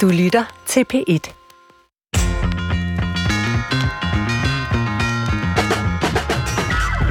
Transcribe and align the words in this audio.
Du 0.00 0.08
lytter 0.08 0.44
til 0.66 0.84
P1. 0.94 1.32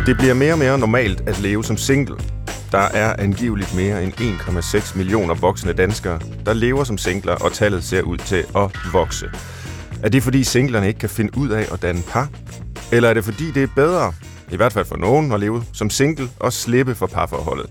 Det 0.05 0.17
bliver 0.17 0.33
mere 0.33 0.53
og 0.53 0.59
mere 0.59 0.77
normalt 0.77 1.21
at 1.29 1.39
leve 1.39 1.63
som 1.63 1.77
single. 1.77 2.15
Der 2.71 2.77
er 2.77 3.15
angiveligt 3.19 3.75
mere 3.75 4.03
end 4.03 4.13
1,6 4.13 4.97
millioner 4.97 5.33
voksne 5.33 5.73
danskere, 5.73 6.19
der 6.45 6.53
lever 6.53 6.83
som 6.83 6.97
singler, 6.97 7.35
og 7.35 7.53
tallet 7.53 7.83
ser 7.83 8.01
ud 8.01 8.17
til 8.17 8.45
at 8.55 8.93
vokse. 8.93 9.25
Er 10.03 10.09
det 10.09 10.23
fordi 10.23 10.43
singlerne 10.43 10.87
ikke 10.87 10.99
kan 10.99 11.09
finde 11.09 11.37
ud 11.37 11.49
af 11.49 11.67
at 11.73 11.81
danne 11.81 12.01
par? 12.07 12.29
Eller 12.91 13.09
er 13.09 13.13
det 13.13 13.23
fordi 13.23 13.51
det 13.51 13.63
er 13.63 13.67
bedre, 13.75 14.13
i 14.51 14.55
hvert 14.55 14.73
fald 14.73 14.85
for 14.85 14.97
nogen, 14.97 15.31
at 15.31 15.39
leve 15.39 15.63
som 15.73 15.89
single 15.89 16.29
og 16.39 16.53
slippe 16.53 16.95
for 16.95 17.07
parforholdet? 17.07 17.69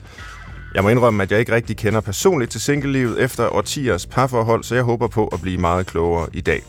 Jeg 0.75 0.83
må 0.83 0.89
indrømme, 0.89 1.23
at 1.23 1.33
jeg 1.33 1.41
ikke 1.41 1.53
rigtig 1.53 1.77
kender 1.77 2.01
personligt 2.01 2.51
til 2.51 2.61
singlelivet 2.61 3.23
efter 3.23 3.55
årtiers 3.55 4.07
parforhold, 4.07 4.65
så 4.65 4.75
jeg 4.75 4.85
håber 4.85 5.09
på 5.09 5.27
at 5.27 5.41
blive 5.41 5.59
meget 5.59 5.87
klogere 5.87 6.29
i 6.33 6.41
dag. 6.41 6.63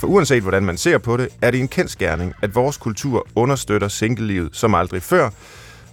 For 0.00 0.06
uanset 0.06 0.42
hvordan 0.42 0.62
man 0.62 0.76
ser 0.76 0.98
på 0.98 1.16
det, 1.16 1.28
er 1.42 1.50
det 1.50 1.60
en 1.60 1.68
kendskærning, 1.68 2.34
at 2.42 2.54
vores 2.54 2.76
kultur 2.76 3.26
understøtter 3.34 3.88
singlelivet 3.88 4.56
som 4.56 4.74
aldrig 4.74 5.02
før, 5.02 5.30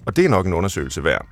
og 0.06 0.16
det 0.16 0.26
er 0.26 0.30
nok 0.30 0.46
en 0.46 0.54
undersøgelse 0.54 1.04
værd. 1.04 1.26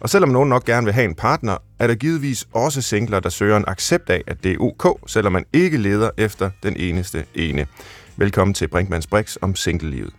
Og 0.00 0.10
selvom 0.10 0.30
nogen 0.30 0.48
nok 0.48 0.64
gerne 0.64 0.84
vil 0.84 0.94
have 0.94 1.04
en 1.04 1.14
partner, 1.14 1.56
er 1.78 1.86
der 1.86 1.94
givetvis 1.94 2.46
også 2.52 2.82
singler, 2.82 3.20
der 3.20 3.28
søger 3.28 3.56
en 3.56 3.64
accept 3.66 4.10
af, 4.10 4.22
at 4.26 4.44
det 4.44 4.52
er 4.52 4.56
ok, 4.60 4.98
selvom 5.06 5.32
man 5.32 5.44
ikke 5.52 5.76
leder 5.76 6.10
efter 6.16 6.50
den 6.62 6.76
eneste 6.76 7.24
ene. 7.34 7.66
Velkommen 8.16 8.54
til 8.54 8.68
Brinkmanns 8.68 9.06
Brix 9.06 9.36
om 9.40 9.56
singlelivet. 9.56 10.12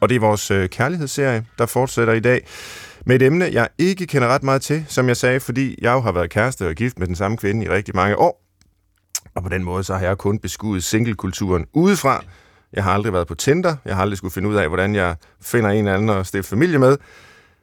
Og 0.00 0.08
det 0.08 0.14
er 0.14 0.20
vores 0.20 0.50
øh, 0.50 0.68
kærlighedsserie, 0.68 1.44
der 1.58 1.66
fortsætter 1.66 2.12
i 2.12 2.20
dag 2.20 2.46
med 3.08 3.16
et 3.16 3.22
emne, 3.22 3.48
jeg 3.52 3.68
ikke 3.78 4.06
kender 4.06 4.28
ret 4.28 4.42
meget 4.42 4.62
til, 4.62 4.84
som 4.88 5.08
jeg 5.08 5.16
sagde, 5.16 5.40
fordi 5.40 5.78
jeg 5.82 5.92
jo 5.92 6.00
har 6.00 6.12
været 6.12 6.30
kæreste 6.30 6.68
og 6.68 6.74
gift 6.74 6.98
med 6.98 7.06
den 7.06 7.16
samme 7.16 7.36
kvinde 7.36 7.66
i 7.66 7.68
rigtig 7.68 7.96
mange 7.96 8.18
år. 8.18 8.44
Og 9.34 9.42
på 9.42 9.48
den 9.48 9.64
måde 9.64 9.84
så 9.84 9.94
har 9.94 10.06
jeg 10.06 10.18
kun 10.18 10.38
beskudt 10.38 10.84
singlekulturen 10.84 11.66
udefra. 11.72 12.24
Jeg 12.72 12.84
har 12.84 12.92
aldrig 12.92 13.12
været 13.12 13.26
på 13.26 13.34
Tinder. 13.34 13.76
Jeg 13.84 13.94
har 13.94 14.02
aldrig 14.02 14.18
skulle 14.18 14.32
finde 14.32 14.48
ud 14.48 14.54
af, 14.54 14.68
hvordan 14.68 14.94
jeg 14.94 15.16
finder 15.42 15.70
en 15.70 15.78
eller 15.78 15.94
anden 15.94 16.08
at 16.08 16.26
stifte 16.26 16.48
familie 16.48 16.78
med. 16.78 16.96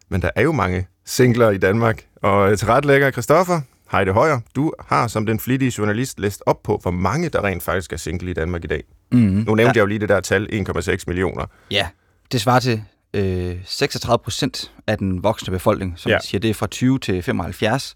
Men 0.09 0.21
der 0.21 0.29
er 0.35 0.41
jo 0.41 0.51
mange 0.51 0.87
singler 1.05 1.49
i 1.49 1.57
Danmark. 1.57 2.05
Og 2.21 2.59
til 2.59 2.67
ret 2.67 2.85
lækker, 2.85 3.11
Christoffer, 3.11 3.61
Heide 3.91 4.11
Højer, 4.11 4.39
du 4.55 4.73
har 4.87 5.07
som 5.07 5.25
den 5.25 5.39
flittige 5.39 5.73
journalist 5.77 6.19
læst 6.19 6.43
op 6.45 6.63
på, 6.63 6.79
hvor 6.81 6.91
mange 6.91 7.29
der 7.29 7.43
rent 7.43 7.63
faktisk 7.63 7.93
er 7.93 7.97
single 7.97 8.31
i 8.31 8.33
Danmark 8.33 8.63
i 8.63 8.67
dag. 8.67 8.83
Mm-hmm. 9.11 9.27
Nu 9.27 9.55
nævnte 9.55 9.61
ja. 9.61 9.67
jeg 9.67 9.81
jo 9.81 9.85
lige 9.85 9.99
det 9.99 10.09
der 10.09 10.19
tal, 10.19 10.47
1,6 10.69 11.03
millioner. 11.07 11.45
Ja, 11.71 11.87
det 12.31 12.41
svarer 12.41 12.59
til 12.59 12.83
øh, 13.15 13.55
36 13.65 14.19
procent 14.23 14.71
af 14.87 14.97
den 14.97 15.23
voksne 15.23 15.51
befolkning, 15.51 15.93
som 15.97 16.09
Ja. 16.09 16.17
siger, 16.23 16.39
det 16.39 16.49
er 16.49 16.53
fra 16.53 16.67
20 16.67 16.99
til 16.99 17.21
75. 17.23 17.95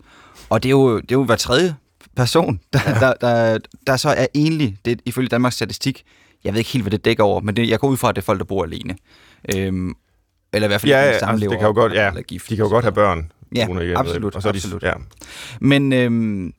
Og 0.50 0.64
det 0.64 0.70
er 0.70 0.72
jo, 0.72 0.96
det 1.00 1.12
er 1.12 1.16
jo 1.16 1.24
hver 1.24 1.36
tredje 1.36 1.76
person, 2.16 2.60
der, 2.74 2.80
ja. 2.88 2.94
der, 3.00 3.14
der, 3.22 3.58
der 3.88 3.98
så 3.98 4.10
er 4.10 4.28
enlig. 4.34 4.78
Det 4.86 4.92
er 4.94 4.96
ifølge 5.06 5.28
Danmarks 5.30 5.56
Statistik. 5.56 6.04
Jeg 6.44 6.54
ved 6.54 6.60
ikke 6.60 6.70
helt, 6.72 6.84
hvad 6.84 6.92
det 6.92 7.06
dækker 7.06 7.24
over, 7.24 7.42
men 7.42 7.56
det, 7.56 7.70
jeg 7.70 7.80
går 7.80 7.88
ud 7.88 7.98
fra, 7.98 8.10
at 8.10 8.16
det 8.16 8.22
er 8.22 8.26
folk, 8.26 8.40
der 8.40 8.46
bor 8.46 8.64
alene. 8.64 8.96
Øhm, 9.56 9.94
eller 10.54 10.68
i 10.68 10.70
hvert 10.70 10.82
fald 10.82 10.92
Ja, 10.92 10.98
ja 11.00 11.06
altså, 11.06 11.38
det 11.50 11.50
kan 11.60 11.68
jo 11.68 11.74
godt, 11.74 11.94
ja, 11.94 12.08
eller 12.08 12.22
gift. 12.22 12.50
de 12.50 12.56
kan 12.56 12.66
jo 12.66 12.70
godt 12.70 12.86
have 12.86 12.92
børn. 12.94 13.32
Ja, 13.56 13.68
hjælpe. 13.68 13.98
absolut, 13.98 14.36
Og 14.36 14.42
så 14.42 14.48
er 14.48 14.52
de, 14.52 14.58
absolut. 14.58 14.84
Ja. 14.84 14.94
Men 15.62 15.94
øhm, 15.94 16.54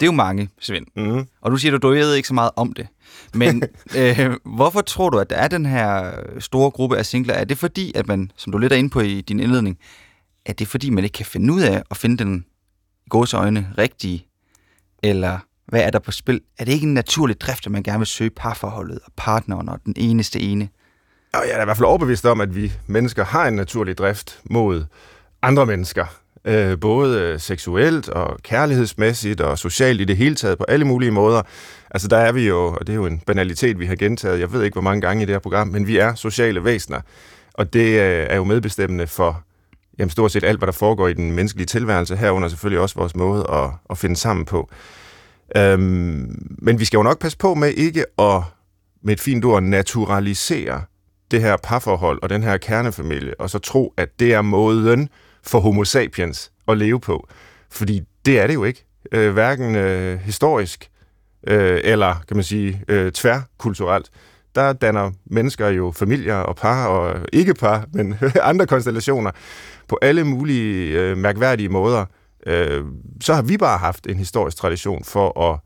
det 0.00 0.06
er 0.06 0.06
jo 0.06 0.12
mange, 0.12 0.48
Svend. 0.60 0.86
Mm-hmm. 0.96 1.26
Og 1.40 1.50
nu 1.50 1.56
siger 1.56 1.72
du, 1.72 1.88
du 1.88 1.88
ved 1.88 2.14
ikke 2.14 2.28
så 2.28 2.34
meget 2.34 2.50
om 2.56 2.72
det. 2.72 2.86
Men 3.34 3.62
øh, 3.98 4.30
hvorfor 4.44 4.80
tror 4.80 5.10
du, 5.10 5.18
at 5.18 5.30
der 5.30 5.36
er 5.36 5.48
den 5.48 5.66
her 5.66 6.12
store 6.38 6.70
gruppe 6.70 6.98
af 6.98 7.06
singler? 7.06 7.34
Er 7.34 7.44
det 7.44 7.58
fordi, 7.58 7.92
at 7.94 8.06
man, 8.06 8.30
som 8.36 8.52
du 8.52 8.58
lidt 8.58 8.72
er 8.72 8.76
inde 8.76 8.90
på 8.90 9.00
i 9.00 9.20
din 9.20 9.40
indledning, 9.40 9.78
er 10.46 10.52
det 10.52 10.68
fordi, 10.68 10.90
man 10.90 11.04
ikke 11.04 11.14
kan 11.14 11.26
finde 11.26 11.52
ud 11.52 11.62
af 11.62 11.82
at 11.90 11.96
finde 11.96 12.24
den 12.24 12.44
gåseøjne 13.08 13.72
rigtige? 13.78 14.26
Eller 15.02 15.38
hvad 15.66 15.82
er 15.82 15.90
der 15.90 15.98
på 15.98 16.12
spil? 16.12 16.40
Er 16.58 16.64
det 16.64 16.72
ikke 16.72 16.86
en 16.86 16.94
naturlig 16.94 17.40
drift, 17.40 17.66
at 17.66 17.72
man 17.72 17.82
gerne 17.82 17.98
vil 17.98 18.06
søge 18.06 18.30
parforholdet 18.30 18.98
og 19.04 19.12
partneren 19.16 19.68
og 19.68 19.78
den 19.84 19.94
eneste 19.96 20.40
ene? 20.40 20.68
Og 21.34 21.42
jeg 21.48 21.56
er 21.56 21.62
i 21.62 21.64
hvert 21.64 21.76
fald 21.76 21.86
overbevist 21.86 22.26
om, 22.26 22.40
at 22.40 22.56
vi 22.56 22.72
mennesker 22.86 23.24
har 23.24 23.48
en 23.48 23.54
naturlig 23.54 23.98
drift 23.98 24.40
mod 24.44 24.84
andre 25.42 25.66
mennesker. 25.66 26.06
Øh, 26.46 26.80
både 26.80 27.20
øh, 27.20 27.40
seksuelt 27.40 28.08
og 28.08 28.38
kærlighedsmæssigt 28.42 29.40
og 29.40 29.58
socialt 29.58 30.00
i 30.00 30.04
det 30.04 30.16
hele 30.16 30.34
taget 30.34 30.58
på 30.58 30.64
alle 30.68 30.84
mulige 30.84 31.10
måder. 31.10 31.42
Altså 31.90 32.08
der 32.08 32.16
er 32.16 32.32
vi 32.32 32.48
jo, 32.48 32.66
og 32.66 32.86
det 32.86 32.88
er 32.92 32.96
jo 32.96 33.06
en 33.06 33.18
banalitet, 33.26 33.78
vi 33.78 33.86
har 33.86 33.94
gentaget, 33.94 34.40
jeg 34.40 34.52
ved 34.52 34.62
ikke 34.62 34.74
hvor 34.74 34.82
mange 34.82 35.00
gange 35.00 35.22
i 35.22 35.26
det 35.26 35.34
her 35.34 35.38
program, 35.38 35.68
men 35.68 35.86
vi 35.86 35.98
er 35.98 36.14
sociale 36.14 36.64
væsener. 36.64 37.00
Og 37.54 37.72
det 37.72 38.00
øh, 38.00 38.26
er 38.30 38.36
jo 38.36 38.44
medbestemmende 38.44 39.06
for 39.06 39.42
jamen, 39.98 40.10
stort 40.10 40.32
set 40.32 40.44
alt, 40.44 40.58
hvad 40.58 40.66
der 40.66 40.72
foregår 40.72 41.08
i 41.08 41.12
den 41.12 41.32
menneskelige 41.32 41.66
tilværelse, 41.66 42.16
herunder 42.16 42.48
selvfølgelig 42.48 42.80
også 42.80 42.94
vores 42.94 43.16
måde 43.16 43.46
at, 43.50 43.70
at 43.90 43.98
finde 43.98 44.16
sammen 44.16 44.44
på. 44.44 44.70
Øhm, 45.56 46.56
men 46.58 46.80
vi 46.80 46.84
skal 46.84 46.96
jo 46.96 47.02
nok 47.02 47.20
passe 47.20 47.38
på 47.38 47.54
med 47.54 47.70
ikke 47.70 48.04
at, 48.18 48.42
med 49.02 49.12
et 49.12 49.20
fint 49.20 49.44
ord, 49.44 49.62
naturalisere 49.62 50.82
det 51.30 51.40
her 51.40 51.56
parforhold 51.62 52.18
og 52.22 52.30
den 52.30 52.42
her 52.42 52.56
kernefamilie, 52.56 53.40
og 53.40 53.50
så 53.50 53.58
tro, 53.58 53.94
at 53.96 54.08
det 54.20 54.32
er 54.34 54.42
måden 54.42 55.08
for 55.46 55.60
homo 55.60 55.84
sapiens 55.84 56.52
at 56.68 56.78
leve 56.78 57.00
på. 57.00 57.28
Fordi 57.70 58.02
det 58.26 58.40
er 58.40 58.46
det 58.46 58.54
jo 58.54 58.64
ikke. 58.64 58.84
Øh, 59.12 59.32
hverken 59.32 59.76
øh, 59.76 60.18
historisk 60.18 60.90
øh, 61.46 61.80
eller, 61.84 62.14
kan 62.28 62.36
man 62.36 62.44
sige, 62.44 62.82
øh, 62.88 63.12
tværkulturelt. 63.12 64.10
Der 64.54 64.72
danner 64.72 65.10
mennesker 65.26 65.68
jo 65.68 65.92
familier 65.96 66.36
og 66.36 66.56
par, 66.56 66.86
og 66.86 67.26
ikke 67.32 67.54
par, 67.54 67.86
men 67.92 68.14
andre 68.42 68.66
konstellationer, 68.66 69.30
på 69.88 69.98
alle 70.02 70.24
mulige 70.24 71.00
øh, 71.00 71.16
mærkværdige 71.18 71.68
måder. 71.68 72.04
Øh, 72.46 72.84
så 73.20 73.34
har 73.34 73.42
vi 73.42 73.56
bare 73.56 73.78
haft 73.78 74.06
en 74.06 74.16
historisk 74.16 74.56
tradition 74.56 75.04
for 75.04 75.50
at 75.50 75.60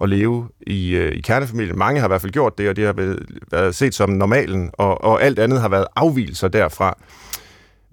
at 0.00 0.08
leve 0.08 0.48
i, 0.66 0.90
øh, 0.90 1.12
i 1.12 1.20
kernefamilien. 1.20 1.78
Mange 1.78 2.00
har 2.00 2.06
i 2.06 2.10
hvert 2.10 2.20
fald 2.20 2.32
gjort 2.32 2.58
det, 2.58 2.68
og 2.68 2.76
det 2.76 2.86
har 2.86 3.16
været, 3.50 3.74
set 3.74 3.94
som 3.94 4.10
normalen, 4.10 4.70
og, 4.72 5.04
og 5.04 5.22
alt 5.22 5.38
andet 5.38 5.60
har 5.60 5.68
været 5.68 5.86
afvielser 5.96 6.48
derfra. 6.48 6.98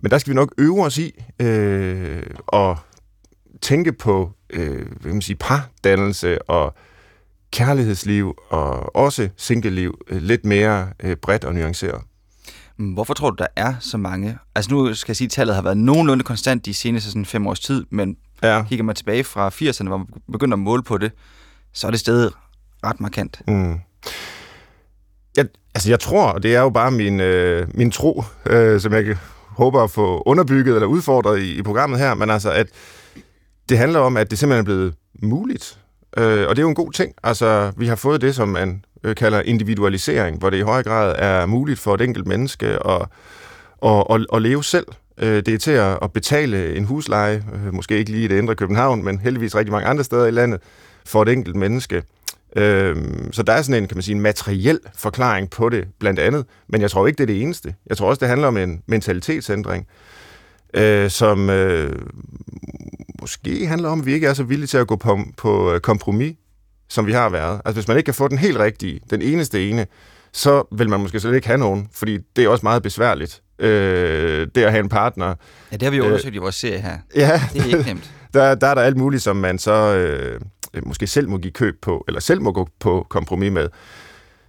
Men 0.03 0.11
der 0.11 0.17
skal 0.17 0.31
vi 0.31 0.35
nok 0.35 0.53
øve 0.57 0.83
os 0.85 0.97
i 0.97 1.23
øh, 1.39 2.23
at 2.53 2.77
tænke 3.61 3.93
på 3.93 4.31
øh, 4.49 4.75
hvad 4.75 5.01
kan 5.01 5.11
man 5.11 5.21
sige, 5.21 5.35
pardannelse 5.35 6.41
og 6.41 6.73
kærlighedsliv 7.51 8.35
og 8.49 8.95
også 8.95 9.29
singleliv 9.37 10.01
øh, 10.09 10.21
lidt 10.21 10.45
mere 10.45 10.89
øh, 11.03 11.15
bredt 11.15 11.43
og 11.43 11.53
nuanceret. 11.53 12.01
Mm, 12.77 12.93
Hvorfor 12.93 13.13
tror 13.13 13.29
du, 13.29 13.35
der 13.39 13.47
er 13.55 13.73
så 13.79 13.97
mange? 13.97 14.37
Altså 14.55 14.71
nu 14.71 14.93
skal 14.93 15.11
jeg 15.11 15.15
sige, 15.17 15.25
at 15.25 15.31
tallet 15.31 15.55
har 15.55 15.61
været 15.61 15.77
nogenlunde 15.77 16.23
konstant 16.23 16.65
de 16.65 16.73
seneste 16.73 17.09
sådan 17.09 17.25
fem 17.25 17.47
års 17.47 17.59
tid, 17.59 17.85
men 17.89 18.17
Ja. 18.43 18.63
kigger 18.69 18.83
man 18.83 18.95
tilbage 18.95 19.23
fra 19.23 19.49
80'erne, 19.49 19.87
hvor 19.87 19.97
man 19.97 20.07
begyndte 20.31 20.55
at 20.55 20.59
måle 20.59 20.83
på 20.83 20.97
det, 20.97 21.11
så 21.73 21.87
er 21.87 21.91
det 21.91 21.99
stadig 21.99 22.31
ret 22.85 22.99
markant. 22.99 23.41
Mm. 23.47 23.79
Jeg, 25.37 25.45
altså 25.75 25.89
jeg 25.89 25.99
tror, 25.99 26.25
og 26.31 26.43
det 26.43 26.55
er 26.55 26.61
jo 26.61 26.69
bare 26.69 26.91
min, 26.91 27.19
øh, 27.19 27.67
min 27.77 27.91
tro, 27.91 28.23
øh, 28.45 28.81
som 28.81 28.93
jeg 28.93 29.05
kan- 29.05 29.17
håber 29.59 29.83
at 29.83 29.91
få 29.91 30.23
underbygget 30.25 30.75
eller 30.75 30.87
udfordret 30.87 31.39
i, 31.39 31.57
i 31.57 31.61
programmet 31.61 31.99
her, 31.99 32.13
men 32.13 32.29
altså, 32.29 32.51
at 32.51 32.67
det 33.69 33.77
handler 33.77 33.99
om, 33.99 34.17
at 34.17 34.31
det 34.31 34.39
simpelthen 34.39 34.61
er 34.61 34.65
blevet 34.65 34.93
muligt. 35.21 35.79
Øh, 36.17 36.47
og 36.47 36.55
det 36.55 36.59
er 36.59 36.63
jo 36.63 36.69
en 36.69 36.75
god 36.75 36.91
ting. 36.91 37.13
Altså, 37.23 37.71
vi 37.77 37.87
har 37.87 37.95
fået 37.95 38.21
det, 38.21 38.35
som 38.35 38.47
man 38.47 38.83
øh, 39.03 39.15
kalder 39.15 39.41
individualisering, 39.41 40.39
hvor 40.39 40.49
det 40.49 40.57
i 40.57 40.61
høj 40.61 40.83
grad 40.83 41.15
er 41.17 41.45
muligt 41.45 41.79
for 41.79 41.95
et 41.95 42.01
enkelt 42.01 42.27
menneske 42.27 42.65
at, 42.65 43.05
at, 43.85 44.05
at, 44.09 44.25
at 44.33 44.41
leve 44.41 44.63
selv. 44.63 44.87
Øh, 45.17 45.35
det 45.45 45.47
er 45.47 45.57
til 45.57 45.71
at, 45.71 46.11
betale 46.13 46.75
en 46.75 46.85
husleje, 46.85 47.43
øh, 47.53 47.73
måske 47.73 47.97
ikke 47.97 48.11
lige 48.11 48.25
i 48.25 48.27
det 48.27 48.37
indre 48.37 48.55
København, 48.55 49.03
men 49.03 49.19
heldigvis 49.19 49.55
rigtig 49.55 49.71
mange 49.71 49.87
andre 49.87 50.03
steder 50.03 50.25
i 50.25 50.31
landet, 50.31 50.59
for 51.05 51.21
et 51.21 51.29
enkelt 51.29 51.55
menneske. 51.55 52.03
Øhm, 52.55 53.33
så 53.33 53.43
der 53.43 53.53
er 53.53 53.61
sådan 53.61 53.83
en, 53.83 53.87
kan 53.87 53.97
man 53.97 54.01
sige, 54.01 54.15
en 54.15 54.21
materiel 54.21 54.79
forklaring 54.95 55.49
på 55.49 55.69
det, 55.69 55.87
blandt 55.99 56.19
andet. 56.19 56.45
Men 56.69 56.81
jeg 56.81 56.91
tror 56.91 57.07
ikke, 57.07 57.17
det 57.17 57.23
er 57.23 57.33
det 57.33 57.41
eneste. 57.41 57.75
Jeg 57.89 57.97
tror 57.97 58.09
også, 58.09 58.19
det 58.19 58.27
handler 58.27 58.47
om 58.47 58.57
en 58.57 58.81
mentalitetsændring, 58.87 59.87
øh, 60.73 61.09
som 61.09 61.49
øh, 61.49 61.95
måske 63.21 63.67
handler 63.67 63.89
om, 63.89 63.99
at 63.99 64.05
vi 64.05 64.13
ikke 64.13 64.27
er 64.27 64.33
så 64.33 64.43
villige 64.43 64.67
til 64.67 64.77
at 64.77 64.87
gå 64.87 64.95
på, 64.95 65.19
på 65.37 65.73
øh, 65.73 65.79
kompromis, 65.79 66.35
som 66.89 67.07
vi 67.07 67.11
har 67.11 67.29
været. 67.29 67.61
Altså 67.65 67.81
hvis 67.81 67.87
man 67.87 67.97
ikke 67.97 68.05
kan 68.05 68.13
få 68.13 68.27
den 68.27 68.37
helt 68.37 68.57
rigtige, 68.57 68.99
den 69.09 69.21
eneste 69.21 69.69
ene, 69.69 69.85
så 70.33 70.63
vil 70.77 70.89
man 70.89 70.99
måske 70.99 71.19
slet 71.19 71.35
ikke 71.35 71.47
have 71.47 71.59
nogen, 71.59 71.87
fordi 71.93 72.17
det 72.35 72.43
er 72.43 72.49
også 72.49 72.63
meget 72.65 72.83
besværligt. 72.83 73.41
Øh, 73.59 74.47
det 74.55 74.63
at 74.63 74.71
have 74.71 74.83
en 74.83 74.89
partner. 74.89 75.27
Ja, 75.71 75.75
det 75.77 75.81
har 75.83 75.89
vi 75.91 75.97
jo 75.97 76.03
Øh, 76.03 76.09
undersøgt 76.09 76.35
i 76.35 76.37
vores 76.37 76.55
serie 76.55 76.79
her. 76.81 76.97
Ja, 77.15 77.41
Det 77.53 77.61
er 77.61 77.65
ikke 77.65 77.83
nemt. 77.89 78.11
der, 78.33 78.55
der 78.55 78.67
er 78.67 78.75
der 78.75 78.81
alt 78.81 78.97
muligt, 78.97 79.23
som 79.23 79.35
man 79.35 79.59
så 79.59 79.95
øh, 79.95 80.41
måske 80.85 81.07
selv 81.07 81.29
må 81.29 81.37
give 81.37 81.51
køb 81.51 81.81
på, 81.81 82.05
eller 82.07 82.19
selv 82.19 82.41
må 82.41 82.51
gå 82.51 82.67
på 82.79 83.05
kompromis 83.09 83.51
med. 83.51 83.69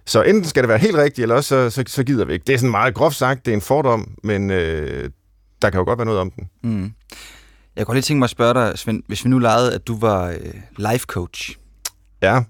Så 0.05 0.21
enten 0.21 0.45
skal 0.45 0.63
det 0.63 0.69
være 0.69 0.77
helt 0.77 0.95
rigtigt, 0.95 1.23
eller 1.23 1.35
også 1.35 1.69
så, 1.69 1.69
så, 1.69 1.83
så 1.87 2.03
gider 2.03 2.25
vi 2.25 2.33
ikke. 2.33 2.43
Det 2.47 2.53
er 2.53 2.57
sådan 2.57 2.71
meget 2.71 2.93
groft 2.93 3.15
sagt, 3.15 3.45
det 3.45 3.51
er 3.51 3.55
en 3.55 3.61
fordom, 3.61 4.11
men 4.23 4.51
øh, 4.51 5.09
der 5.61 5.69
kan 5.69 5.79
jo 5.79 5.85
godt 5.85 5.99
være 5.99 6.05
noget 6.05 6.19
om 6.19 6.31
den. 6.31 6.49
Mm. 6.63 6.93
Jeg 7.75 7.85
kunne 7.85 7.95
lige 7.95 8.03
tænke 8.03 8.19
mig 8.19 8.25
at 8.25 8.29
spørge 8.29 8.53
dig, 8.53 8.79
Svend, 8.79 9.03
hvis 9.07 9.25
vi 9.25 9.29
nu 9.29 9.39
legede, 9.39 9.73
at 9.75 9.87
du 9.87 9.97
var 9.97 10.27
øh, 10.29 10.53
life 10.77 11.05
coach, 11.05 11.57
Ja, 12.21 12.43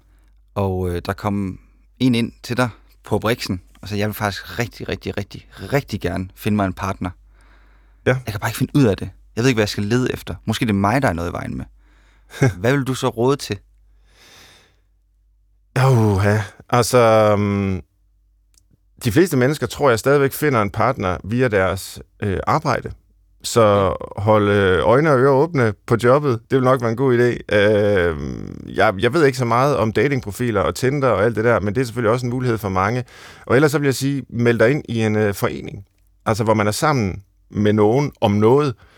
og 0.54 0.90
øh, 0.90 1.02
der 1.06 1.12
kom 1.12 1.58
en 1.98 2.14
ind 2.14 2.32
til 2.42 2.56
dig 2.56 2.68
på 3.04 3.18
Brixen, 3.18 3.60
og 3.82 3.88
så 3.88 3.96
jeg 3.96 4.06
vil 4.08 4.14
faktisk 4.14 4.58
rigtig, 4.58 4.88
rigtig, 4.88 5.16
rigtig, 5.16 5.48
rigtig 5.72 6.00
gerne 6.00 6.28
finde 6.34 6.56
mig 6.56 6.66
en 6.66 6.72
partner. 6.72 7.10
Ja. 8.06 8.10
Jeg 8.10 8.32
kan 8.32 8.40
bare 8.40 8.50
ikke 8.50 8.58
finde 8.58 8.72
ud 8.76 8.84
af 8.84 8.96
det. 8.96 9.10
Jeg 9.36 9.44
ved 9.44 9.48
ikke, 9.48 9.56
hvad 9.56 9.62
jeg 9.62 9.68
skal 9.68 9.84
lede 9.84 10.12
efter. 10.12 10.34
Måske 10.44 10.64
det 10.64 10.70
er 10.70 10.74
mig, 10.74 11.02
der 11.02 11.08
er 11.08 11.12
noget 11.12 11.30
i 11.30 11.32
vejen 11.32 11.56
med. 11.56 11.64
Hvad 12.60 12.72
vil 12.72 12.84
du 12.84 12.94
så 12.94 13.08
råde 13.08 13.36
til? 13.36 13.58
Oh, 15.76 16.24
ja. 16.24 16.44
Altså, 16.70 17.32
um, 17.34 17.82
de 19.04 19.12
fleste 19.12 19.36
mennesker 19.36 19.66
tror 19.66 19.90
jeg 19.90 19.98
stadigvæk 19.98 20.32
finder 20.32 20.62
en 20.62 20.70
partner 20.70 21.16
via 21.24 21.48
deres 21.48 22.00
øh, 22.22 22.38
arbejde. 22.46 22.92
Så 23.44 23.94
holde 24.16 24.80
øjne 24.80 25.10
og 25.10 25.18
ører 25.18 25.32
åbne 25.32 25.74
på 25.86 25.96
jobbet, 26.04 26.40
det 26.50 26.56
vil 26.56 26.64
nok 26.64 26.80
være 26.80 26.90
en 26.90 26.96
god 26.96 27.18
idé. 27.18 27.56
Øh, 27.56 28.16
jeg, 28.76 28.94
jeg 28.98 29.14
ved 29.14 29.24
ikke 29.24 29.38
så 29.38 29.44
meget 29.44 29.76
om 29.76 29.92
datingprofiler 29.92 30.60
og 30.60 30.74
Tinder 30.74 31.08
og 31.08 31.24
alt 31.24 31.36
det 31.36 31.44
der, 31.44 31.60
men 31.60 31.74
det 31.74 31.80
er 31.80 31.84
selvfølgelig 31.84 32.12
også 32.12 32.26
en 32.26 32.30
mulighed 32.30 32.58
for 32.58 32.68
mange. 32.68 33.04
Og 33.46 33.56
ellers 33.56 33.72
så 33.72 33.78
vil 33.78 33.86
jeg 33.86 33.94
sige, 33.94 34.22
meld 34.28 34.58
dig 34.58 34.70
ind 34.70 34.84
i 34.88 35.02
en 35.02 35.16
øh, 35.16 35.34
forening, 35.34 35.84
altså 36.26 36.44
hvor 36.44 36.54
man 36.54 36.66
er 36.66 36.70
sammen 36.72 37.22
med 37.50 37.72
nogen 37.72 38.12
om 38.20 38.30
noget, 38.30 38.66
Øh, 38.68 38.91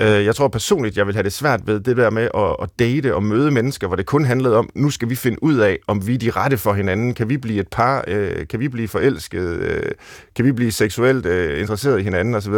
Øh, 0.00 0.24
jeg 0.24 0.34
tror 0.34 0.48
personligt, 0.48 0.96
jeg 0.96 1.06
vil 1.06 1.14
have 1.14 1.22
det 1.22 1.32
svært 1.32 1.60
ved 1.66 1.80
det 1.80 1.96
der 1.96 2.10
med 2.10 2.28
at, 2.34 2.56
at 2.62 2.68
date 2.78 3.14
og 3.14 3.22
møde 3.22 3.50
mennesker, 3.50 3.86
hvor 3.86 3.96
det 3.96 4.06
kun 4.06 4.24
handlede 4.24 4.56
om, 4.56 4.68
nu 4.74 4.90
skal 4.90 5.10
vi 5.10 5.14
finde 5.14 5.42
ud 5.42 5.56
af, 5.56 5.78
om 5.86 6.06
vi 6.06 6.14
er 6.14 6.18
de 6.18 6.30
rette 6.30 6.58
for 6.58 6.72
hinanden. 6.72 7.14
Kan 7.14 7.28
vi 7.28 7.36
blive 7.36 7.60
et 7.60 7.68
par? 7.68 8.04
Øh, 8.06 8.46
kan 8.48 8.60
vi 8.60 8.68
blive 8.68 8.88
forelsket? 8.88 9.48
Øh, 9.48 9.92
kan 10.36 10.44
vi 10.44 10.52
blive 10.52 10.72
seksuelt 10.72 11.26
øh, 11.26 11.60
interesseret 11.60 12.00
i 12.00 12.02
hinanden? 12.02 12.34
Osv. 12.34 12.54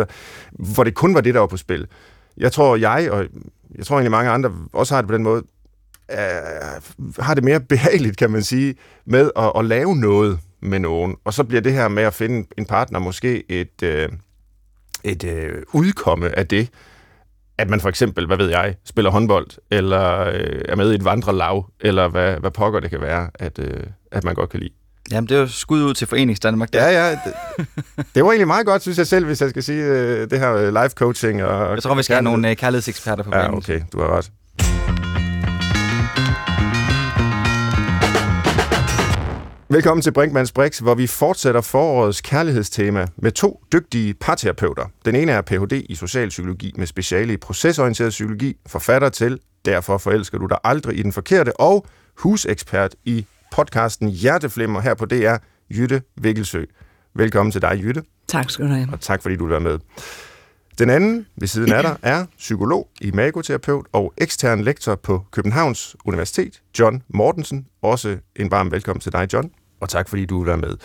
Hvor 0.53 0.85
det 0.85 0.95
kun 0.95 1.15
var 1.15 1.21
det, 1.21 1.35
der 1.35 1.41
var 1.41 1.47
på 1.47 1.57
spil. 1.57 1.87
Jeg 2.37 2.53
tror, 2.53 2.77
jeg 2.77 3.09
og 3.11 3.27
jeg 3.75 3.87
tror 3.87 3.97
egentlig 3.97 4.11
mange 4.11 4.31
andre 4.31 4.53
også 4.73 4.95
har 4.95 5.03
det 5.03 5.09
på 5.09 5.15
den 5.15 5.23
måde, 5.23 5.43
øh, 6.13 6.19
har 7.19 7.35
det 7.35 7.45
mere 7.45 7.61
behageligt, 7.61 8.17
kan 8.17 8.31
man 8.31 8.43
sige, 8.43 8.75
med 9.07 9.31
at, 9.37 9.53
at 9.57 9.65
lave 9.65 9.97
noget 9.97 10.39
med 10.63 10.79
nogen. 10.79 11.17
Og 11.25 11.35
så 11.35 11.45
bliver 11.45 11.61
det 11.61 11.73
her 11.73 11.89
med 11.89 12.03
at 12.03 12.15
finde 12.15 12.49
en 12.59 12.67
partner 12.67 12.99
måske 12.99 13.51
et, 13.51 13.83
et, 13.83 15.25
et 15.25 15.65
udkomme 15.73 16.39
af 16.39 16.47
det, 16.47 16.69
at 17.59 17.71
man 17.71 17.81
for 17.81 17.89
eksempel, 17.89 18.27
hvad 18.27 18.37
ved 18.37 18.51
jeg, 18.51 18.75
spiller 18.85 19.11
håndbold, 19.11 19.47
eller 19.71 20.21
øh, 20.21 20.63
er 20.69 20.77
med 20.77 20.93
i 20.93 20.95
et 20.95 21.05
vandrelav, 21.05 21.71
eller 21.81 22.09
hvad, 22.09 22.37
hvad 22.37 22.51
pokker 22.51 22.81
det 22.81 22.91
kan 22.91 23.01
være, 23.01 23.31
at, 23.35 23.59
øh, 23.59 23.83
at 24.13 24.25
man 24.25 24.35
godt 24.35 24.51
kan 24.51 24.61
lide. 24.61 24.73
Jamen, 25.11 25.29
det 25.29 25.37
er 25.37 25.41
jo 25.41 25.47
skud 25.47 25.83
ud 25.83 25.95
til 25.95 26.07
Forenings 26.07 26.41
Danmark. 26.41 26.73
Der. 26.73 26.89
Ja, 26.91 27.09
ja. 27.09 27.11
Det, 27.11 27.35
det 28.15 28.25
var 28.25 28.31
egentlig 28.31 28.47
meget 28.47 28.67
godt, 28.67 28.83
synes 28.83 28.99
jeg 28.99 29.07
selv, 29.07 29.27
hvis 29.27 29.41
jeg 29.41 29.51
skal 29.51 29.63
sige 29.63 29.85
øh, 29.85 30.31
det 30.31 30.39
her 30.39 30.55
øh, 30.55 30.69
live 30.69 30.89
coaching. 30.89 31.45
Og 31.45 31.75
jeg 31.75 31.83
tror, 31.83 31.95
vi 31.95 32.03
skal 32.03 32.15
have 32.15 32.23
nogle 32.23 32.51
øh, 32.51 32.57
kærlighedseksperter 32.57 33.25
på 33.25 33.31
Ja, 33.35 33.57
okay, 33.57 33.81
du 33.93 34.01
har 34.01 34.17
ret. 34.17 34.31
Velkommen 39.75 40.03
til 40.03 40.13
Brinkmanns 40.13 40.53
Brix, 40.53 40.79
hvor 40.79 40.95
vi 40.95 41.07
fortsætter 41.07 41.61
forårets 41.61 42.21
kærlighedstema 42.21 43.07
med 43.17 43.33
to 43.33 43.63
dygtige 43.73 44.15
parterapeuter. 44.15 44.87
Den 45.05 45.17
ene 45.17 45.33
er 45.33 45.41
Ph.D. 45.41 45.73
i 45.89 45.95
socialpsykologi 45.95 46.75
med 46.77 46.87
speciale 46.87 47.33
i 47.33 47.37
procesorienteret 47.37 48.11
psykologi, 48.11 48.57
forfatter 48.67 49.09
til 49.09 49.41
Derfor 49.65 49.99
forelsker 49.99 50.39
du 50.39 50.47
dig 50.47 50.59
aldrig 50.65 50.99
i 50.99 51.03
den 51.03 51.13
forkerte, 51.13 51.61
og 51.61 51.87
husekspert 52.19 52.95
i 53.05 53.27
podcasten 53.53 54.09
Hjerteflimmer 54.09 54.81
her 54.81 54.95
på 54.95 55.05
DR, 55.05 55.37
Jytte 55.71 56.03
Vikkelsø. 56.17 56.65
Velkommen 57.15 57.53
til 57.53 57.63
dig, 57.63 57.81
Jytte. 57.83 58.03
Tak 58.29 58.51
skal 58.51 58.65
du 58.65 58.71
have. 58.71 58.89
Og 58.93 59.01
tak 59.01 59.23
fordi 59.23 59.37
du 59.37 59.45
vil 59.45 59.51
være 59.51 59.61
med. 59.61 59.79
Den 60.79 60.91
anden 60.91 61.27
ved 61.37 61.49
siden 61.49 61.73
af 61.73 61.83
dig 61.83 61.97
er 62.03 62.27
psykolog, 62.39 62.89
imagoterapeut 63.01 63.87
og 63.93 64.13
ekstern 64.19 64.61
lektor 64.61 64.95
på 64.95 65.25
Københavns 65.31 65.97
Universitet, 66.05 66.63
John 66.79 67.03
Mortensen. 67.09 67.67
Også 67.83 68.19
en 68.37 68.51
varm 68.51 68.71
velkommen 68.73 69.01
til 69.01 69.13
dig, 69.13 69.29
John 69.33 69.51
og 69.85 69.89
tak 69.89 70.09
fordi 70.09 70.25
du 70.25 70.39
vil 70.39 70.47
være 70.47 70.57
med. 70.57 70.77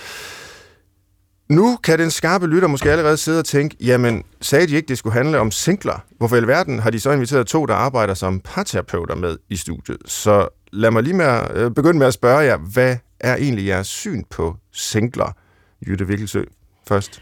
Nu 1.49 1.77
kan 1.83 1.99
den 1.99 2.11
skarpe 2.11 2.47
lytter 2.47 2.67
måske 2.67 2.91
allerede 2.91 3.17
sidde 3.17 3.39
og 3.39 3.45
tænke, 3.45 3.75
jamen, 3.81 4.23
sagde 4.41 4.67
de 4.67 4.75
ikke, 4.75 4.87
det 4.87 4.97
skulle 4.97 5.13
handle 5.13 5.39
om 5.39 5.51
singler? 5.51 6.03
Hvorfor 6.17 6.35
i 6.35 6.39
alverden 6.39 6.79
har 6.79 6.89
de 6.89 6.99
så 6.99 7.11
inviteret 7.11 7.47
to, 7.47 7.65
der 7.65 7.73
arbejder 7.73 8.13
som 8.13 8.39
parterapeuter 8.39 9.15
med 9.15 9.37
i 9.49 9.55
studiet? 9.55 9.97
Så 10.05 10.47
lad 10.71 10.91
mig 10.91 11.03
lige 11.03 11.13
med 11.13 11.25
at, 11.25 11.57
øh, 11.57 11.71
begynde 11.71 11.99
med 11.99 12.07
at 12.07 12.13
spørge 12.13 12.39
jer, 12.39 12.57
hvad 12.57 12.97
er 13.19 13.35
egentlig 13.35 13.65
jeres 13.65 13.87
syn 13.87 14.23
på 14.29 14.55
singler? 14.71 15.35
Jytte 15.87 16.07
Vikkelsø 16.07 16.43
først. 16.87 17.21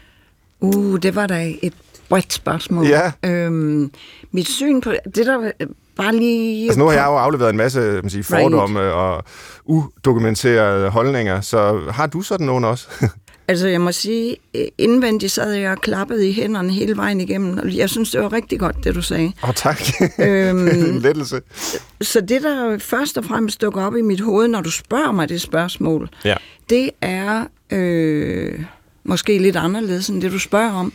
Uh, 0.60 0.98
det 0.98 1.14
var 1.14 1.26
da 1.26 1.52
et 1.62 1.74
bredt 2.08 2.32
spørgsmål. 2.32 2.86
Ja. 2.86 3.12
Øhm, 3.24 3.92
mit 4.30 4.48
syn 4.48 4.80
på... 4.80 4.92
Det 5.14 5.26
der 5.26 5.50
bare 5.98 6.16
lige... 6.16 6.64
Altså 6.64 6.78
nu 6.78 6.84
har 6.86 6.92
jeg 6.92 7.06
jo 7.06 7.16
afleveret 7.16 7.50
en 7.50 7.56
masse 7.56 7.80
man 7.80 8.10
siger, 8.10 8.22
fordomme 8.22 8.80
right. 8.80 8.92
og 8.92 9.24
udokumenterede 9.64 10.90
holdninger, 10.90 11.40
så 11.40 11.80
har 11.90 12.06
du 12.06 12.22
sådan 12.22 12.46
nogen 12.46 12.64
også? 12.64 12.88
altså 13.48 13.68
jeg 13.68 13.80
må 13.80 13.92
sige, 13.92 14.36
indvendigt 14.78 15.32
sad 15.32 15.52
jeg 15.52 15.70
og 15.70 15.78
klappede 15.78 16.28
i 16.28 16.32
hænderne 16.32 16.72
hele 16.72 16.96
vejen 16.96 17.20
igennem, 17.20 17.58
og 17.58 17.76
jeg 17.76 17.90
synes, 17.90 18.10
det 18.10 18.20
var 18.20 18.32
rigtig 18.32 18.58
godt, 18.58 18.84
det 18.84 18.94
du 18.94 19.02
sagde. 19.02 19.32
Åh, 19.42 19.48
oh, 19.48 19.54
tak. 19.54 19.80
Øhm, 20.18 20.98
lettelse. 21.04 21.40
Så 22.00 22.20
det, 22.20 22.42
der 22.42 22.78
først 22.78 23.18
og 23.18 23.24
fremmest 23.24 23.60
dukker 23.60 23.86
op 23.86 23.96
i 23.96 24.02
mit 24.02 24.20
hoved, 24.20 24.48
når 24.48 24.60
du 24.60 24.70
spørger 24.70 25.12
mig 25.12 25.28
det 25.28 25.40
spørgsmål, 25.40 26.08
ja. 26.24 26.34
det 26.70 26.90
er 27.00 27.44
øh, 27.70 28.64
måske 29.04 29.38
lidt 29.38 29.56
anderledes 29.56 30.08
end 30.08 30.22
det, 30.22 30.32
du 30.32 30.38
spørger 30.38 30.72
om. 30.72 30.92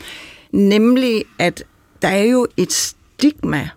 Nemlig, 0.52 1.26
at 1.40 1.64
der 2.02 2.08
er 2.08 2.24
jo 2.24 2.48
et 2.58 2.72
stigma 2.72 3.70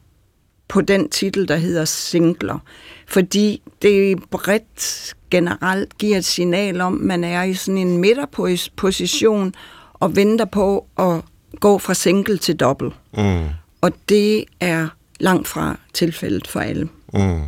på 0.68 0.80
den 0.80 1.08
titel, 1.08 1.48
der 1.48 1.56
hedder 1.56 1.84
singler. 1.84 2.58
Fordi 3.06 3.62
det 3.82 4.22
bredt 4.30 5.14
generelt 5.30 5.98
giver 5.98 6.18
et 6.18 6.24
signal 6.24 6.80
om, 6.80 6.94
at 6.94 7.00
man 7.00 7.24
er 7.24 7.42
i 7.42 7.54
sådan 7.54 7.78
en 7.78 7.98
midterposition 7.98 9.54
og 9.92 10.16
venter 10.16 10.44
på 10.44 10.86
at 10.98 11.20
gå 11.60 11.78
fra 11.78 11.94
single 11.94 12.38
til 12.38 12.56
dobbelt. 12.56 12.94
Mm. 13.16 13.44
Og 13.80 13.92
det 14.08 14.44
er 14.60 14.88
langt 15.20 15.48
fra 15.48 15.78
tilfældet 15.94 16.46
for 16.46 16.60
alle. 16.60 16.88
Mm. 17.12 17.42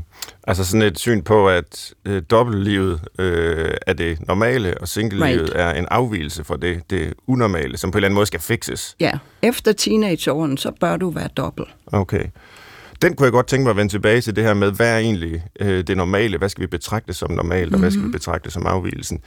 Altså 0.46 0.64
sådan 0.64 0.82
et 0.82 0.98
syn 0.98 1.22
på, 1.22 1.48
at 1.48 1.94
øh, 2.04 2.22
dobbeltlivet 2.30 3.00
øh, 3.18 3.70
er 3.86 3.92
det 3.92 4.26
normale, 4.26 4.78
og 4.80 4.88
singlelivet 4.88 5.40
right. 5.40 5.60
er 5.60 5.70
en 5.70 5.86
afvielse 5.90 6.44
fra 6.44 6.56
det, 6.56 6.90
det 6.90 7.14
unormale, 7.26 7.76
som 7.76 7.90
på 7.90 7.98
en 7.98 8.00
eller 8.00 8.06
anden 8.06 8.14
måde 8.14 8.26
skal 8.26 8.40
fikses. 8.40 8.96
Ja, 9.00 9.12
efter 9.42 9.72
teenageårene, 9.72 10.58
så 10.58 10.70
bør 10.80 10.96
du 10.96 11.10
være 11.10 11.28
dobbelt. 11.36 11.68
Okay. 11.86 12.24
Den 13.02 13.16
kunne 13.16 13.24
jeg 13.24 13.32
godt 13.32 13.46
tænke 13.46 13.62
mig 13.62 13.70
at 13.70 13.76
vende 13.76 13.92
tilbage 13.92 14.20
til 14.20 14.36
det 14.36 14.44
her 14.44 14.54
med, 14.54 14.72
hvad 14.72 14.94
er 14.94 14.98
egentlig 14.98 15.42
øh, 15.60 15.86
det 15.86 15.96
normale? 15.96 16.38
Hvad 16.38 16.48
skal 16.48 16.62
vi 16.62 16.66
betragte 16.66 17.12
som 17.12 17.30
normalt, 17.30 17.64
og 17.64 17.68
mm-hmm. 17.68 17.80
hvad 17.80 17.90
skal 17.90 18.00
vi 18.00 18.06
mhm. 18.06 18.12
betragte 18.12 18.50
som 18.50 18.66
afvielsen? 18.66 19.20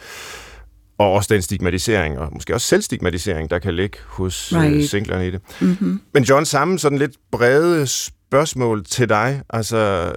Og 0.97 1.11
også 1.11 1.33
den 1.33 1.41
stigmatisering, 1.41 2.19
og 2.19 2.29
måske 2.33 2.53
også 2.53 2.67
selvstigmatisering, 2.67 3.49
der 3.49 3.59
kan 3.59 3.75
ligge 3.75 3.97
hos 4.05 4.53
øh, 4.53 4.59
right. 4.59 4.75
øh, 4.75 4.83
singlerne 4.83 5.27
i 5.27 5.31
det. 5.31 5.41
Mm-hmm. 5.61 6.01
Men 6.13 6.23
John, 6.23 6.45
samme 6.45 6.79
sådan 6.79 6.97
lidt 6.97 7.15
brede 7.31 7.87
spørgsmål 7.87 8.85
til 8.85 9.09
dig. 9.09 9.41
Altså, 9.49 10.11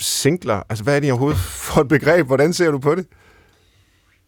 singler, 0.00 0.62
altså 0.68 0.84
hvad 0.84 0.96
er 0.96 1.00
det 1.00 1.12
overhovedet 1.12 1.40
for 1.40 1.80
et 1.80 1.88
begreb? 1.88 2.26
Hvordan 2.26 2.52
ser 2.52 2.70
du 2.70 2.78
på 2.78 2.94
det? 2.94 3.06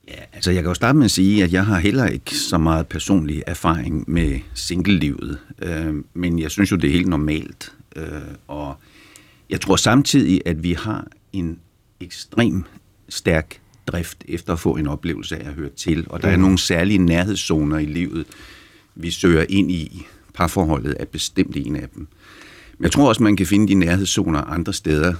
Ja, 0.08 0.22
altså 0.32 0.50
jeg 0.50 0.62
kan 0.62 0.70
jo 0.70 0.74
starte 0.74 0.98
med 0.98 1.04
at 1.04 1.10
sige, 1.10 1.44
at 1.44 1.52
jeg 1.52 1.66
har 1.66 1.78
heller 1.78 2.06
ikke 2.06 2.34
så 2.34 2.58
meget 2.58 2.86
personlig 2.88 3.42
erfaring 3.46 4.04
med 4.10 4.38
singlelivet, 4.54 5.38
øh, 5.62 5.94
men 6.14 6.38
jeg 6.38 6.50
synes 6.50 6.72
jo, 6.72 6.76
det 6.76 6.88
er 6.88 6.92
helt 6.92 7.08
normalt. 7.08 7.72
Øh, 7.96 8.04
og 8.48 8.74
jeg 9.50 9.60
tror 9.60 9.76
samtidig, 9.76 10.40
at 10.46 10.62
vi 10.62 10.72
har 10.72 11.06
en 11.32 11.58
ekstrem 12.00 12.64
stærk 13.08 13.60
drift 13.86 14.24
efter 14.28 14.52
at 14.52 14.58
få 14.58 14.76
en 14.76 14.86
oplevelse 14.86 15.36
af 15.36 15.48
at 15.48 15.54
høre 15.54 15.68
til, 15.68 16.06
og 16.10 16.22
der 16.22 16.28
er 16.28 16.36
nogle 16.36 16.58
særlige 16.58 16.98
nærhedszoner 16.98 17.78
i 17.78 17.86
livet, 17.86 18.26
vi 18.94 19.10
søger 19.10 19.44
ind 19.48 19.70
i. 19.70 20.06
Parforholdet 20.34 20.96
er 21.00 21.04
bestemt 21.04 21.56
en 21.56 21.76
af 21.76 21.88
dem. 21.88 22.08
Men 22.78 22.84
jeg 22.84 22.92
tror 22.92 23.08
også, 23.08 23.22
man 23.22 23.36
kan 23.36 23.46
finde 23.46 23.68
de 23.68 23.74
nærhedszoner 23.74 24.40
andre 24.40 24.72
steder, 24.72 25.14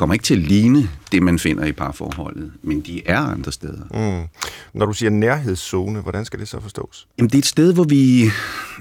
kommer 0.00 0.14
ikke 0.14 0.22
til 0.22 0.34
at 0.34 0.40
ligne 0.40 0.88
det, 1.12 1.22
man 1.22 1.38
finder 1.38 1.64
i 1.64 1.72
parforholdet, 1.72 2.52
men 2.62 2.80
de 2.80 3.06
er 3.06 3.18
andre 3.18 3.52
steder. 3.52 3.82
Mm. 4.20 4.28
Når 4.74 4.86
du 4.86 4.92
siger 4.92 5.10
nærhedszone, 5.10 6.00
hvordan 6.00 6.24
skal 6.24 6.40
det 6.40 6.48
så 6.48 6.60
forstås? 6.60 7.08
Jamen, 7.18 7.28
det 7.28 7.34
er 7.34 7.38
et 7.38 7.46
sted, 7.46 7.74
hvor 7.74 7.84
vi 7.84 8.24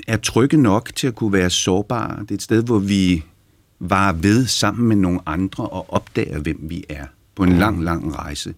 er 0.07 0.17
trygge 0.17 0.57
nok 0.57 0.89
til 0.95 1.07
at 1.07 1.15
kunne 1.15 1.33
være 1.33 1.49
sårbare. 1.49 2.21
Det 2.21 2.31
er 2.31 2.35
et 2.35 2.41
sted, 2.41 2.63
hvor 2.63 2.79
vi 2.79 3.23
var 3.79 4.13
ved 4.13 4.47
sammen 4.47 4.87
med 4.87 4.95
nogle 4.95 5.19
andre 5.25 5.67
og 5.67 5.93
opdager, 5.93 6.39
hvem 6.39 6.59
vi 6.61 6.83
er 6.89 7.05
på 7.35 7.43
en 7.43 7.53
mm. 7.53 7.59
lang, 7.59 7.83
lang 7.83 8.15
rejse. 8.15 8.53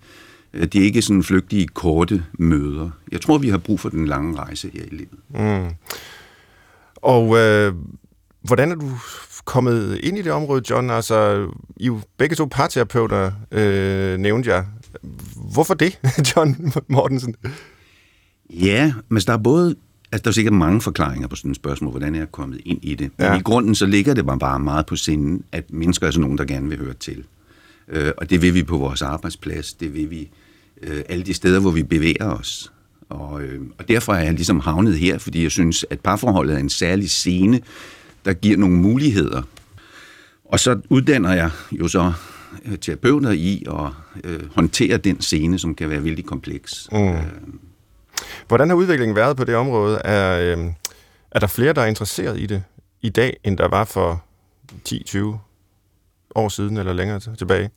Øh, 0.53 0.63
det 0.63 0.75
er 0.75 0.85
ikke 0.85 1.01
sådan 1.01 1.23
flygtige, 1.23 1.67
korte 1.67 2.23
møder. 2.33 2.89
Jeg 3.11 3.21
tror, 3.21 3.37
vi 3.37 3.49
har 3.49 3.57
brug 3.57 3.79
for 3.79 3.89
den 3.89 4.07
lange 4.07 4.37
rejse 4.37 4.69
her 4.73 4.83
i 4.91 4.95
livet. 4.95 5.19
Mm. 5.29 5.75
Og 6.95 7.37
øh, 7.37 7.73
hvordan 8.41 8.71
er 8.71 8.75
du 8.75 8.91
kommet 9.45 9.99
ind 10.03 10.17
i 10.17 10.21
det 10.21 10.31
område, 10.31 10.61
John? 10.69 10.89
Altså, 10.89 11.47
I 11.77 11.85
jo 11.85 11.99
begge 12.17 12.35
to 12.35 12.45
parterapeuter, 12.45 13.31
øh, 13.51 14.17
nævnte 14.17 14.49
jeg. 14.49 14.65
Hvorfor 15.53 15.73
det, 15.73 15.99
John 16.35 16.73
Mortensen? 16.87 17.35
Ja, 18.49 18.93
men 19.09 19.21
der 19.21 19.33
er 19.33 19.37
både 19.37 19.75
Altså, 20.13 20.23
der 20.23 20.29
er 20.29 20.33
sikkert 20.33 20.53
mange 20.53 20.81
forklaringer 20.81 21.27
på 21.27 21.35
sådan 21.35 21.51
et 21.51 21.55
spørgsmål, 21.55 21.91
hvordan 21.91 22.15
jeg 22.15 22.21
er 22.21 22.25
kommet 22.25 22.61
ind 22.65 22.79
i 22.81 22.95
det. 22.95 23.11
Men 23.17 23.27
ja. 23.27 23.37
i 23.37 23.41
grunden 23.41 23.75
så 23.75 23.85
ligger 23.85 24.13
det 24.13 24.25
bare 24.25 24.59
meget 24.59 24.85
på 24.85 24.95
sinden, 24.95 25.43
at 25.51 25.71
mennesker 25.73 26.07
er 26.07 26.11
sådan 26.11 26.21
nogen, 26.21 26.37
der 26.37 26.45
gerne 26.45 26.69
vil 26.69 26.77
høre 26.77 26.93
til. 26.93 27.23
Øh, 27.87 28.11
og 28.17 28.29
det 28.29 28.41
vil 28.41 28.53
vi 28.53 28.63
på 28.63 28.77
vores 28.77 29.01
arbejdsplads, 29.01 29.73
det 29.73 29.93
vil 29.93 30.09
vi 30.09 30.29
øh, 30.83 31.01
alle 31.09 31.23
de 31.23 31.33
steder, 31.33 31.59
hvor 31.59 31.71
vi 31.71 31.83
bevæger 31.83 32.29
os. 32.29 32.71
Og, 33.09 33.41
øh, 33.41 33.61
og 33.77 33.87
derfor 33.87 34.13
er 34.13 34.23
jeg 34.23 34.33
ligesom 34.33 34.59
havnet 34.59 34.97
her, 34.97 35.17
fordi 35.17 35.43
jeg 35.43 35.51
synes, 35.51 35.85
at 35.89 35.99
parforholdet 35.99 36.55
er 36.55 36.59
en 36.59 36.69
særlig 36.69 37.09
scene, 37.09 37.59
der 38.25 38.33
giver 38.33 38.57
nogle 38.57 38.75
muligheder. 38.75 39.41
Og 40.45 40.59
så 40.59 40.81
uddanner 40.89 41.33
jeg 41.33 41.51
jo 41.71 41.87
så 41.87 42.13
øh, 42.65 42.77
terapeuter 42.77 43.31
i 43.31 43.63
at 43.67 43.91
øh, 44.23 44.49
håndtere 44.55 44.97
den 44.97 45.21
scene, 45.21 45.59
som 45.59 45.75
kan 45.75 45.89
være 45.89 46.03
vældig 46.03 46.25
kompleks. 46.25 46.87
Mm. 46.91 46.97
Øh, 46.97 47.23
Hvordan 48.47 48.69
har 48.69 48.75
udviklingen 48.75 49.15
været 49.15 49.37
på 49.37 49.43
det 49.43 49.55
område? 49.55 49.97
Er, 49.97 50.57
øh, 50.57 50.65
er 51.31 51.39
der 51.39 51.47
flere, 51.47 51.73
der 51.73 51.81
er 51.81 51.85
interesseret 51.85 52.39
i 52.39 52.45
det 52.45 52.63
i 53.01 53.09
dag, 53.09 53.37
end 53.43 53.57
der 53.57 53.67
var 53.67 53.85
for 53.85 54.23
10-20 54.89 55.37
år 56.35 56.49
siden 56.49 56.77
eller 56.77 56.93
længere 56.93 57.19
tilbage? 57.19 57.69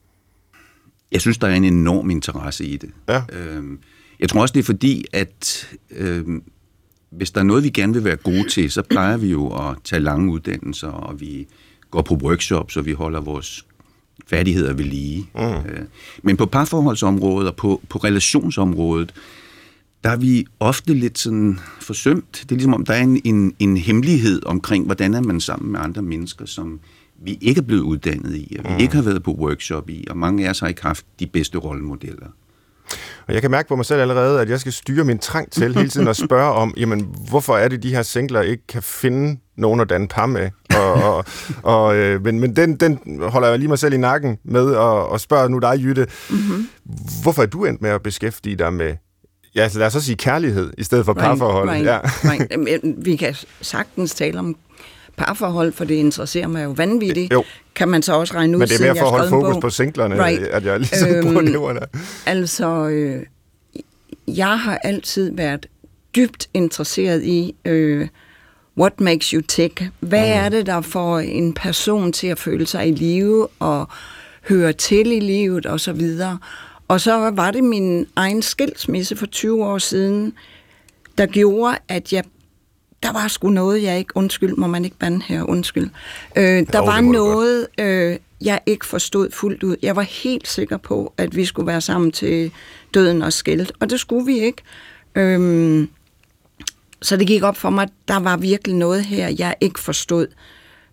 Jeg 1.12 1.20
synes, 1.20 1.38
der 1.38 1.48
er 1.48 1.54
en 1.54 1.64
enorm 1.64 2.10
interesse 2.10 2.64
i 2.64 2.76
det. 2.76 2.90
Ja. 3.08 3.22
Øhm, 3.32 3.80
jeg 4.20 4.28
tror 4.28 4.40
også, 4.40 4.52
det 4.52 4.60
er 4.60 4.64
fordi, 4.64 5.04
at 5.12 5.68
øhm, 5.90 6.42
hvis 7.16 7.30
der 7.30 7.40
er 7.40 7.44
noget, 7.44 7.64
vi 7.64 7.70
gerne 7.70 7.92
vil 7.92 8.04
være 8.04 8.16
gode 8.16 8.48
til, 8.48 8.70
så 8.70 8.82
plejer 8.82 9.16
vi 9.16 9.30
jo 9.30 9.46
at 9.48 9.76
tage 9.84 10.00
lange 10.00 10.32
uddannelser, 10.32 10.88
og 10.88 11.20
vi 11.20 11.46
går 11.90 12.02
på 12.02 12.14
workshops, 12.14 12.76
og 12.76 12.86
vi 12.86 12.92
holder 12.92 13.20
vores 13.20 13.66
færdigheder 14.26 14.72
ved 14.72 14.84
lige. 14.84 15.28
Mm. 15.34 15.40
Øh, 15.40 15.84
men 16.22 16.36
på 16.36 16.46
parforholdsområdet 16.46 17.48
og 17.48 17.56
på, 17.56 17.80
på 17.88 17.98
relationsområdet, 17.98 19.14
der 20.04 20.10
er 20.10 20.16
vi 20.16 20.46
ofte 20.60 20.94
lidt 20.94 21.18
sådan 21.18 21.58
forsømt. 21.80 22.32
Det 22.32 22.52
er 22.52 22.56
ligesom 22.56 22.74
om, 22.74 22.84
der 22.84 22.94
er 22.94 23.02
en, 23.02 23.20
en, 23.24 23.54
en 23.58 23.76
hemmelighed 23.76 24.46
omkring, 24.46 24.84
hvordan 24.84 25.14
er 25.14 25.20
man 25.20 25.40
sammen 25.40 25.72
med 25.72 25.80
andre 25.80 26.02
mennesker, 26.02 26.46
som 26.46 26.80
vi 27.22 27.38
ikke 27.40 27.58
er 27.58 27.62
blevet 27.62 27.82
uddannet 27.82 28.36
i, 28.36 28.56
og 28.58 28.64
vi 28.64 28.74
mm. 28.74 28.80
ikke 28.80 28.94
har 28.94 29.02
været 29.02 29.22
på 29.22 29.32
workshop 29.32 29.90
i, 29.90 30.06
og 30.10 30.16
mange 30.16 30.46
af 30.46 30.50
os 30.50 30.60
har 30.60 30.68
ikke 30.68 30.82
haft 30.82 31.06
de 31.20 31.26
bedste 31.26 31.58
rollemodeller. 31.58 32.26
Og 33.28 33.34
jeg 33.34 33.42
kan 33.42 33.50
mærke 33.50 33.68
på 33.68 33.76
mig 33.76 33.86
selv 33.86 34.00
allerede, 34.00 34.40
at 34.40 34.50
jeg 34.50 34.60
skal 34.60 34.72
styre 34.72 35.04
min 35.04 35.18
trang 35.18 35.52
til 35.52 35.74
hele 35.76 35.88
tiden 35.88 36.08
at 36.08 36.16
spørge 36.16 36.52
om, 36.52 36.74
jamen, 36.80 37.08
hvorfor 37.28 37.56
er 37.56 37.68
det, 37.68 37.82
de 37.82 37.94
her 37.94 38.02
singler 38.02 38.40
ikke 38.40 38.66
kan 38.66 38.82
finde 38.82 39.40
nogen 39.56 39.80
at 39.80 39.88
danne 39.90 40.08
par 40.08 40.26
med? 40.26 40.50
Og, 40.76 40.92
og, 40.94 41.24
og, 41.62 41.96
øh, 41.96 42.24
men 42.24 42.40
men 42.40 42.56
den, 42.56 42.76
den 42.76 42.98
holder 43.22 43.48
jeg 43.48 43.58
lige 43.58 43.68
mig 43.68 43.78
selv 43.78 43.94
i 43.94 43.96
nakken 43.96 44.36
med 44.44 44.64
og, 44.64 45.08
og 45.08 45.20
spørger 45.20 45.48
nu 45.48 45.58
dig, 45.58 45.74
Jytte. 45.80 46.06
Mm-hmm. 46.30 46.68
Hvorfor 47.22 47.42
er 47.42 47.46
du 47.46 47.64
endt 47.64 47.82
med 47.82 47.90
at 47.90 48.02
beskæftige 48.02 48.56
dig 48.56 48.72
med, 48.72 48.94
ja, 49.54 49.68
så 49.68 49.78
lad 49.78 49.86
os 49.86 49.92
så 49.92 50.00
sige 50.00 50.16
kærlighed, 50.16 50.72
i 50.78 50.84
stedet 50.84 51.04
for 51.04 51.12
parforhold? 51.12 51.68
Right, 51.70 51.84
Ja. 51.84 51.98
right. 52.02 52.58
Men 52.58 53.04
Vi 53.04 53.16
kan 53.16 53.34
sagtens 53.60 54.14
tale 54.14 54.38
om 54.38 54.56
parforhold, 55.16 55.72
for 55.72 55.84
det 55.84 55.94
interesserer 55.94 56.46
mig 56.46 56.64
jo 56.64 56.70
vanvittigt. 56.70 57.32
Jo. 57.32 57.44
Kan 57.74 57.88
man 57.88 58.02
så 58.02 58.12
også 58.12 58.34
regne 58.34 58.56
ud, 58.56 58.58
Men 58.58 58.68
det 58.68 58.80
er 58.80 58.84
mere 58.84 58.96
for 58.96 59.04
at 59.06 59.10
holde 59.10 59.28
fokus 59.30 59.56
på 59.60 59.70
singlerne, 59.70 60.24
Right. 60.24 60.42
at 60.42 60.64
jeg 60.64 60.78
ligesom 60.78 61.08
øhm, 61.08 61.24
bruger 61.54 61.72
der. 61.72 61.86
Altså, 62.26 62.88
øh, 62.88 63.22
jeg 64.28 64.58
har 64.60 64.78
altid 64.78 65.32
været 65.36 65.66
dybt 66.16 66.48
interesseret 66.54 67.22
i, 67.24 67.54
øh, 67.64 68.08
what 68.78 69.00
makes 69.00 69.26
you 69.30 69.40
tick? 69.48 69.82
Hvad 70.00 70.20
Mm. 70.26 70.32
er 70.44 70.48
det, 70.48 70.66
der 70.66 70.80
får 70.80 71.18
en 71.18 71.52
person 71.54 72.12
til 72.12 72.26
at 72.26 72.38
føle 72.38 72.66
sig 72.66 72.88
i 72.88 72.90
live 72.92 73.48
og 73.58 73.88
høre 74.48 74.72
til 74.72 75.12
i 75.12 75.20
livet 75.20 75.66
og 75.66 75.80
så 75.80 75.92
videre? 75.92 76.38
Og 76.88 77.00
så 77.00 77.30
var 77.30 77.50
det 77.50 77.64
min 77.64 78.06
egen 78.16 78.42
skilsmisse 78.42 79.16
for 79.16 79.26
20 79.26 79.64
år 79.64 79.78
siden, 79.78 80.32
der 81.18 81.26
gjorde, 81.26 81.78
at 81.88 82.12
jeg 82.12 82.24
der 83.04 83.12
var 83.12 83.28
sgu 83.28 83.50
noget, 83.50 83.82
jeg 83.82 83.98
ikke, 83.98 84.16
undskyld, 84.16 84.56
må 84.56 84.66
man 84.66 84.84
ikke 84.84 84.96
bande 84.96 85.22
her, 85.26 85.42
undskyld. 85.42 85.90
Øh, 86.36 86.44
der 86.44 86.64
det 86.64 86.80
var 86.80 87.00
noget, 87.00 87.66
øh, 87.78 88.16
jeg 88.40 88.60
ikke 88.66 88.86
forstod 88.86 89.30
fuldt 89.30 89.62
ud. 89.62 89.76
Jeg 89.82 89.96
var 89.96 90.02
helt 90.02 90.48
sikker 90.48 90.76
på, 90.76 91.12
at 91.16 91.36
vi 91.36 91.44
skulle 91.44 91.66
være 91.66 91.80
sammen 91.80 92.12
til 92.12 92.52
døden 92.94 93.22
og 93.22 93.32
skældt, 93.32 93.72
og 93.80 93.90
det 93.90 94.00
skulle 94.00 94.26
vi 94.26 94.40
ikke. 94.40 94.62
Øhm, 95.14 95.88
så 97.02 97.16
det 97.16 97.26
gik 97.26 97.42
op 97.42 97.56
for 97.56 97.70
mig, 97.70 97.82
at 97.82 97.92
der 98.08 98.20
var 98.20 98.36
virkelig 98.36 98.76
noget 98.76 99.04
her, 99.04 99.34
jeg 99.38 99.54
ikke 99.60 99.80
forstod. 99.80 100.26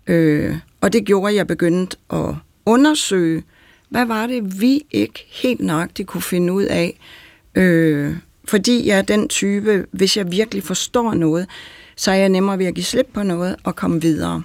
Øh, 0.07 0.57
og 0.81 0.93
det 0.93 1.05
gjorde, 1.05 1.29
at 1.29 1.35
jeg 1.35 1.47
begyndte 1.47 1.97
at 2.13 2.35
undersøge, 2.65 3.43
hvad 3.89 4.05
var 4.05 4.27
det, 4.27 4.61
vi 4.61 4.81
ikke 4.91 5.25
helt 5.29 5.61
nøjagtigt 5.61 6.07
kunne 6.07 6.21
finde 6.21 6.53
ud 6.53 6.63
af. 6.63 6.99
Øh, 7.55 8.15
fordi 8.45 8.87
jeg 8.87 8.97
er 8.97 9.01
den 9.01 9.29
type, 9.29 9.85
hvis 9.91 10.17
jeg 10.17 10.31
virkelig 10.31 10.63
forstår 10.63 11.13
noget, 11.13 11.47
så 12.01 12.11
er 12.11 12.15
jeg 12.15 12.29
nemmere 12.29 12.59
ved 12.59 12.65
at 12.65 12.75
give 12.75 12.83
slip 12.83 13.07
på 13.13 13.23
noget 13.23 13.55
og 13.63 13.75
komme 13.75 14.01
videre. 14.01 14.43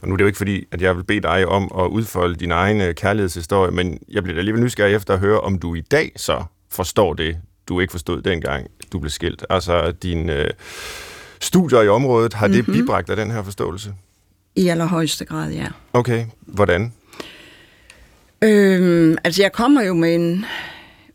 Og 0.00 0.08
nu 0.08 0.12
er 0.12 0.16
det 0.16 0.22
jo 0.22 0.26
ikke 0.26 0.36
fordi, 0.36 0.64
at 0.72 0.82
jeg 0.82 0.96
vil 0.96 1.04
bede 1.04 1.20
dig 1.20 1.46
om 1.46 1.72
at 1.78 1.86
udfolde 1.86 2.34
din 2.34 2.50
egen 2.50 2.80
øh, 2.80 2.94
kærlighedshistorie, 2.94 3.70
men 3.70 3.98
jeg 4.08 4.22
bliver 4.22 4.38
alligevel 4.38 4.62
nysgerrig 4.62 4.94
efter 4.94 5.14
at 5.14 5.20
høre, 5.20 5.40
om 5.40 5.58
du 5.58 5.74
i 5.74 5.80
dag 5.80 6.12
så 6.16 6.44
forstår 6.70 7.14
det, 7.14 7.36
du 7.68 7.80
ikke 7.80 7.90
forstod 7.90 8.22
dengang, 8.22 8.66
du 8.92 8.98
blev 8.98 9.10
skilt. 9.10 9.44
Altså, 9.50 9.92
dine 10.02 10.32
øh, 10.32 10.50
studier 11.40 11.82
i 11.82 11.88
området, 11.88 12.34
har 12.34 12.46
mm-hmm. 12.46 12.64
det 12.64 12.74
bibragt 12.74 13.10
af 13.10 13.16
den 13.16 13.30
her 13.30 13.42
forståelse? 13.42 13.94
I 14.56 14.68
allerhøjeste 14.68 15.24
grad, 15.24 15.50
ja. 15.50 15.66
Okay, 15.92 16.26
hvordan? 16.40 16.92
Øhm, 18.44 19.16
altså, 19.24 19.42
jeg 19.42 19.52
kommer 19.52 19.82
jo 19.82 19.94
med 19.94 20.14
en 20.14 20.44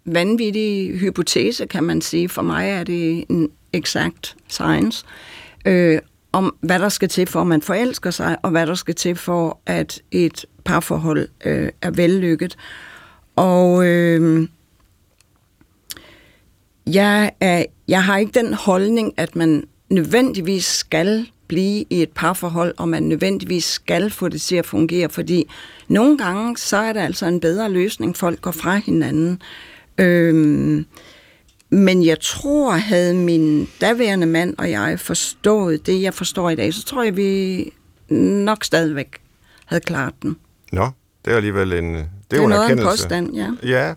vanvittig 0.05 0.99
hypotese, 0.99 1.65
kan 1.65 1.83
man 1.83 2.01
sige. 2.01 2.29
For 2.29 2.41
mig 2.41 2.69
er 2.69 2.83
det 2.83 3.25
en 3.29 3.49
exact 3.75 4.35
science. 4.47 5.05
Øh, 5.65 5.99
om 6.31 6.55
hvad 6.61 6.79
der 6.79 6.89
skal 6.89 7.09
til 7.09 7.27
for, 7.27 7.41
at 7.41 7.47
man 7.47 7.61
forelsker 7.61 8.11
sig, 8.11 8.37
og 8.41 8.51
hvad 8.51 8.67
der 8.67 8.75
skal 8.75 8.95
til 8.95 9.15
for, 9.15 9.59
at 9.65 10.01
et 10.11 10.45
parforhold 10.65 11.27
øh, 11.45 11.69
er 11.81 11.91
vellykket. 11.91 12.57
Og 13.35 13.87
øh, 13.87 14.47
jeg, 16.87 17.31
er, 17.39 17.65
jeg 17.87 18.03
har 18.03 18.17
ikke 18.17 18.39
den 18.39 18.53
holdning, 18.53 19.13
at 19.17 19.35
man 19.35 19.63
nødvendigvis 19.89 20.65
skal 20.65 21.27
blive 21.47 21.85
i 21.89 22.01
et 22.01 22.11
parforhold, 22.11 22.73
og 22.77 22.89
man 22.89 23.03
nødvendigvis 23.03 23.63
skal 23.63 24.09
få 24.09 24.29
det 24.29 24.41
til 24.41 24.55
at 24.55 24.65
fungere, 24.65 25.09
fordi 25.09 25.49
nogle 25.87 26.17
gange, 26.17 26.57
så 26.57 26.77
er 26.77 26.93
det 26.93 26.99
altså 26.99 27.25
en 27.25 27.39
bedre 27.39 27.71
løsning, 27.71 28.17
folk 28.17 28.41
går 28.41 28.51
fra 28.51 28.75
hinanden. 28.75 29.41
Øh, 29.97 30.83
men 31.69 32.05
jeg 32.05 32.19
tror, 32.19 32.71
havde 32.71 33.13
min 33.13 33.67
daværende 33.81 34.27
mand 34.27 34.55
og 34.57 34.71
jeg 34.71 34.99
forstået 34.99 35.85
det, 35.85 36.01
jeg 36.01 36.13
forstår 36.13 36.49
i 36.49 36.55
dag, 36.55 36.73
så 36.73 36.83
tror 36.85 37.03
jeg, 37.03 37.17
vi 37.17 37.71
nok 38.09 38.63
stadigvæk 38.63 39.17
havde 39.65 39.81
klaret 39.81 40.13
den. 40.21 40.35
Nå, 40.71 40.89
det 41.25 41.31
er 41.33 41.35
alligevel 41.37 41.73
en, 41.73 41.93
det 41.93 41.99
er 42.01 42.07
Det 42.31 42.37
er 42.39 42.43
en 42.43 42.49
noget 42.49 42.61
af 42.61 42.65
en 42.65 42.71
erkendelse. 42.79 43.03
påstand, 43.03 43.35
ja. 43.35 43.51
Ja. 43.63 43.93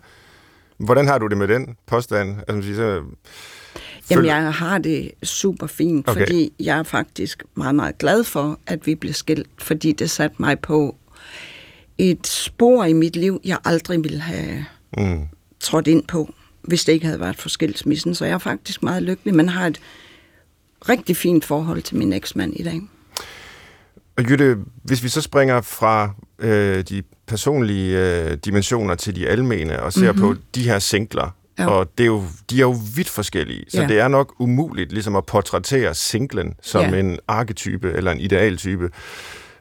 Hvordan 0.77 1.07
har 1.07 1.17
du 1.17 1.27
det 1.27 1.37
med 1.37 1.47
den 1.47 1.75
påstand? 1.87 2.35
Altså, 2.47 2.75
så, 2.75 3.01
Jamen, 4.09 4.25
jeg 4.25 4.53
har 4.53 4.77
det 4.77 5.11
super 5.23 5.67
fint, 5.67 6.09
okay. 6.09 6.19
fordi 6.21 6.53
jeg 6.59 6.79
er 6.79 6.83
faktisk 6.83 7.43
meget, 7.55 7.75
meget 7.75 7.97
glad 7.97 8.23
for, 8.23 8.59
at 8.67 8.87
vi 8.87 8.95
blev 8.95 9.13
skilt, 9.13 9.47
fordi 9.57 9.91
det 9.91 10.09
satte 10.09 10.35
mig 10.39 10.59
på 10.59 10.95
et 11.97 12.27
spor 12.27 12.83
i 12.83 12.93
mit 12.93 13.15
liv, 13.15 13.41
jeg 13.45 13.57
aldrig 13.65 14.03
ville 14.03 14.19
have 14.19 14.65
Mm. 14.97 15.19
trådt 15.59 15.87
ind 15.87 16.03
på, 16.07 16.33
hvis 16.69 16.83
det 16.85 16.93
ikke 16.93 17.05
havde 17.05 17.19
været 17.19 17.35
for 17.35 17.49
skilsmissen. 17.49 18.15
Så 18.15 18.25
jeg 18.25 18.33
er 18.33 18.37
faktisk 18.37 18.83
meget 18.83 19.03
lykkelig, 19.03 19.35
men 19.35 19.49
har 19.49 19.67
et 19.67 19.79
rigtig 20.89 21.17
fint 21.17 21.45
forhold 21.45 21.81
til 21.81 21.97
min 21.97 22.13
eksmand 22.13 22.53
i 22.55 22.63
dag. 22.63 22.81
Og 24.17 24.29
Jytte, 24.29 24.57
hvis 24.83 25.03
vi 25.03 25.09
så 25.09 25.21
springer 25.21 25.61
fra 25.61 26.13
øh, 26.39 26.83
de 26.83 27.03
personlige 27.27 27.97
øh, 27.99 28.37
dimensioner 28.45 28.95
til 28.95 29.15
de 29.15 29.27
almene 29.27 29.81
og 29.83 29.93
ser 29.93 30.11
mm-hmm. 30.11 30.35
på 30.35 30.41
de 30.55 30.63
her 30.63 30.79
singler, 30.79 31.35
Ja. 31.59 31.67
og 31.67 31.91
det 31.97 32.03
er 32.03 32.07
jo, 32.07 32.23
de 32.49 32.55
er 32.55 32.61
jo 32.61 32.75
vidt 32.95 33.09
forskellige, 33.09 33.65
så 33.69 33.81
Ja. 33.81 33.87
det 33.87 33.99
er 33.99 34.07
nok 34.07 34.33
umuligt 34.39 34.91
ligesom 34.91 35.15
at 35.15 35.25
portrættere 35.25 35.95
singlen 35.95 36.53
som 36.61 36.81
Ja. 36.93 36.99
en 36.99 37.19
arketype 37.27 37.91
eller 37.91 38.11
en 38.11 38.19
idealtype. 38.19 38.89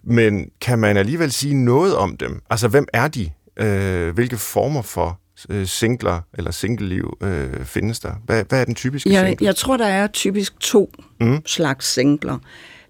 Men 0.03 0.51
kan 0.61 0.79
man 0.79 0.97
alligevel 0.97 1.33
sige 1.33 1.55
noget 1.55 1.97
om 1.97 2.17
dem? 2.17 2.41
Altså, 2.51 2.69
hvem 2.69 2.87
er 2.93 3.09
de? 3.09 3.31
Øh, 3.57 4.15
hvilke 4.15 4.37
former 4.37 4.83
for 4.83 5.21
øh, 5.49 5.67
singler 5.67 6.21
eller 6.39 6.51
singleliv 6.51 7.19
øh, 7.23 7.65
findes 7.65 8.01
der? 8.01 8.13
Hvad, 8.27 8.45
hvad 8.49 8.61
er 8.61 8.65
den 8.65 8.75
typiske 8.75 9.11
Jeg, 9.13 9.27
single? 9.27 9.47
jeg 9.47 9.57
tror, 9.57 9.77
der 9.77 9.87
er 9.87 10.07
typisk 10.07 10.61
to 10.61 10.91
Mm. 11.21 11.43
slags 11.47 11.87
singler. 11.93 12.39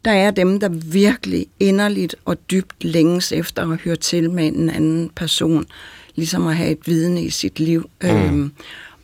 Der 0.05 0.11
er 0.11 0.31
dem, 0.31 0.61
der 0.61 0.69
virkelig 0.69 1.47
inderligt 1.61 2.17
og 2.25 2.51
dybt 2.51 2.85
længes 2.85 3.33
efter 3.33 3.71
at 3.73 3.79
høre 3.81 3.97
til 3.97 4.31
med 4.31 4.47
en 4.47 4.71
anden 4.71 5.11
person, 5.17 5.67
ligesom 6.15 6.47
at 6.47 6.57
have 6.57 6.71
et 6.71 6.87
vidne 6.87 7.23
i 7.23 7.31
sit 7.31 7.61
liv. 7.61 7.91
Mm. 8.03 8.09
Øhm, 8.09 8.53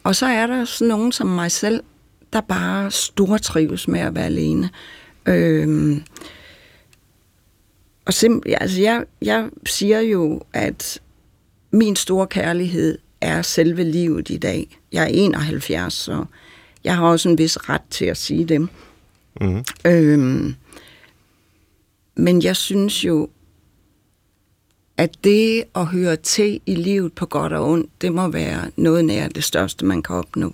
og 0.04 0.16
så 0.16 0.26
er 0.26 0.46
der 0.46 0.64
sådan 0.64 0.88
nogen 0.88 1.12
som 1.12 1.26
mig 1.26 1.50
selv, 1.52 1.82
der 2.32 2.40
bare 2.40 2.90
stortrives 2.90 3.88
med 3.88 4.00
at 4.00 4.14
være 4.14 4.24
alene. 4.24 4.70
Øhm, 5.26 6.02
og 8.04 8.14
simpelthen, 8.14 8.58
altså 8.62 8.80
jeg, 8.80 9.04
jeg 9.22 9.48
siger 9.66 10.00
jo, 10.00 10.42
at 10.52 11.00
min 11.70 11.96
store 11.96 12.26
kærlighed 12.26 12.98
er 13.24 13.42
selve 13.42 13.84
livet 13.84 14.30
i 14.30 14.36
dag. 14.36 14.78
Jeg 14.92 15.02
er 15.02 15.08
71, 15.08 15.94
så 15.94 16.24
jeg 16.84 16.96
har 16.96 17.06
også 17.06 17.28
en 17.28 17.38
vis 17.38 17.68
ret 17.68 17.82
til 17.90 18.04
at 18.04 18.16
sige 18.16 18.44
det. 18.44 18.68
Mm. 19.40 19.64
Øhm, 19.86 20.54
men 22.16 22.42
jeg 22.42 22.56
synes 22.56 23.04
jo, 23.04 23.28
at 24.96 25.24
det 25.24 25.64
at 25.74 25.86
høre 25.86 26.16
til 26.16 26.60
i 26.66 26.74
livet 26.74 27.12
på 27.12 27.26
godt 27.26 27.52
og 27.52 27.70
ondt, 27.70 28.02
det 28.02 28.12
må 28.12 28.28
være 28.28 28.70
noget 28.76 29.04
nær 29.04 29.28
det 29.28 29.44
største, 29.44 29.84
man 29.84 30.02
kan 30.02 30.16
opnå. 30.16 30.52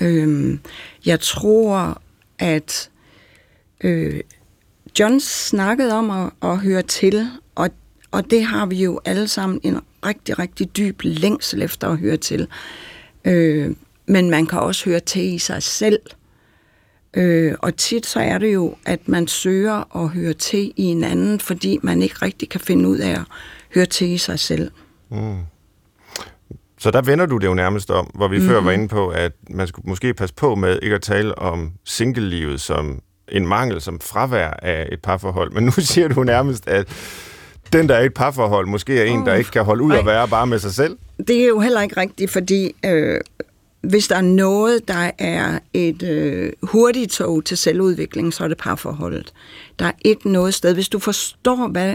Øhm, 0.00 0.60
jeg 1.06 1.20
tror, 1.20 2.02
at 2.38 2.90
øh, 3.84 4.20
John 4.98 5.20
snakkede 5.20 5.92
om 5.92 6.10
at, 6.10 6.30
at 6.42 6.58
høre 6.58 6.82
til, 6.82 7.28
og, 7.54 7.70
og 8.10 8.30
det 8.30 8.44
har 8.44 8.66
vi 8.66 8.76
jo 8.76 9.00
alle 9.04 9.28
sammen 9.28 9.60
en 9.62 9.80
rigtig, 10.06 10.38
rigtig 10.38 10.76
dyb 10.76 11.00
længsel 11.02 11.62
efter 11.62 11.88
at 11.88 11.98
høre 11.98 12.16
til. 12.16 12.48
Øh, 13.24 13.74
men 14.06 14.30
man 14.30 14.46
kan 14.46 14.58
også 14.58 14.84
høre 14.84 15.00
til 15.00 15.34
i 15.34 15.38
sig 15.38 15.62
selv. 15.62 16.00
Øh, 17.14 17.54
og 17.58 17.76
tit 17.76 18.06
så 18.06 18.20
er 18.20 18.38
det 18.38 18.54
jo, 18.54 18.74
at 18.86 19.08
man 19.08 19.28
søger 19.28 19.96
at 20.02 20.08
høre 20.08 20.32
til 20.32 20.72
i 20.76 20.82
en 20.82 21.04
anden, 21.04 21.40
fordi 21.40 21.78
man 21.82 22.02
ikke 22.02 22.14
rigtig 22.22 22.48
kan 22.48 22.60
finde 22.60 22.88
ud 22.88 22.98
af 22.98 23.10
at 23.10 23.24
høre 23.74 23.86
til 23.86 24.08
i 24.08 24.18
sig 24.18 24.38
selv. 24.38 24.70
Mm. 25.10 25.38
Så 26.78 26.90
der 26.90 27.02
vender 27.02 27.26
du 27.26 27.38
det 27.38 27.46
jo 27.46 27.54
nærmest 27.54 27.90
om, 27.90 28.10
hvor 28.14 28.28
vi 28.28 28.38
mm. 28.38 28.46
før 28.46 28.60
var 28.60 28.70
inde 28.70 28.88
på, 28.88 29.08
at 29.08 29.32
man 29.50 29.66
skulle 29.66 29.88
måske 29.88 30.14
passe 30.14 30.34
på 30.34 30.54
med 30.54 30.78
ikke 30.82 30.94
at 30.94 31.02
tale 31.02 31.38
om 31.38 31.72
single-livet 31.84 32.60
som 32.60 33.00
en 33.28 33.46
mangel, 33.46 33.80
som 33.80 34.00
fravær 34.00 34.50
af 34.50 34.88
et 34.92 35.02
parforhold. 35.02 35.52
Men 35.52 35.64
nu 35.64 35.70
siger 35.92 36.08
du 36.08 36.24
nærmest, 36.24 36.68
at 36.68 36.88
den, 37.72 37.88
der 37.88 37.94
er 37.94 38.04
et 38.04 38.14
parforhold, 38.14 38.66
måske 38.66 39.00
er 39.00 39.04
en, 39.04 39.26
der 39.26 39.34
ikke 39.34 39.50
kan 39.50 39.64
holde 39.64 39.82
ud 39.82 39.92
og 39.92 40.06
være 40.06 40.28
bare 40.28 40.46
med 40.46 40.58
sig 40.58 40.74
selv. 40.74 40.96
Det 41.28 41.42
er 41.42 41.46
jo 41.46 41.60
heller 41.60 41.82
ikke 41.82 42.00
rigtigt, 42.00 42.30
fordi 42.30 42.74
øh, 42.84 43.20
hvis 43.82 44.08
der 44.08 44.16
er 44.16 44.20
noget, 44.20 44.88
der 44.88 45.10
er 45.18 45.58
et 45.74 46.02
øh, 46.02 46.52
hurtigt 46.62 47.10
tog 47.10 47.44
til 47.44 47.56
selvudvikling, 47.56 48.34
så 48.34 48.44
er 48.44 48.48
det 48.48 48.58
parforholdet. 48.58 49.32
Der 49.78 49.86
er 49.86 49.92
ikke 50.04 50.30
noget 50.30 50.54
sted. 50.54 50.74
Hvis 50.74 50.88
du 50.88 50.98
forstår, 50.98 51.68
hvad 51.68 51.94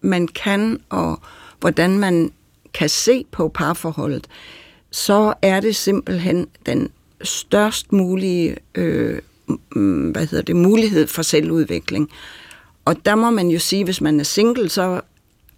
man 0.00 0.28
kan, 0.28 0.80
og 0.88 1.20
hvordan 1.60 1.98
man 1.98 2.32
kan 2.74 2.88
se 2.88 3.24
på 3.32 3.48
parforholdet, 3.48 4.26
så 4.90 5.34
er 5.42 5.60
det 5.60 5.76
simpelthen 5.76 6.46
den 6.66 6.90
størst 7.22 7.92
mulige 7.92 8.56
øh, 8.74 9.18
hvad 10.12 10.26
hedder 10.26 10.42
det, 10.42 10.56
mulighed 10.56 11.06
for 11.06 11.22
selvudvikling. 11.22 12.10
Og 12.84 12.96
der 13.04 13.14
må 13.14 13.30
man 13.30 13.48
jo 13.48 13.58
sige, 13.58 13.84
hvis 13.84 14.00
man 14.00 14.20
er 14.20 14.24
single, 14.24 14.68
så 14.68 15.00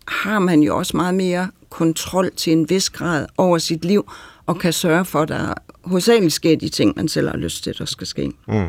har 0.08 0.38
man 0.38 0.60
jo 0.60 0.76
også 0.76 0.96
meget 0.96 1.14
mere 1.14 1.50
kontrol 1.70 2.30
til 2.36 2.52
en 2.52 2.70
vis 2.70 2.90
grad 2.90 3.26
over 3.36 3.58
sit 3.58 3.84
liv, 3.84 4.10
og 4.46 4.58
kan 4.58 4.72
sørge 4.72 5.04
for, 5.04 5.20
at 5.20 5.28
der 5.28 5.54
hovedsageligt 5.84 6.32
sker 6.32 6.56
de 6.56 6.68
ting, 6.68 6.92
man 6.96 7.08
selv 7.08 7.28
har 7.28 7.36
lyst 7.36 7.64
til, 7.64 7.78
der 7.78 7.84
skal 7.84 8.06
ske. 8.06 8.32
Mm. 8.48 8.68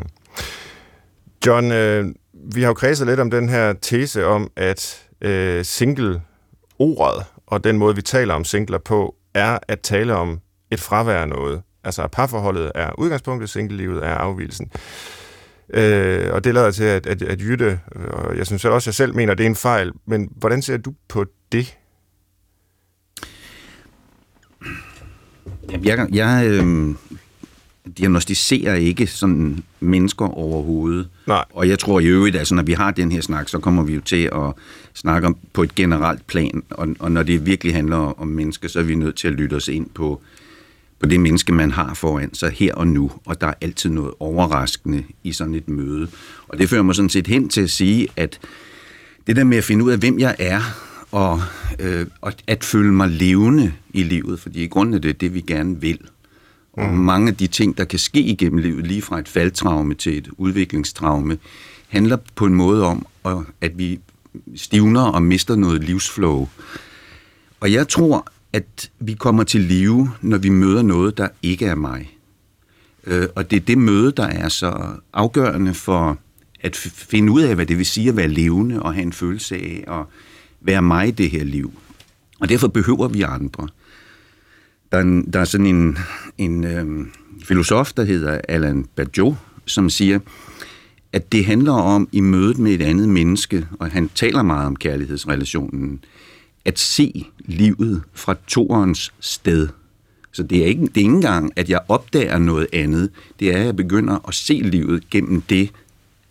John, 1.46 1.72
øh, 1.72 2.14
vi 2.54 2.60
har 2.60 2.68
jo 2.68 2.74
kredset 2.74 3.06
lidt 3.06 3.20
om 3.20 3.30
den 3.30 3.48
her 3.48 3.72
tese 3.72 4.26
om, 4.26 4.50
at 4.56 5.06
øh, 5.20 5.64
single-ordet 5.64 7.24
og 7.46 7.64
den 7.64 7.78
måde, 7.78 7.96
vi 7.96 8.02
taler 8.02 8.34
om 8.34 8.44
singler 8.44 8.78
på, 8.78 9.14
er 9.34 9.58
at 9.68 9.80
tale 9.80 10.14
om 10.14 10.40
et 10.70 10.80
fravær 10.80 11.20
af 11.20 11.28
noget. 11.28 11.62
Altså, 11.84 12.02
at 12.02 12.10
parforholdet 12.10 12.72
er 12.74 12.90
udgangspunktet, 12.98 13.50
single-livet 13.50 14.04
er 14.04 14.14
afvielsen. 14.14 14.70
Øh, 14.74 14.80
og 16.32 16.44
det 16.44 16.54
lader 16.54 16.70
til, 16.70 16.84
at, 16.84 17.06
at, 17.06 17.22
at 17.22 17.40
Jytte, 17.40 17.80
og 17.94 18.36
jeg 18.36 18.46
synes 18.46 18.64
også, 18.64 18.84
at 18.84 18.86
jeg 18.86 18.94
selv 18.94 19.14
mener, 19.14 19.32
at 19.32 19.38
det 19.38 19.44
er 19.44 19.50
en 19.50 19.56
fejl, 19.56 19.92
men 20.06 20.28
hvordan 20.36 20.62
ser 20.62 20.76
du 20.76 20.94
på 21.08 21.24
det? 21.52 21.76
Jeg, 25.84 26.08
jeg 26.12 26.46
øh, 26.46 26.94
diagnostiserer 27.98 28.74
ikke 28.74 29.06
sådan 29.06 29.62
mennesker 29.80 30.24
overhovedet. 30.24 31.08
Nej. 31.26 31.44
Og 31.50 31.68
jeg 31.68 31.78
tror 31.78 32.00
i 32.00 32.06
øvrigt, 32.06 32.36
at 32.36 32.38
altså, 32.38 32.54
når 32.54 32.62
vi 32.62 32.72
har 32.72 32.90
den 32.90 33.12
her 33.12 33.20
snak, 33.20 33.48
så 33.48 33.58
kommer 33.58 33.82
vi 33.82 33.94
jo 33.94 34.00
til 34.00 34.30
at 34.32 34.52
snakke 34.94 35.26
om 35.26 35.36
på 35.52 35.62
et 35.62 35.74
generelt 35.74 36.26
plan. 36.26 36.62
Og, 36.70 36.88
og 36.98 37.12
når 37.12 37.22
det 37.22 37.46
virkelig 37.46 37.74
handler 37.74 37.96
om 37.96 38.26
mennesker, 38.26 38.68
så 38.68 38.78
er 38.78 38.82
vi 38.82 38.94
nødt 38.94 39.16
til 39.16 39.28
at 39.28 39.34
lytte 39.34 39.54
os 39.54 39.68
ind 39.68 39.90
på, 39.94 40.22
på 41.00 41.06
det 41.06 41.20
menneske, 41.20 41.52
man 41.52 41.70
har 41.70 41.94
foran 41.94 42.34
sig 42.34 42.50
her 42.50 42.74
og 42.74 42.86
nu. 42.86 43.10
Og 43.24 43.40
der 43.40 43.46
er 43.46 43.54
altid 43.60 43.90
noget 43.90 44.14
overraskende 44.20 45.04
i 45.24 45.32
sådan 45.32 45.54
et 45.54 45.68
møde. 45.68 46.08
Og 46.48 46.58
det 46.58 46.68
fører 46.68 46.82
mig 46.82 46.94
sådan 46.94 47.08
set 47.08 47.26
hen 47.26 47.48
til 47.48 47.60
at 47.60 47.70
sige, 47.70 48.08
at 48.16 48.38
det 49.26 49.36
der 49.36 49.44
med 49.44 49.58
at 49.58 49.64
finde 49.64 49.84
ud 49.84 49.90
af, 49.90 49.98
hvem 49.98 50.18
jeg 50.18 50.36
er, 50.38 50.60
og, 51.12 51.40
øh, 51.78 52.06
og 52.20 52.32
at 52.46 52.64
føle 52.64 52.92
mig 52.92 53.08
levende 53.08 53.72
i 53.92 54.02
livet, 54.02 54.40
fordi 54.40 54.64
i 54.64 54.66
grunden 54.66 54.94
er 54.94 54.98
det 54.98 55.20
det, 55.20 55.34
vi 55.34 55.40
gerne 55.40 55.80
vil. 55.80 55.98
Og 56.72 56.88
mm. 56.88 56.98
mange 56.98 57.28
af 57.28 57.36
de 57.36 57.46
ting, 57.46 57.78
der 57.78 57.84
kan 57.84 57.98
ske 57.98 58.20
igennem 58.20 58.58
livet, 58.58 58.86
lige 58.86 59.02
fra 59.02 59.18
et 59.18 59.28
faldtraume 59.28 59.94
til 59.94 60.18
et 60.18 60.28
udviklingstraume, 60.38 61.38
handler 61.88 62.16
på 62.34 62.46
en 62.46 62.54
måde 62.54 62.84
om, 62.84 63.06
at 63.60 63.78
vi 63.78 64.00
stivner 64.56 65.02
og 65.02 65.22
mister 65.22 65.56
noget 65.56 65.84
livsflow. 65.84 66.48
Og 67.60 67.72
jeg 67.72 67.88
tror, 67.88 68.26
at 68.52 68.90
vi 68.98 69.14
kommer 69.14 69.44
til 69.44 69.60
live, 69.60 70.10
når 70.20 70.38
vi 70.38 70.48
møder 70.48 70.82
noget, 70.82 71.18
der 71.18 71.28
ikke 71.42 71.66
er 71.66 71.74
mig. 71.74 72.16
Øh, 73.06 73.28
og 73.34 73.50
det 73.50 73.56
er 73.56 73.60
det 73.60 73.78
møde, 73.78 74.12
der 74.12 74.26
er 74.26 74.48
så 74.48 74.86
afgørende 75.12 75.74
for 75.74 76.18
at 76.60 76.76
finde 76.76 77.32
ud 77.32 77.42
af, 77.42 77.54
hvad 77.54 77.66
det 77.66 77.78
vil 77.78 77.86
sige 77.86 78.08
at 78.08 78.16
være 78.16 78.28
levende 78.28 78.82
og 78.82 78.94
have 78.94 79.02
en 79.02 79.12
følelse 79.12 79.56
af 79.56 79.84
at 79.88 80.06
være 80.60 80.82
mig 80.82 81.08
i 81.08 81.10
det 81.10 81.30
her 81.30 81.44
liv. 81.44 81.72
Og 82.40 82.48
derfor 82.48 82.68
behøver 82.68 83.08
vi 83.08 83.22
andre. 83.22 83.68
Der 84.92 84.98
er, 84.98 85.02
en, 85.02 85.32
der 85.32 85.40
er 85.40 85.44
sådan 85.44 85.66
en, 85.66 85.98
en 86.38 86.64
øh, 86.64 87.06
filosof, 87.44 87.92
der 87.92 88.04
hedder 88.04 88.40
Alan 88.48 88.86
Badiou, 88.96 89.36
som 89.66 89.90
siger, 89.90 90.18
at 91.12 91.32
det 91.32 91.44
handler 91.44 91.72
om 91.72 92.08
i 92.12 92.20
mødet 92.20 92.58
med 92.58 92.72
et 92.72 92.82
andet 92.82 93.08
menneske, 93.08 93.66
og 93.78 93.90
han 93.90 94.10
taler 94.14 94.42
meget 94.42 94.66
om 94.66 94.76
kærlighedsrelationen, 94.76 96.04
at 96.64 96.78
se 96.78 97.26
livet 97.50 98.02
fra 98.12 98.36
toerens 98.46 99.12
sted. 99.20 99.68
Så 100.32 100.42
det 100.42 100.62
er, 100.62 100.66
ikke, 100.66 100.82
det 100.82 100.96
er 100.96 101.00
ikke 101.00 101.10
engang, 101.10 101.52
at 101.56 101.68
jeg 101.68 101.80
opdager 101.88 102.38
noget 102.38 102.66
andet. 102.72 103.10
Det 103.40 103.54
er, 103.54 103.58
at 103.58 103.66
jeg 103.66 103.76
begynder 103.76 104.28
at 104.28 104.34
se 104.34 104.52
livet 104.52 105.10
gennem 105.10 105.40
det, 105.40 105.70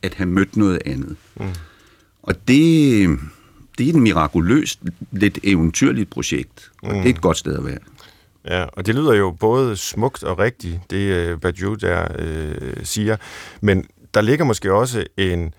at 0.02 0.14
have 0.14 0.30
mødt 0.30 0.58
noget 0.58 0.82
andet. 0.86 1.16
Mm. 1.40 1.46
Og 2.24 2.36
det, 2.48 3.20
det 3.78 3.86
er 3.86 3.90
et 3.90 3.96
mirakuløst, 3.96 4.80
lidt 5.12 5.40
eventyrligt 5.44 6.10
projekt. 6.10 6.72
Og 6.84 6.96
mm. 6.96 6.98
det 6.98 7.06
er 7.06 7.14
et 7.14 7.22
godt 7.22 7.38
sted 7.38 7.58
at 7.58 7.66
være. 7.66 7.80
Ja, 8.48 8.64
og 8.64 8.86
det 8.86 8.96
lyder 8.96 9.14
jo 9.14 9.32
både 9.32 9.78
smukt 9.78 10.24
og 10.24 10.40
rigtigt, 10.40 10.80
det 10.90 11.34
uh, 11.34 11.40
Badiou 11.40 11.76
der 11.76 12.08
øh, 12.20 12.72
siger, 12.84 13.18
men 13.62 13.86
der 14.14 14.22
ligger 14.22 14.46
måske 14.46 14.74
også 14.74 15.04
en, 15.18 15.54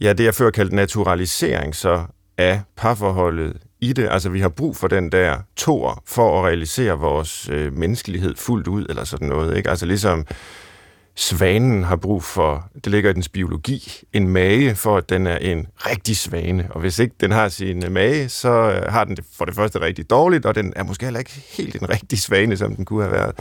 ja, 0.00 0.12
det 0.12 0.24
jeg 0.24 0.34
før 0.34 0.50
kaldte 0.50 0.76
naturalisering 0.76 1.74
så 1.74 2.04
af 2.38 2.62
parforholdet 2.76 3.56
i 3.82 3.92
det. 3.92 4.08
Altså, 4.10 4.28
vi 4.28 4.40
har 4.40 4.48
brug 4.48 4.76
for 4.76 4.88
den 4.88 5.12
der 5.12 5.38
tor 5.56 6.02
for 6.06 6.38
at 6.38 6.44
realisere 6.44 6.98
vores 6.98 7.48
øh, 7.48 7.72
menneskelighed 7.72 8.36
fuldt 8.36 8.68
ud, 8.68 8.86
eller 8.88 9.04
sådan 9.04 9.28
noget, 9.28 9.56
ikke? 9.56 9.70
Altså, 9.70 9.86
ligesom 9.86 10.26
svanen 11.14 11.84
har 11.84 11.96
brug 11.96 12.22
for, 12.22 12.70
det 12.74 12.86
ligger 12.86 13.10
i 13.10 13.12
dens 13.12 13.28
biologi, 13.28 14.00
en 14.12 14.28
mage, 14.28 14.74
for 14.74 14.96
at 14.96 15.10
den 15.10 15.26
er 15.26 15.36
en 15.36 15.66
rigtig 15.76 16.16
svane. 16.16 16.68
Og 16.70 16.80
hvis 16.80 16.98
ikke 16.98 17.14
den 17.20 17.30
har 17.30 17.48
sin 17.48 17.84
øh, 17.84 17.92
mage, 17.92 18.28
så 18.28 18.50
øh, 18.50 18.92
har 18.92 19.04
den 19.04 19.16
det 19.16 19.24
for 19.36 19.44
det 19.44 19.54
første 19.54 19.80
rigtig 19.80 20.10
dårligt, 20.10 20.46
og 20.46 20.54
den 20.54 20.72
er 20.76 20.82
måske 20.82 21.04
heller 21.04 21.20
ikke 21.20 21.44
helt 21.56 21.76
en 21.76 21.90
rigtig 21.90 22.18
svane, 22.18 22.56
som 22.56 22.76
den 22.76 22.84
kunne 22.84 23.02
have 23.02 23.12
været. 23.12 23.34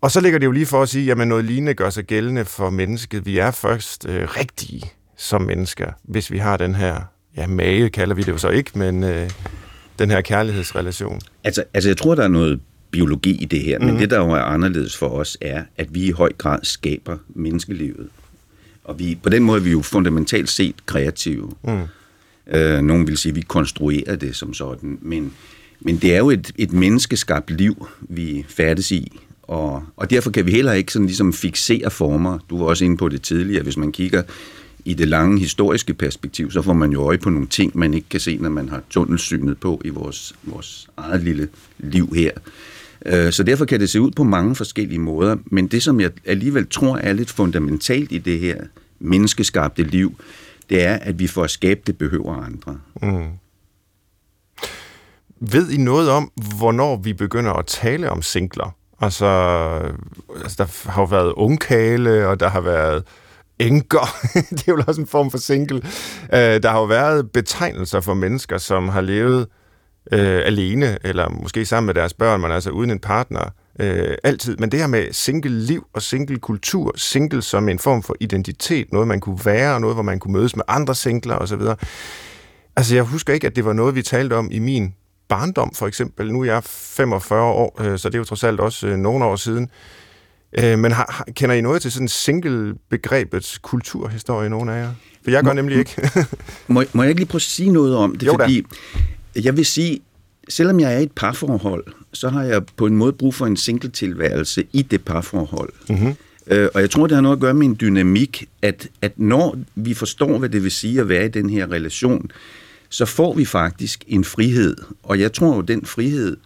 Og 0.00 0.10
så 0.10 0.20
ligger 0.20 0.38
det 0.38 0.46
jo 0.46 0.52
lige 0.52 0.66
for 0.66 0.82
at 0.82 0.88
sige, 0.88 1.10
at 1.10 1.28
noget 1.28 1.44
lignende 1.44 1.74
gør 1.74 1.90
sig 1.90 2.04
gældende 2.04 2.44
for 2.44 2.70
mennesket. 2.70 3.26
Vi 3.26 3.38
er 3.38 3.50
først 3.50 4.08
øh, 4.08 4.28
rigtige 4.36 4.82
som 5.16 5.42
mennesker, 5.42 5.92
hvis 6.04 6.30
vi 6.30 6.38
har 6.38 6.56
den 6.56 6.74
her, 6.74 7.00
ja, 7.36 7.46
mage 7.46 7.90
kalder 7.90 8.14
vi 8.14 8.22
det 8.22 8.32
jo 8.32 8.38
så 8.38 8.48
ikke, 8.48 8.70
men 8.78 9.04
øh, 9.04 9.30
den 9.98 10.10
her 10.10 10.20
kærlighedsrelation. 10.20 11.20
Altså, 11.44 11.64
altså, 11.74 11.90
jeg 11.90 11.96
tror, 11.96 12.14
der 12.14 12.22
er 12.22 12.28
noget 12.28 12.60
biologi 12.90 13.30
i 13.30 13.44
det 13.44 13.60
her, 13.60 13.78
men 13.78 13.90
mm. 13.90 13.98
det, 13.98 14.10
der 14.10 14.18
jo 14.18 14.30
er 14.30 14.40
anderledes 14.40 14.96
for 14.96 15.08
os, 15.08 15.38
er, 15.40 15.64
at 15.76 15.94
vi 15.94 16.04
i 16.04 16.10
høj 16.10 16.32
grad 16.38 16.58
skaber 16.62 17.16
menneskelivet. 17.28 18.08
Og 18.84 18.98
vi, 18.98 19.18
på 19.22 19.28
den 19.28 19.42
måde 19.42 19.58
er 19.58 19.64
vi 19.64 19.70
jo 19.70 19.82
fundamentalt 19.82 20.48
set 20.48 20.74
kreative. 20.86 21.52
Mm. 21.62 21.80
Øh, 22.46 22.82
nogen 22.82 23.06
vil 23.06 23.18
sige, 23.18 23.30
at 23.30 23.36
vi 23.36 23.40
konstruerer 23.40 24.16
det 24.16 24.36
som 24.36 24.54
sådan, 24.54 24.98
men, 25.02 25.32
men 25.80 25.96
det 25.96 26.14
er 26.14 26.18
jo 26.18 26.30
et, 26.30 26.52
et 26.56 26.72
menneskeskabt 26.72 27.50
liv, 27.50 27.86
vi 28.00 28.44
færdes 28.48 28.90
i, 28.92 29.20
og, 29.42 29.84
og 29.96 30.10
derfor 30.10 30.30
kan 30.30 30.46
vi 30.46 30.50
heller 30.50 30.72
ikke 30.72 30.92
sådan 30.92 31.06
ligesom 31.06 31.32
fixere 31.32 31.90
former. 31.90 32.38
Du 32.50 32.58
var 32.58 32.66
også 32.66 32.84
inde 32.84 32.96
på 32.96 33.08
det 33.08 33.22
tidligere, 33.22 33.62
hvis 33.62 33.76
man 33.76 33.92
kigger 33.92 34.22
i 34.90 34.94
det 34.94 35.08
lange 35.08 35.38
historiske 35.38 35.94
perspektiv, 35.94 36.50
så 36.50 36.62
får 36.62 36.72
man 36.72 36.92
jo 36.92 37.02
øje 37.02 37.18
på 37.18 37.30
nogle 37.30 37.48
ting, 37.48 37.78
man 37.78 37.94
ikke 37.94 38.08
kan 38.08 38.20
se, 38.20 38.36
når 38.36 38.50
man 38.50 38.68
har 38.68 38.82
tunnelsynet 38.90 39.60
på 39.60 39.80
i 39.84 39.88
vores, 39.88 40.34
vores 40.42 40.88
eget 40.96 41.22
lille 41.22 41.48
liv 41.78 42.14
her. 42.14 42.30
Øh, 43.06 43.32
så 43.32 43.42
derfor 43.42 43.64
kan 43.64 43.80
det 43.80 43.90
se 43.90 44.00
ud 44.00 44.10
på 44.10 44.24
mange 44.24 44.54
forskellige 44.54 44.98
måder, 44.98 45.36
men 45.44 45.66
det, 45.66 45.82
som 45.82 46.00
jeg 46.00 46.10
alligevel 46.24 46.66
tror 46.66 46.96
er 46.96 47.12
lidt 47.12 47.30
fundamentalt 47.30 48.12
i 48.12 48.18
det 48.18 48.38
her 48.38 48.56
menneskeskabte 48.98 49.82
liv, 49.82 50.14
det 50.70 50.82
er, 50.82 50.94
at 50.94 51.18
vi 51.18 51.26
for 51.26 51.44
at 51.44 51.50
skabe 51.50 51.80
det 51.86 51.98
behøver 51.98 52.34
andre. 52.34 52.78
Mm. 53.02 53.28
Ved 55.40 55.70
I 55.70 55.76
noget 55.76 56.10
om, 56.10 56.30
hvornår 56.58 56.96
vi 56.96 57.12
begynder 57.12 57.52
at 57.52 57.66
tale 57.66 58.10
om 58.10 58.22
singler? 58.22 58.76
Altså, 59.00 59.26
altså 60.42 60.56
der 60.58 60.90
har 60.90 61.02
jo 61.02 61.06
været 61.06 61.32
ungkale, 61.32 62.28
og 62.28 62.40
der 62.40 62.48
har 62.48 62.60
været 62.60 63.02
enker. 63.60 64.16
det 64.50 64.68
er 64.68 64.72
jo 64.72 64.82
også 64.86 65.00
en 65.00 65.06
form 65.06 65.30
for 65.30 65.38
single. 65.38 65.82
Øh, 66.34 66.62
der 66.62 66.70
har 66.70 66.78
jo 66.78 66.84
været 66.84 67.30
betegnelser 67.30 68.00
for 68.00 68.14
mennesker, 68.14 68.58
som 68.58 68.88
har 68.88 69.00
levet 69.00 69.46
øh, 70.12 70.42
alene, 70.44 70.98
eller 71.04 71.28
måske 71.28 71.66
sammen 71.66 71.86
med 71.86 71.94
deres 71.94 72.14
børn, 72.14 72.40
men 72.40 72.50
altså 72.50 72.70
uden 72.70 72.90
en 72.90 72.98
partner, 72.98 73.50
øh, 73.80 74.14
altid. 74.24 74.56
Men 74.56 74.72
det 74.72 74.80
her 74.80 74.86
med 74.86 75.12
single-liv 75.12 75.86
og 75.94 76.02
single-kultur, 76.02 76.92
single 76.96 77.42
som 77.42 77.68
en 77.68 77.78
form 77.78 78.02
for 78.02 78.16
identitet, 78.20 78.92
noget 78.92 79.08
man 79.08 79.20
kunne 79.20 79.40
være, 79.44 79.80
noget 79.80 79.96
hvor 79.96 80.02
man 80.02 80.18
kunne 80.18 80.32
mødes 80.32 80.56
med 80.56 80.64
andre 80.68 80.94
singler 80.94 81.36
osv. 81.36 81.62
Altså 82.76 82.94
jeg 82.94 83.04
husker 83.04 83.34
ikke, 83.34 83.46
at 83.46 83.56
det 83.56 83.64
var 83.64 83.72
noget, 83.72 83.94
vi 83.94 84.02
talte 84.02 84.34
om 84.34 84.48
i 84.50 84.58
min 84.58 84.94
barndom, 85.28 85.74
for 85.74 85.86
eksempel. 85.86 86.32
Nu 86.32 86.40
er 86.40 86.44
jeg 86.44 86.64
45 86.64 87.42
år, 87.42 87.82
øh, 87.82 87.98
så 87.98 88.08
det 88.08 88.14
er 88.14 88.18
jo 88.18 88.24
trods 88.24 88.44
alt 88.44 88.60
også 88.60 88.86
øh, 88.86 88.96
nogle 88.96 89.24
år 89.24 89.36
siden. 89.36 89.70
Øh, 90.58 90.78
men 90.78 90.92
har, 90.92 91.06
har, 91.12 91.24
kender 91.34 91.54
I 91.54 91.60
noget 91.60 91.82
til 91.82 91.92
sådan 91.92 92.08
single-begrebets 92.08 93.58
kulturhistorie, 93.58 94.48
nogle 94.48 94.72
af 94.72 94.82
jer? 94.82 94.92
For 95.24 95.30
jeg 95.30 95.44
gør 95.44 95.52
nemlig 95.52 95.78
ikke. 95.78 96.10
må, 96.68 96.84
må 96.92 97.02
jeg 97.02 97.10
ikke 97.10 97.20
lige 97.20 97.28
prøve 97.28 97.38
at 97.38 97.42
sige 97.42 97.72
noget 97.72 97.96
om 97.96 98.16
det? 98.16 98.26
Jo 98.26 98.36
da. 98.36 98.44
fordi 98.44 98.64
jeg 99.44 99.56
vil 99.56 99.66
sige, 99.66 100.00
selvom 100.48 100.80
jeg 100.80 100.94
er 100.94 100.98
i 100.98 101.02
et 101.02 101.12
parforhold, 101.12 101.84
så 102.12 102.28
har 102.28 102.42
jeg 102.42 102.62
på 102.76 102.86
en 102.86 102.96
måde 102.96 103.12
brug 103.12 103.34
for 103.34 103.46
en 103.46 103.56
single-tilværelse 103.56 104.64
i 104.72 104.82
det 104.82 105.04
parforhold. 105.04 105.72
mm-hmm. 105.88 106.14
Øh, 106.46 106.68
og 106.74 106.80
jeg 106.80 106.90
tror, 106.90 107.06
det 107.06 107.14
har 107.14 107.22
noget 107.22 107.36
at 107.36 107.40
gøre 107.40 107.54
med 107.54 107.66
en 107.66 107.76
dynamik, 107.80 108.48
at, 108.62 108.88
at 109.02 109.12
når 109.16 109.58
vi 109.74 109.94
forstår, 109.94 110.38
hvad 110.38 110.48
det 110.48 110.62
vil 110.62 110.70
sige 110.70 111.00
at 111.00 111.08
være 111.08 111.24
i 111.24 111.28
den 111.28 111.50
her 111.50 111.72
relation, 111.72 112.30
så 112.88 113.04
får 113.04 113.34
vi 113.34 113.44
faktisk 113.44 114.04
en 114.06 114.24
frihed. 114.24 114.76
Og 115.02 115.20
jeg 115.20 115.32
tror 115.32 115.54
jo, 115.56 115.60
den 115.60 115.84
frihed, 115.84 116.36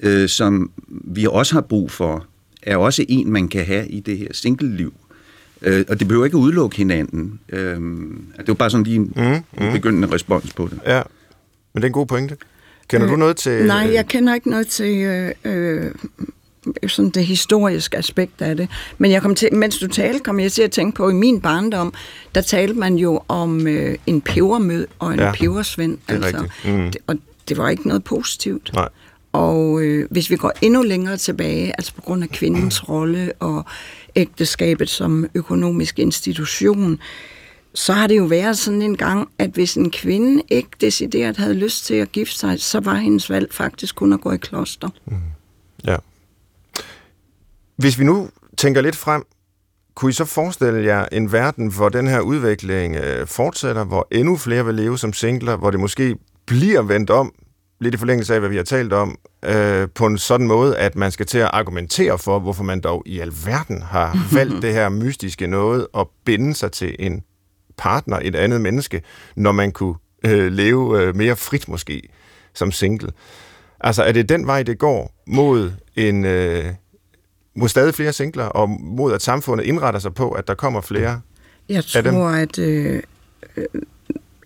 øh, 0.00 0.28
som 0.28 0.70
vi 0.88 1.26
også 1.26 1.54
har 1.54 1.60
brug 1.60 1.90
for, 1.90 2.26
er 2.62 2.76
også 2.76 3.04
en, 3.08 3.30
man 3.32 3.48
kan 3.48 3.64
have 3.66 3.88
i 3.88 4.00
det 4.00 4.18
her 4.18 4.28
single-liv. 4.32 4.92
Øh, 5.62 5.84
og 5.88 6.00
det 6.00 6.08
behøver 6.08 6.24
ikke 6.24 6.36
udelukke 6.36 6.76
hinanden. 6.76 7.40
Øh, 7.48 7.76
det 8.38 8.48
var 8.48 8.54
bare 8.54 8.70
sådan 8.70 8.84
lige 8.84 8.96
en, 8.96 9.12
Mm, 9.16 9.22
mm, 9.22 9.66
en 9.66 9.72
begyndende 9.72 10.08
respons 10.14 10.52
på 10.52 10.68
det. 10.70 10.78
Ja, 10.86 11.02
men 11.74 11.82
det 11.82 11.84
er 11.84 11.88
en 11.88 11.92
god 11.92 12.06
pointe. 12.06 12.36
Kender 12.88 13.06
Øh, 13.06 13.12
du 13.12 13.16
noget 13.16 13.36
til... 13.36 13.66
Nej, 13.66 13.90
jeg 13.92 14.06
kender 14.08 14.34
ikke 14.34 14.50
noget 14.50 14.66
til 14.68 14.96
øh, 14.96 15.32
øh, 15.44 15.90
sådan 16.86 17.10
det 17.10 17.26
historiske 17.26 17.96
aspekt 17.96 18.42
af 18.42 18.56
det. 18.56 18.68
Men 18.98 19.10
jeg 19.10 19.22
kom 19.22 19.34
til, 19.34 19.54
mens 19.54 19.78
du 19.78 19.86
talte, 19.86 20.18
kom 20.20 20.40
jeg 20.40 20.52
til 20.52 20.62
at 20.62 20.70
tænke 20.70 20.96
på, 20.96 21.06
at 21.06 21.12
i 21.12 21.16
min 21.16 21.40
barndom, 21.40 21.94
der 22.34 22.40
talte 22.40 22.74
man 22.74 22.94
jo 22.94 23.20
om 23.28 23.66
øh, 23.66 23.94
en 24.06 24.20
pebermød 24.20 24.86
og 24.98 25.12
en 25.12 25.18
Ja, 25.20 25.32
pebersvend. 25.32 25.98
det 26.08 26.16
er 26.16 26.26
rigtigt. 26.26 26.74
Mm. 26.78 26.90
Det, 26.90 26.96
og 27.06 27.16
det 27.48 27.58
var 27.58 27.68
ikke 27.68 27.88
noget 27.88 28.04
positivt. 28.04 28.70
Nej. 28.74 28.88
Og 29.32 29.82
øh, 29.82 30.08
hvis 30.10 30.30
vi 30.30 30.36
går 30.36 30.52
endnu 30.60 30.82
længere 30.82 31.16
tilbage, 31.16 31.72
altså 31.78 31.94
på 31.94 32.00
grund 32.00 32.22
af 32.22 32.28
kvindens 32.28 32.88
rolle 32.88 33.32
og 33.40 33.64
ægteskabet 34.16 34.88
som 34.88 35.26
økonomisk 35.34 35.98
institution, 35.98 36.98
så 37.74 37.92
har 37.92 38.06
det 38.06 38.16
jo 38.16 38.24
været 38.24 38.58
sådan 38.58 38.82
en 38.82 38.96
gang, 38.96 39.28
at 39.38 39.50
hvis 39.50 39.74
en 39.74 39.90
kvinde 39.90 40.42
ikke 40.48 40.70
decideret 40.80 41.36
havde 41.36 41.54
lyst 41.54 41.84
til 41.84 41.94
at 41.94 42.12
gifte 42.12 42.38
sig, 42.38 42.60
så 42.60 42.80
var 42.80 42.94
hendes 42.94 43.30
valg 43.30 43.54
faktisk 43.54 43.94
kun 43.94 44.12
at 44.12 44.20
gå 44.20 44.32
i 44.32 44.36
kloster. 44.36 44.88
Mm-hmm. 45.06 45.22
Ja. 45.84 45.96
Hvis 47.76 47.98
vi 47.98 48.04
nu 48.04 48.28
tænker 48.56 48.80
lidt 48.80 48.96
frem, 48.96 49.24
kunne 49.94 50.10
I 50.10 50.12
så 50.12 50.24
forestille 50.24 50.84
jer 50.84 51.06
en 51.12 51.32
verden, 51.32 51.72
hvor 51.72 51.88
den 51.88 52.08
her 52.08 52.20
udvikling 52.20 52.96
øh, 52.96 53.26
fortsætter, 53.26 53.84
hvor 53.84 54.08
endnu 54.10 54.36
flere 54.36 54.66
vil 54.66 54.74
leve 54.74 54.98
som 54.98 55.12
singler, 55.12 55.56
hvor 55.56 55.70
det 55.70 55.80
måske 55.80 56.16
bliver 56.46 56.82
vendt 56.82 57.10
om, 57.10 57.32
lidt 57.80 57.94
i 57.94 57.98
forlængelse 57.98 58.34
af, 58.34 58.40
hvad 58.40 58.48
vi 58.48 58.56
har 58.56 58.62
talt 58.62 58.92
om, 58.92 59.18
øh, 59.44 59.88
på 59.94 60.06
en 60.06 60.18
sådan 60.18 60.46
måde, 60.46 60.78
at 60.78 60.96
man 60.96 61.10
skal 61.10 61.26
til 61.26 61.38
at 61.38 61.50
argumentere 61.52 62.18
for, 62.18 62.38
hvorfor 62.38 62.64
man 62.64 62.80
dog 62.80 63.02
i 63.06 63.20
alverden 63.20 63.82
har 63.82 64.18
valgt 64.36 64.62
det 64.62 64.72
her 64.72 64.88
mystiske 64.88 65.46
noget 65.46 65.86
at 65.98 66.06
binde 66.24 66.54
sig 66.54 66.72
til 66.72 66.96
en 66.98 67.22
partner, 67.78 68.18
et 68.22 68.34
andet 68.34 68.60
menneske, 68.60 69.02
når 69.36 69.52
man 69.52 69.72
kunne 69.72 69.94
øh, 70.24 70.52
leve 70.52 71.02
øh, 71.02 71.16
mere 71.16 71.36
frit 71.36 71.68
måske 71.68 72.02
som 72.54 72.72
single. 72.72 73.12
Altså, 73.80 74.02
er 74.02 74.12
det 74.12 74.28
den 74.28 74.46
vej, 74.46 74.62
det 74.62 74.78
går 74.78 75.22
mod 75.26 75.72
en... 75.96 76.24
Øh, 76.24 76.64
mod 77.56 77.68
stadig 77.68 77.94
flere 77.94 78.12
singler, 78.12 78.44
og 78.44 78.68
mod 78.70 79.12
at 79.12 79.22
samfundet 79.22 79.64
indretter 79.64 80.00
sig 80.00 80.14
på, 80.14 80.30
at 80.30 80.48
der 80.48 80.54
kommer 80.54 80.80
flere. 80.80 81.20
Jeg 81.68 81.84
tror, 81.84 82.28
at 82.28 82.58
øh, 82.58 83.02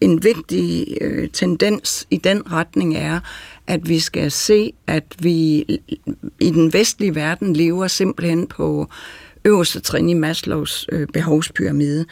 en 0.01 0.25
vigtig 0.25 0.97
øh, 1.01 1.29
tendens 1.29 2.07
i 2.11 2.17
den 2.17 2.53
retning 2.53 2.97
er, 2.97 3.21
at 3.67 3.89
vi 3.89 3.99
skal 3.99 4.31
se, 4.31 4.73
at 4.87 5.05
vi 5.19 5.59
i 6.41 6.51
den 6.51 6.73
vestlige 6.73 7.15
verden 7.15 7.57
lever 7.57 7.87
simpelthen 7.87 8.47
på 8.47 8.89
øverste 9.45 9.81
trin 9.81 10.09
i 10.09 10.15
Maslows 10.15 10.87
øh, 10.93 11.07
behovspyramide. 11.07 12.07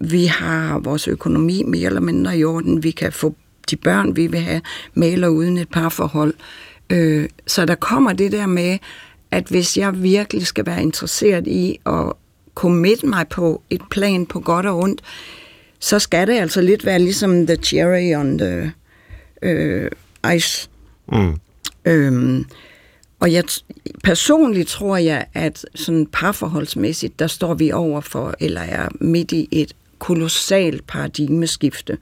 Vi 0.00 0.24
har 0.24 0.78
vores 0.78 1.08
økonomi 1.08 1.62
mere 1.62 1.86
eller 1.86 2.00
mindre 2.00 2.38
i 2.38 2.44
orden. 2.44 2.82
Vi 2.82 2.90
kan 2.90 3.12
få 3.12 3.34
de 3.70 3.76
børn, 3.76 4.16
vi 4.16 4.26
vil 4.26 4.40
have, 4.40 4.60
maler 4.94 5.28
uden 5.28 5.58
et 5.58 5.68
parforhold. 5.68 6.34
Øh, 6.90 7.28
så 7.46 7.64
der 7.64 7.74
kommer 7.74 8.12
det 8.12 8.32
der 8.32 8.46
med, 8.46 8.78
at 9.30 9.46
hvis 9.48 9.76
jeg 9.76 10.02
virkelig 10.02 10.46
skal 10.46 10.66
være 10.66 10.82
interesseret 10.82 11.46
i 11.46 11.78
at 11.86 12.12
committe 12.54 13.06
mig 13.06 13.28
på 13.28 13.62
et 13.70 13.82
plan 13.90 14.26
på 14.26 14.40
godt 14.40 14.66
og 14.66 14.78
ondt, 14.78 15.02
så 15.86 15.98
skal 15.98 16.26
det 16.26 16.32
altså 16.32 16.60
lidt 16.60 16.84
være 16.84 16.98
ligesom 16.98 17.46
the 17.46 17.56
cherry 17.56 18.14
on 18.14 18.38
the 18.38 18.72
øh, 19.42 19.90
ice. 20.36 20.68
Mm. 21.12 21.36
Øhm, 21.84 22.44
og 23.20 23.32
jeg 23.32 23.44
personligt 24.04 24.68
tror 24.68 24.96
jeg, 24.96 25.26
at 25.34 25.66
sådan 25.74 26.06
parforholdsmæssigt, 26.06 27.18
der 27.18 27.26
står 27.26 27.54
vi 27.54 27.72
over 27.72 28.00
for, 28.00 28.34
eller 28.40 28.60
er 28.60 28.88
midt 29.00 29.32
i 29.32 29.48
et 29.50 29.72
kolossalt 29.98 30.86
paradigmeskifte. 30.86 31.98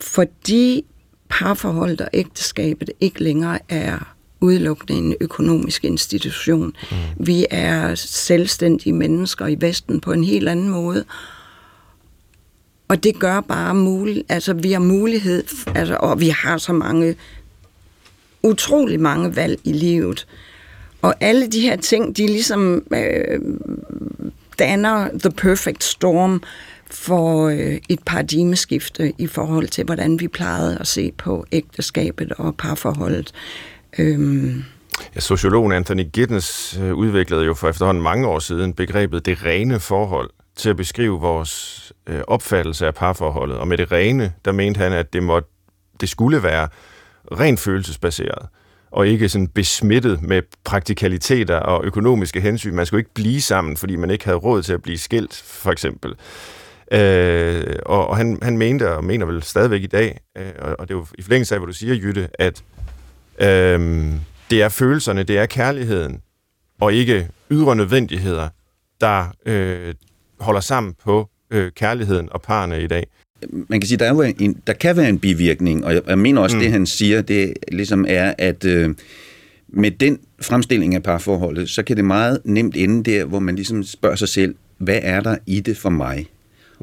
Fordi 0.00 0.84
parforholdet 1.28 2.00
og 2.00 2.08
ægteskabet 2.12 2.90
ikke 3.00 3.22
længere 3.22 3.58
er 3.68 4.14
udelukkende 4.40 4.98
en 4.98 5.14
økonomisk 5.20 5.84
institution. 5.84 6.72
Mm. 6.90 7.26
Vi 7.26 7.46
er 7.50 7.94
selvstændige 7.94 8.92
mennesker 8.92 9.46
i 9.46 9.56
Vesten 9.60 10.00
på 10.00 10.12
en 10.12 10.24
helt 10.24 10.48
anden 10.48 10.68
måde. 10.68 11.04
Og 12.88 13.04
det 13.04 13.18
gør 13.18 13.40
bare 13.40 13.74
muligt, 13.74 14.26
altså 14.28 14.52
vi 14.54 14.72
har 14.72 14.80
mulighed, 14.80 15.44
altså, 15.74 15.96
og 16.00 16.20
vi 16.20 16.28
har 16.28 16.58
så 16.58 16.72
mange, 16.72 17.16
utrolig 18.42 19.00
mange 19.00 19.36
valg 19.36 19.60
i 19.64 19.72
livet. 19.72 20.26
Og 21.02 21.14
alle 21.20 21.48
de 21.48 21.60
her 21.60 21.76
ting, 21.76 22.16
de 22.16 22.26
ligesom 22.26 22.82
øh, 22.94 23.40
danner 24.58 25.08
the 25.18 25.30
perfect 25.30 25.84
storm 25.84 26.42
for 26.90 27.48
øh, 27.48 27.78
et 27.88 28.00
paradigmeskifte 28.06 29.12
i 29.18 29.26
forhold 29.26 29.68
til, 29.68 29.84
hvordan 29.84 30.20
vi 30.20 30.28
plejede 30.28 30.78
at 30.80 30.86
se 30.86 31.12
på 31.18 31.46
ægteskabet 31.52 32.32
og 32.32 32.56
parforholdet. 32.56 33.32
Øhm, 33.98 34.64
Ja, 35.14 35.20
sociologen 35.20 35.72
Anthony 35.72 36.04
Giddens 36.12 36.78
øh, 36.82 36.94
udviklede 36.94 37.44
jo 37.44 37.54
for 37.54 37.68
efterhånden 37.68 38.02
mange 38.02 38.26
år 38.26 38.38
siden 38.38 38.72
begrebet 38.72 39.26
det 39.26 39.44
rene 39.44 39.80
forhold 39.80 40.30
til 40.56 40.70
at 40.70 40.76
beskrive 40.76 41.20
vores 41.20 41.92
øh, 42.06 42.20
opfattelse 42.26 42.86
af 42.86 42.94
parforholdet. 42.94 43.58
Og 43.58 43.68
med 43.68 43.78
det 43.78 43.92
rene, 43.92 44.32
der 44.44 44.52
mente 44.52 44.78
han, 44.78 44.92
at 44.92 45.12
det, 45.12 45.22
måtte, 45.22 45.48
det 46.00 46.08
skulle 46.08 46.42
være 46.42 46.68
rent 47.32 47.60
følelsesbaseret 47.60 48.48
og 48.90 49.08
ikke 49.08 49.28
sådan 49.28 49.48
besmittet 49.48 50.22
med 50.22 50.42
praktikaliteter 50.64 51.56
og 51.56 51.84
økonomiske 51.84 52.40
hensyn. 52.40 52.74
Man 52.74 52.86
skulle 52.86 53.00
ikke 53.00 53.14
blive 53.14 53.40
sammen, 53.40 53.76
fordi 53.76 53.96
man 53.96 54.10
ikke 54.10 54.24
havde 54.24 54.38
råd 54.38 54.62
til 54.62 54.72
at 54.72 54.82
blive 54.82 54.98
skilt, 54.98 55.42
for 55.46 55.72
eksempel. 55.72 56.14
Øh, 56.92 57.76
og 57.86 58.06
og 58.06 58.16
han, 58.16 58.38
han 58.42 58.58
mente, 58.58 58.94
og 58.94 59.04
mener 59.04 59.26
vel 59.26 59.42
stadigvæk 59.42 59.82
i 59.82 59.86
dag, 59.86 60.20
øh, 60.38 60.52
og, 60.58 60.76
og 60.78 60.88
det 60.88 60.94
er 60.94 60.98
jo 60.98 61.06
i 61.18 61.22
forlængelse 61.22 61.54
af, 61.54 61.60
hvad 61.60 61.66
du 61.66 61.72
siger, 61.72 61.94
Jytte, 61.94 62.28
at 62.34 62.62
øh, 63.40 64.10
det 64.50 64.62
er 64.62 64.68
følelserne, 64.68 65.22
det 65.22 65.38
er 65.38 65.46
kærligheden, 65.46 66.20
og 66.80 66.92
ikke 66.92 67.28
ydre 67.50 67.76
nødvendigheder, 67.76 68.48
der 69.00 69.26
øh, 69.46 69.94
holder 70.40 70.60
sammen 70.60 70.94
på 71.04 71.28
øh, 71.50 71.72
kærligheden 71.72 72.28
og 72.30 72.42
parerne 72.42 72.82
i 72.82 72.86
dag. 72.86 73.06
man 73.50 73.80
kan 73.80 73.88
sige, 73.88 73.98
der, 73.98 74.04
er 74.04 74.14
jo 74.14 74.22
en, 74.38 74.60
der 74.66 74.72
kan 74.72 74.96
være 74.96 75.08
en 75.08 75.18
bivirkning, 75.18 75.84
og 75.84 75.94
jeg, 75.94 76.02
jeg 76.06 76.18
mener 76.18 76.40
også, 76.40 76.56
mm. 76.56 76.62
det 76.62 76.72
han 76.72 76.86
siger, 76.86 77.22
det 77.22 77.54
ligesom 77.72 78.04
er, 78.08 78.34
at 78.38 78.64
øh, 78.64 78.94
med 79.68 79.90
den 79.90 80.18
fremstilling 80.40 80.94
af 80.94 81.02
parforholdet, 81.02 81.70
så 81.70 81.82
kan 81.82 81.96
det 81.96 82.04
meget 82.04 82.40
nemt 82.44 82.76
ende 82.76 83.10
der, 83.10 83.24
hvor 83.24 83.38
man 83.38 83.54
ligesom 83.54 83.82
spørger 83.82 84.16
sig 84.16 84.28
selv, 84.28 84.54
hvad 84.78 84.98
er 85.02 85.20
der 85.20 85.36
i 85.46 85.60
det 85.60 85.76
for 85.76 85.90
mig? 85.90 86.26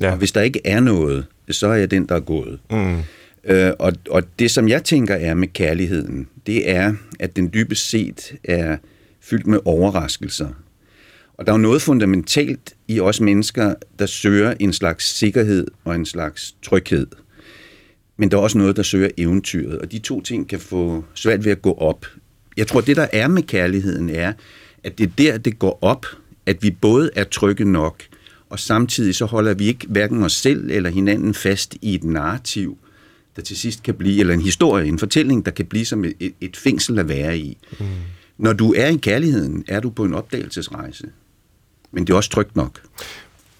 Ja. 0.02 0.12
Og 0.12 0.18
hvis 0.18 0.32
der 0.32 0.42
ikke 0.42 0.62
er 0.66 0.80
noget, 0.80 1.26
så 1.50 1.68
er 1.68 1.74
jeg 1.74 1.92
den, 1.92 2.06
der 2.06 2.16
er 2.16 2.20
gået. 2.20 2.60
Mm. 2.72 2.98
Øh, 3.44 3.72
og, 3.80 3.94
og 4.10 4.24
det, 4.40 4.52
som 4.52 4.68
jeg 4.68 4.84
tænker 4.84 5.16
er 5.16 5.34
med 5.34 5.48
kærligheden, 5.48 6.28
det 6.48 6.70
er, 6.70 6.94
at 7.20 7.36
den 7.36 7.50
dybest 7.54 7.90
set 7.90 8.34
er 8.44 8.78
fyldt 9.22 9.48
med 9.48 9.60
overraskelser. 9.66 10.48
Og 11.38 11.46
der 11.46 11.52
er 11.52 11.58
jo 11.58 11.62
noget 11.62 11.82
fundamentalt 11.82 12.76
i 12.88 13.00
os 13.00 13.22
mennesker, 13.22 13.74
der 14.00 14.06
søger 14.06 14.54
en 14.60 14.74
slags 14.74 15.18
sikkerhed 15.18 15.68
og 15.84 15.96
en 15.96 16.06
slags 16.06 16.56
tryghed. 16.62 17.08
Men 18.18 18.32
der 18.32 18.38
er 18.38 18.42
også 18.42 18.58
noget, 18.58 18.76
der 18.76 18.84
søger 18.84 19.10
eventyret, 19.18 19.80
og 19.80 19.92
de 19.92 20.00
to 20.00 20.22
ting 20.22 20.50
kan 20.50 20.60
få 20.60 21.04
svært 21.14 21.46
ved 21.46 21.52
at 21.52 21.62
gå 21.62 21.74
op. 21.74 22.06
Jeg 22.58 22.68
tror, 22.68 22.82
det 22.82 22.96
der 22.96 23.08
er 23.14 23.28
med 23.28 23.44
kærligheden 23.44 24.10
er, 24.10 24.34
at 24.84 24.98
det 24.98 25.04
er 25.04 25.12
der, 25.18 25.38
det 25.38 25.60
går 25.60 25.80
op, 25.82 26.06
at 26.46 26.64
vi 26.64 26.72
både 26.72 27.10
er 27.16 27.24
trygge 27.24 27.66
nok, 27.66 28.04
og 28.50 28.60
samtidig 28.60 29.16
så 29.16 29.26
holder 29.26 29.54
vi 29.54 29.66
ikke 29.66 29.88
hverken 29.90 30.24
os 30.24 30.34
selv 30.34 30.70
eller 30.72 30.90
hinanden 30.90 31.34
fast 31.34 31.78
i 31.82 31.96
et 31.96 32.04
narrativ, 32.04 32.78
der 33.36 33.42
til 33.42 33.58
sidst 33.58 33.84
kan 33.84 33.96
blive, 33.96 34.20
eller 34.20 34.34
en 34.34 34.42
historie, 34.42 34.88
en 34.88 35.00
fortælling, 35.00 35.46
der 35.46 35.52
kan 35.52 35.66
blive 35.66 35.86
som 35.86 36.06
et, 36.06 36.34
et, 36.42 36.58
fængsel 36.58 37.00
at 37.00 37.10
være 37.10 37.38
i. 37.38 37.58
Mm. 37.80 37.86
Når 38.38 38.54
du 38.54 38.74
er 38.74 38.88
i 38.88 38.96
kærligheden, 38.96 39.64
er 39.68 39.80
du 39.80 39.90
på 39.90 40.06
en 40.06 40.14
opdagelsesrejse. 40.14 41.08
Men 41.94 42.08
det 42.08 42.14
er 42.14 42.18
også 42.18 42.30
trygt 42.30 42.56
nok. 42.56 42.80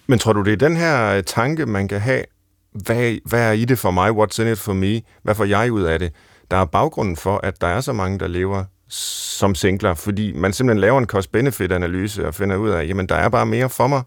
Men 0.08 0.20
tror 0.20 0.34
du, 0.34 0.42
det 0.44 0.54
er 0.54 0.58
den 0.58 0.78
her 0.78 1.16
øh, 1.18 1.24
tanke, 1.24 1.66
man 1.66 1.88
kan 1.88 2.02
have, 2.02 2.24
hvad, 2.72 3.18
hvad 3.26 3.42
er 3.48 3.52
i 3.52 3.66
det 3.66 3.80
for 3.80 3.92
mig, 3.92 4.10
what's 4.10 4.42
in 4.42 4.48
it 4.52 4.60
for 4.60 4.74
me, 4.74 5.02
hvad 5.24 5.36
får 5.36 5.46
jeg 5.46 5.72
ud 5.72 5.82
af 5.82 6.00
det, 6.00 6.12
der 6.52 6.58
er 6.58 6.66
baggrunden 6.66 7.16
for, 7.16 7.40
at 7.44 7.62
der 7.62 7.68
er 7.68 7.82
så 7.82 7.94
mange, 7.94 8.20
der 8.20 8.28
lever 8.28 8.64
som 8.90 9.56
singler, 9.56 9.94
fordi 9.94 10.32
man 10.36 10.54
simpelthen 10.54 10.82
laver 10.82 11.00
en 11.00 11.06
cost-benefit-analyse 11.06 12.28
og 12.28 12.36
finder 12.36 12.56
ud 12.56 12.70
af, 12.70 12.88
jamen 12.88 13.10
der 13.10 13.16
er 13.16 13.30
bare 13.30 13.46
mere 13.46 13.70
for 13.70 13.88
mig 13.88 14.02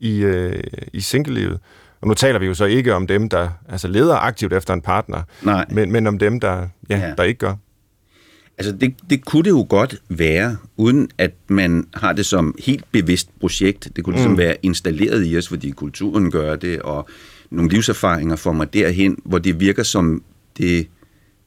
i, 0.00 0.18
øh, 0.18 0.62
i 0.92 1.00
singlelivet. 1.00 1.58
Og 2.00 2.08
nu 2.08 2.14
taler 2.14 2.38
vi 2.38 2.46
jo 2.46 2.54
så 2.54 2.64
ikke 2.64 2.94
om 2.94 3.06
dem, 3.06 3.28
der 3.28 3.48
altså 3.68 3.88
leder 3.88 4.16
aktivt 4.16 4.52
efter 4.52 4.74
en 4.74 4.82
partner, 4.82 5.22
Nej. 5.42 5.64
Men, 5.70 5.92
men 5.92 6.06
om 6.06 6.18
dem, 6.18 6.40
der, 6.40 6.66
ja, 6.90 6.98
Ja. 6.98 7.14
der 7.18 7.22
ikke 7.22 7.38
gør. 7.38 7.54
Altså 8.58 8.72
det, 8.72 8.94
det 9.10 9.24
kunne 9.24 9.42
det 9.42 9.50
jo 9.50 9.66
godt 9.68 10.02
være, 10.08 10.56
uden 10.76 11.08
at 11.18 11.34
man 11.48 11.86
har 11.94 12.12
det 12.12 12.26
som 12.26 12.54
helt 12.58 12.84
bevidst 12.92 13.28
projekt. 13.40 13.88
Det 13.96 14.04
kunne 14.04 14.14
ligesom 14.14 14.32
mm. 14.32 14.38
være 14.38 14.56
installeret 14.62 15.26
i 15.26 15.36
os, 15.36 15.48
fordi 15.48 15.70
kulturen 15.70 16.30
gør 16.30 16.56
det, 16.56 16.82
og 16.82 17.08
nogle 17.50 17.70
livserfaringer 17.70 18.36
får 18.36 18.52
mig 18.52 18.74
derhen, 18.74 19.18
hvor 19.24 19.38
det 19.38 19.60
virker 19.60 19.82
som 19.82 20.22
det, 20.58 20.86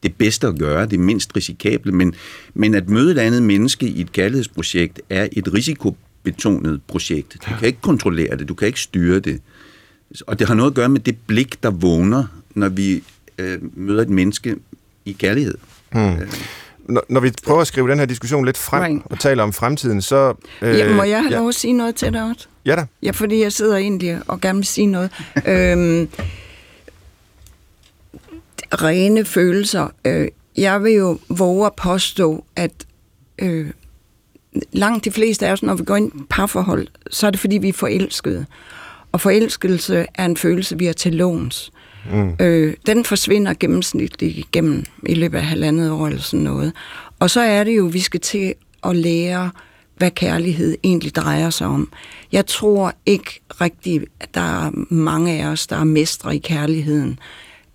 det 0.04 0.16
bedste 0.16 0.48
at 0.48 0.60
gøre, 0.60 0.86
det 0.86 1.00
mindst 1.00 1.36
risikable. 1.36 1.92
Men, 1.92 2.16
men 2.54 2.76
at 2.76 2.90
møde 2.90 3.12
et 3.12 3.18
andet 3.18 3.44
menneske 3.44 3.88
i 3.88 4.02
et 4.02 4.12
kærlighedsprojekt 4.12 5.02
er 5.10 5.28
et 5.32 5.54
risikobetonet 5.54 6.82
projekt. 6.88 7.38
Du 7.50 7.56
kan 7.60 7.68
ikke 7.68 7.82
kontrollere 7.82 8.38
det, 8.38 8.50
du 8.50 8.54
kan 8.54 8.68
ikke 8.68 8.82
styre 8.82 9.20
det. 9.20 9.42
Og 10.28 10.40
det 10.40 10.48
har 10.48 10.56
noget 10.56 10.72
at 10.72 10.76
gøre 10.76 10.90
med 10.90 11.00
det 11.00 11.18
blik, 11.28 11.64
der 11.64 11.70
vågner, 11.72 12.26
når 12.56 12.70
vi 12.70 13.04
øh, 13.38 13.60
møder 13.74 14.02
et 14.02 14.10
menneske 14.10 14.56
i 15.06 15.12
kærlighed. 15.12 15.58
Hmm. 15.92 16.16
Når, 16.90 17.04
når 17.10 17.20
vi 17.20 17.32
prøver 17.46 17.62
at 17.62 17.68
skrive 17.68 17.90
den 17.90 18.00
her 18.00 18.06
diskussion 18.06 18.46
lidt 18.46 18.58
frem 18.58 18.84
Right. 18.84 19.02
og 19.06 19.20
taler 19.20 19.44
om 19.44 19.54
fremtiden, 19.54 20.02
så... 20.02 20.34
Øh, 20.62 20.78
ja, 20.78 20.94
må 20.94 21.04
jeg 21.04 21.22
have 21.22 21.32
ja, 21.32 21.38
lov 21.38 21.50
at 21.50 21.56
sige 21.56 21.74
noget 21.74 21.96
til 21.96 22.14
dig 22.14 22.24
også? 22.24 22.48
Ja 22.66 22.76
da. 22.76 22.86
Ja, 23.04 23.12
fordi 23.12 23.42
jeg 23.42 23.52
sidder 23.54 23.78
egentlig 23.78 24.20
og 24.28 24.42
gerne 24.42 24.58
vil 24.58 24.66
sige 24.66 24.88
noget. 24.88 25.10
øhm, 25.48 26.10
rene 28.74 29.26
følelser. 29.26 29.88
Øh, 30.06 30.28
jeg 30.58 30.84
vil 30.84 30.94
jo 30.94 31.20
våge 31.30 31.66
at 31.66 31.74
påstå, 31.76 32.46
at 32.56 32.72
øh, 33.40 33.70
langt 34.72 35.06
de 35.06 35.12
fleste 35.12 35.48
af 35.48 35.52
os, 35.52 35.64
når 35.64 35.76
vi 35.76 35.84
går 35.84 35.96
ind 35.96 36.12
i 36.16 36.24
parforhold, 36.30 36.88
så 37.12 37.28
er 37.28 37.32
det 37.32 37.40
fordi, 37.40 37.58
vi 37.58 37.70
er 37.70 37.74
forelskede. 37.74 38.46
Og 39.12 39.22
forelskelse 39.22 40.06
er 40.16 40.26
en 40.26 40.38
følelse, 40.38 40.78
vi 40.78 40.86
har 40.86 40.94
til 40.94 41.14
låns. 41.14 41.72
Mm. 42.12 42.36
Øh, 42.40 42.74
den 42.86 43.06
forsvinder 43.06 43.54
gennemsnitligt 43.60 44.38
igennem 44.38 44.86
i 45.06 45.14
løbet 45.14 45.38
af 45.38 45.46
halvandet 45.46 45.92
år 45.92 46.08
eller 46.08 46.22
sådan 46.22 46.44
noget. 46.44 46.74
Og 47.20 47.30
så 47.30 47.42
er 47.42 47.64
det 47.64 47.78
jo, 47.78 47.86
vi 47.86 48.00
skal 48.00 48.20
til 48.20 48.54
at 48.84 48.96
lære, 48.96 49.52
hvad 49.98 50.12
kærlighed 50.12 50.78
egentlig 50.84 51.16
drejer 51.16 51.50
sig 51.50 51.68
om. 51.68 51.92
Jeg 52.32 52.46
tror 52.46 52.94
ikke 53.06 53.42
rigtigt, 53.62 54.06
at 54.20 54.34
der 54.34 54.66
er 54.66 54.72
mange 54.90 55.32
af 55.32 55.46
os, 55.48 55.68
der 55.68 55.76
er 55.76 55.84
mestre 55.84 56.36
i 56.36 56.40
kærligheden. 56.40 57.20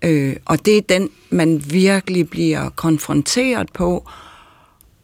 Øh, 0.01 0.35
og 0.45 0.65
det 0.65 0.77
er 0.77 0.81
den, 0.81 1.09
man 1.29 1.63
virkelig 1.71 2.29
bliver 2.29 2.69
konfronteret 2.69 3.73
på, 3.73 4.09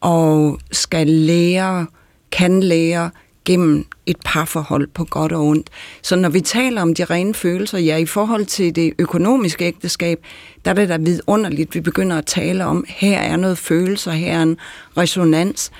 og 0.01 0.59
skal 0.71 1.07
lære, 1.07 1.87
kan 2.31 2.63
lære 2.63 3.09
gennem 3.45 3.85
et 4.05 4.17
parforhold 4.25 4.87
på 4.87 5.05
godt 5.05 5.31
og 5.31 5.45
ondt. 5.45 5.69
Så 6.01 6.15
når 6.15 6.29
vi 6.29 6.41
taler 6.41 6.81
om 6.81 6.93
de 6.93 7.05
rene 7.05 7.33
følelser, 7.33 7.77
ja, 7.77 7.97
i 7.97 8.05
forhold 8.05 8.45
til 8.45 8.75
det 8.75 8.93
økonomiske 8.99 9.65
ægteskab, 9.65 10.25
der 10.65 10.71
er 10.71 10.75
det 10.75 10.89
da 10.89 10.97
vidunderligt, 10.97 11.75
vi 11.75 11.81
begynder 11.81 12.17
at 12.17 12.25
tale 12.25 12.65
om, 12.65 12.85
her 12.87 13.19
er 13.19 13.37
noget 13.37 13.57
følelser, 13.57 14.11
her 14.11 14.37
er 14.37 14.43
en 14.43 14.57
resonans. 14.97 15.71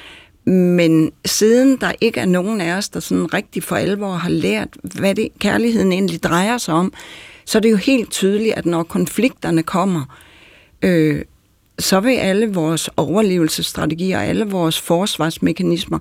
Men 0.46 1.12
siden 1.26 1.78
der 1.78 1.92
ikke 2.02 2.20
er 2.20 2.26
nogen 2.26 2.62
af 2.62 2.78
os, 2.78 2.90
der 2.90 3.00
sådan 3.00 3.34
rigtig 3.34 3.64
for 3.64 3.76
alvor 3.76 4.12
har 4.12 4.30
lært, 4.30 4.68
hvad 4.84 5.16
det 5.16 5.30
kærligheden 5.40 5.92
egentlig 5.92 6.24
drejer 6.24 6.58
sig 6.58 6.74
om, 6.74 6.94
så 7.46 7.58
er 7.58 7.62
det 7.62 7.72
jo 7.72 7.76
helt 7.76 8.12
tydeligt, 8.12 8.54
at 8.56 8.66
når 8.66 8.84
konflikterne 8.84 9.64
kommer, 9.64 10.18
øh, 10.82 11.22
så 11.80 12.00
vil 12.00 12.16
alle 12.16 12.54
vores 12.54 12.90
overlevelsesstrategier, 12.98 14.20
alle 14.20 14.46
vores 14.46 14.80
forsvarsmekanismer, 14.80 16.00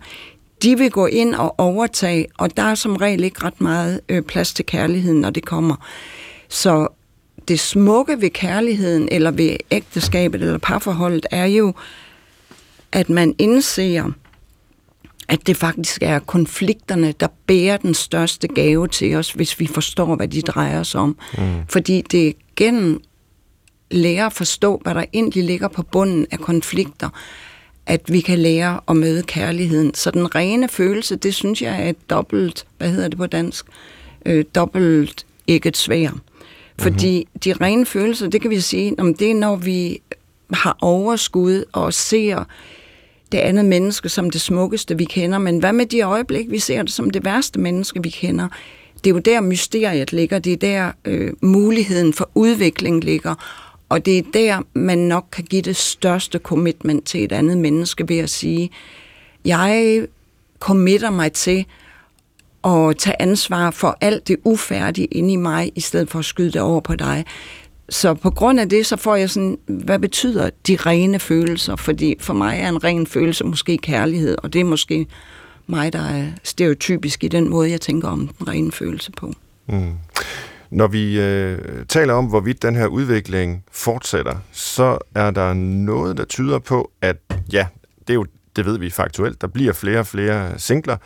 de 0.62 0.78
vil 0.78 0.90
gå 0.90 1.06
ind 1.06 1.34
og 1.34 1.60
overtage, 1.60 2.26
og 2.38 2.56
der 2.56 2.62
er 2.62 2.74
som 2.74 2.96
regel 2.96 3.24
ikke 3.24 3.44
ret 3.44 3.60
meget 3.60 4.00
øh, 4.08 4.22
plads 4.22 4.54
til 4.54 4.66
kærligheden, 4.66 5.20
når 5.20 5.30
det 5.30 5.44
kommer. 5.44 5.76
Så 6.48 6.88
det 7.48 7.60
smukke 7.60 8.20
ved 8.20 8.30
kærligheden, 8.30 9.08
eller 9.12 9.30
ved 9.30 9.56
ægteskabet, 9.70 10.40
eller 10.40 10.58
parforholdet, 10.58 11.26
er 11.30 11.46
jo, 11.46 11.74
at 12.92 13.08
man 13.08 13.34
indser, 13.38 14.12
at 15.28 15.46
det 15.46 15.56
faktisk 15.56 16.02
er 16.02 16.18
konflikterne, 16.18 17.12
der 17.20 17.28
bærer 17.46 17.76
den 17.76 17.94
største 17.94 18.48
gave 18.48 18.88
til 18.88 19.14
os, 19.14 19.32
hvis 19.32 19.60
vi 19.60 19.66
forstår, 19.66 20.16
hvad 20.16 20.28
de 20.28 20.42
drejer 20.42 20.82
sig 20.82 21.00
om. 21.00 21.16
Mm. 21.38 21.42
Fordi 21.68 22.02
det 22.02 22.34
gennem 22.56 23.00
lære 23.90 24.26
at 24.26 24.32
forstå, 24.32 24.80
hvad 24.82 24.94
der 24.94 25.04
egentlig 25.12 25.44
ligger 25.44 25.68
på 25.68 25.82
bunden 25.82 26.26
af 26.30 26.38
konflikter, 26.38 27.08
at 27.86 28.12
vi 28.12 28.20
kan 28.20 28.38
lære 28.38 28.80
at 28.88 28.96
møde 28.96 29.22
kærligheden. 29.22 29.94
Så 29.94 30.10
den 30.10 30.34
rene 30.34 30.68
følelse, 30.68 31.16
det 31.16 31.34
synes 31.34 31.62
jeg 31.62 31.84
er 31.84 31.88
et 31.88 32.10
dobbelt, 32.10 32.66
hvad 32.78 32.90
hedder 32.90 33.08
det 33.08 33.18
på 33.18 33.26
dansk? 33.26 33.66
Øh, 34.26 34.44
dobbelt 34.54 35.26
ikke 35.46 35.68
et 35.68 35.76
svær. 35.76 36.10
Fordi 36.78 37.18
mm-hmm. 37.18 37.40
de 37.40 37.52
rene 37.52 37.86
følelser, 37.86 38.28
det 38.28 38.40
kan 38.40 38.50
vi 38.50 38.60
sige, 38.60 38.94
om 38.98 39.14
det 39.14 39.30
er, 39.30 39.34
når 39.34 39.56
vi 39.56 40.02
har 40.52 40.76
overskud 40.80 41.64
og 41.72 41.94
ser 41.94 42.44
det 43.32 43.38
andet 43.38 43.64
menneske 43.64 44.08
som 44.08 44.30
det 44.30 44.40
smukkeste, 44.40 44.98
vi 44.98 45.04
kender. 45.04 45.38
Men 45.38 45.58
hvad 45.58 45.72
med 45.72 45.86
de 45.86 46.00
øjeblik, 46.00 46.50
vi 46.50 46.58
ser 46.58 46.82
det 46.82 46.92
som 46.92 47.10
det 47.10 47.24
værste 47.24 47.60
menneske, 47.60 48.02
vi 48.02 48.08
kender? 48.08 48.48
Det 49.04 49.10
er 49.10 49.14
jo 49.14 49.18
der 49.18 49.40
mysteriet 49.40 50.12
ligger, 50.12 50.38
det 50.38 50.52
er 50.52 50.56
der 50.56 50.92
øh, 51.04 51.32
muligheden 51.40 52.12
for 52.12 52.30
udvikling 52.34 53.04
ligger, 53.04 53.34
og 53.92 54.06
det 54.06 54.18
er 54.18 54.22
der, 54.34 54.62
man 54.74 54.98
nok 54.98 55.26
kan 55.32 55.44
give 55.44 55.62
det 55.62 55.76
største 55.76 56.38
commitment 56.38 57.06
til 57.06 57.24
et 57.24 57.32
andet 57.32 57.58
menneske 57.58 58.08
ved 58.08 58.18
at 58.18 58.30
sige, 58.30 58.70
jeg 59.44 60.06
committer 60.58 61.10
mig 61.10 61.32
til 61.32 61.66
at 62.64 62.96
tage 62.98 63.22
ansvar 63.22 63.70
for 63.70 63.98
alt 64.00 64.28
det 64.28 64.36
ufærdige 64.44 65.06
inde 65.06 65.32
i 65.32 65.36
mig, 65.36 65.72
i 65.74 65.80
stedet 65.80 66.10
for 66.10 66.18
at 66.18 66.24
skyde 66.24 66.50
det 66.50 66.60
over 66.60 66.80
på 66.80 66.96
dig. 66.96 67.24
Så 67.88 68.14
på 68.14 68.30
grund 68.30 68.60
af 68.60 68.68
det, 68.68 68.86
så 68.86 68.96
får 68.96 69.16
jeg 69.16 69.30
sådan, 69.30 69.58
hvad 69.66 69.98
betyder 69.98 70.50
de 70.66 70.76
rene 70.76 71.18
følelser? 71.18 71.76
Fordi 71.76 72.14
for 72.20 72.34
mig 72.34 72.58
er 72.58 72.68
en 72.68 72.84
ren 72.84 73.06
følelse 73.06 73.44
måske 73.44 73.78
kærlighed, 73.78 74.36
og 74.42 74.52
det 74.52 74.60
er 74.60 74.64
måske 74.64 75.06
mig, 75.66 75.92
der 75.92 76.02
er 76.08 76.26
stereotypisk 76.42 77.24
i 77.24 77.28
den 77.28 77.48
måde, 77.48 77.70
jeg 77.70 77.80
tænker 77.80 78.08
om 78.08 78.28
den 78.28 78.48
rene 78.48 78.72
følelse 78.72 79.12
på. 79.12 79.32
Mm. 79.66 79.92
Når 80.72 80.86
vi 80.86 81.20
øh, 81.20 81.58
taler 81.88 82.14
om, 82.14 82.26
hvorvidt 82.26 82.62
den 82.62 82.76
her 82.76 82.86
udvikling 82.86 83.64
fortsætter, 83.72 84.36
så 84.52 84.98
er 85.14 85.30
der 85.30 85.54
noget, 85.54 86.16
der 86.16 86.24
tyder 86.24 86.58
på, 86.58 86.90
at 87.02 87.16
ja, 87.52 87.66
det, 88.00 88.10
er 88.10 88.14
jo, 88.14 88.26
det 88.56 88.66
ved 88.66 88.78
vi 88.78 88.90
faktuelt, 88.90 89.40
der 89.40 89.46
bliver 89.46 89.72
flere 89.72 89.98
og 89.98 90.06
flere 90.06 90.58
singler, 90.58 90.96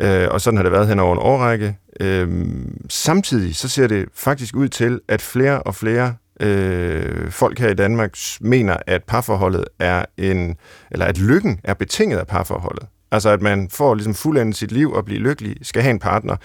øh, 0.00 0.28
og 0.30 0.40
sådan 0.40 0.56
har 0.56 0.62
det 0.62 0.72
været 0.72 0.88
hen 0.88 0.98
over 0.98 1.12
en 1.12 1.18
årrække. 1.22 1.76
Øh, 2.00 2.54
samtidig 2.88 3.56
så 3.56 3.68
ser 3.68 3.86
det 3.86 4.08
faktisk 4.14 4.56
ud 4.56 4.68
til, 4.68 5.00
at 5.08 5.22
flere 5.22 5.62
og 5.62 5.74
flere 5.74 6.14
øh, 6.40 7.30
folk 7.30 7.58
her 7.58 7.68
i 7.68 7.74
Danmark 7.74 8.16
mener, 8.40 8.76
at 8.86 9.04
parforholdet 9.04 9.64
er 9.78 10.04
en, 10.16 10.56
eller 10.90 11.06
at 11.06 11.18
lykken 11.18 11.60
er 11.64 11.74
betinget 11.74 12.18
af 12.18 12.26
parforholdet. 12.26 12.86
Altså 13.12 13.28
at 13.28 13.42
man 13.42 13.68
får 13.70 13.94
ligesom 13.94 14.14
fuldendet 14.14 14.56
sit 14.56 14.72
liv 14.72 14.92
og 14.92 15.04
blive 15.04 15.20
lykkelig, 15.20 15.56
skal 15.62 15.82
have 15.82 15.90
en 15.90 15.98
partner. 15.98 16.36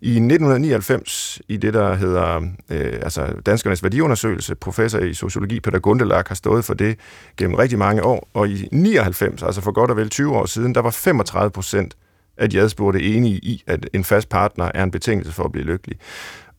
I 0.00 0.10
1999, 0.10 1.42
i 1.48 1.56
det 1.56 1.74
der 1.74 1.94
hedder 1.94 2.36
øh, 2.70 2.98
altså 3.02 3.26
Danskernes 3.46 3.82
Værdiundersøgelse, 3.82 4.54
professor 4.54 4.98
i 4.98 5.14
sociologi 5.14 5.60
Peter 5.60 5.78
Gundelak 5.78 6.28
har 6.28 6.34
stået 6.34 6.64
for 6.64 6.74
det 6.74 6.98
gennem 7.36 7.54
rigtig 7.54 7.78
mange 7.78 8.04
år, 8.04 8.28
og 8.34 8.48
i 8.48 8.68
99, 8.72 9.42
altså 9.42 9.60
for 9.60 9.72
godt 9.72 9.90
og 9.90 9.96
vel 9.96 10.08
20 10.08 10.36
år 10.36 10.46
siden, 10.46 10.74
der 10.74 10.80
var 10.80 10.90
35 10.90 11.50
procent 11.50 11.96
af 12.36 12.50
de 12.50 12.60
adspurgte 12.60 13.02
enige 13.02 13.36
i, 13.36 13.62
at 13.66 13.90
en 13.92 14.04
fast 14.04 14.28
partner 14.28 14.70
er 14.74 14.82
en 14.82 14.90
betingelse 14.90 15.32
for 15.32 15.44
at 15.44 15.52
blive 15.52 15.66
lykkelig. 15.66 15.98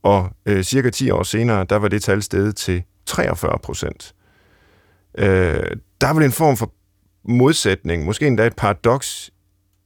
Og 0.03 0.29
øh, 0.45 0.63
cirka 0.63 0.89
10 0.89 1.09
år 1.09 1.23
senere, 1.23 1.63
der 1.69 1.75
var 1.75 1.87
det 1.87 2.03
tal 2.03 2.21
steget 2.21 2.55
til 2.55 2.83
43 3.05 3.57
procent. 3.63 4.15
Øh, 5.17 5.63
der 6.01 6.07
var 6.07 6.19
det 6.19 6.25
en 6.25 6.31
form 6.31 6.57
for 6.57 6.73
modsætning, 7.25 8.05
måske 8.05 8.27
endda 8.27 8.47
et 8.47 8.55
paradoks 8.55 9.31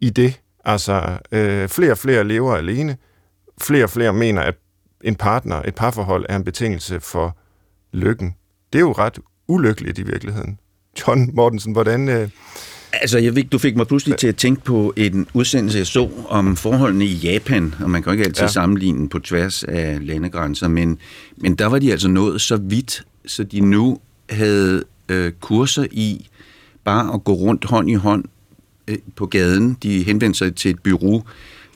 i 0.05 0.09
det. 0.09 0.39
Altså, 0.65 1.17
øh, 1.31 1.69
flere 1.69 1.91
og 1.91 1.97
flere 1.97 2.23
lever 2.23 2.55
alene. 2.55 2.97
Flere 3.61 3.83
og 3.83 3.89
flere 3.89 4.13
mener, 4.13 4.41
at 4.41 4.55
en 5.03 5.15
partner, 5.15 5.61
et 5.61 5.75
parforhold, 5.75 6.25
er 6.29 6.35
en 6.35 6.43
betingelse 6.43 6.99
for 6.99 7.37
lykken. 7.93 8.35
Det 8.73 8.79
er 8.79 8.83
jo 8.83 8.91
ret 8.91 9.19
ulykkeligt 9.47 9.99
i 9.99 10.03
virkeligheden. 10.03 10.59
John 11.07 11.35
Mortensen, 11.35 11.73
hvordan... 11.73 12.09
Øh... 12.09 12.29
Altså, 12.93 13.19
jeg 13.19 13.35
ved, 13.35 13.43
du 13.43 13.57
fik 13.57 13.75
mig 13.75 13.87
pludselig 13.87 14.17
til 14.17 14.27
at 14.27 14.35
tænke 14.35 14.61
på 14.63 14.93
en 14.97 15.27
udsendelse, 15.33 15.77
jeg 15.77 15.87
så 15.87 16.09
om 16.27 16.55
forholdene 16.55 17.05
i 17.05 17.13
Japan, 17.13 17.75
og 17.81 17.89
man 17.89 18.03
kan 18.03 18.09
jo 18.09 18.11
ikke 18.11 18.25
altid 18.25 18.43
ja. 18.43 18.47
sammenligne 18.47 19.09
på 19.09 19.19
tværs 19.19 19.63
af 19.63 20.07
landegrænser, 20.07 20.67
men, 20.67 20.97
men 21.37 21.55
der 21.55 21.65
var 21.65 21.79
de 21.79 21.91
altså 21.91 22.07
nået 22.07 22.41
så 22.41 22.57
vidt, 22.57 23.05
så 23.25 23.43
de 23.43 23.59
nu 23.59 23.99
havde 24.29 24.83
øh, 25.09 25.31
kurser 25.31 25.85
i 25.91 26.27
bare 26.83 27.13
at 27.13 27.23
gå 27.23 27.33
rundt 27.33 27.65
hånd 27.65 27.89
i 27.89 27.93
hånd 27.93 28.25
Øh, 28.88 28.98
på 29.15 29.26
gaden. 29.26 29.78
De 29.84 30.04
henvendte 30.04 30.38
sig 30.38 30.56
til 30.56 30.71
et 30.71 30.80
bureau 30.80 31.24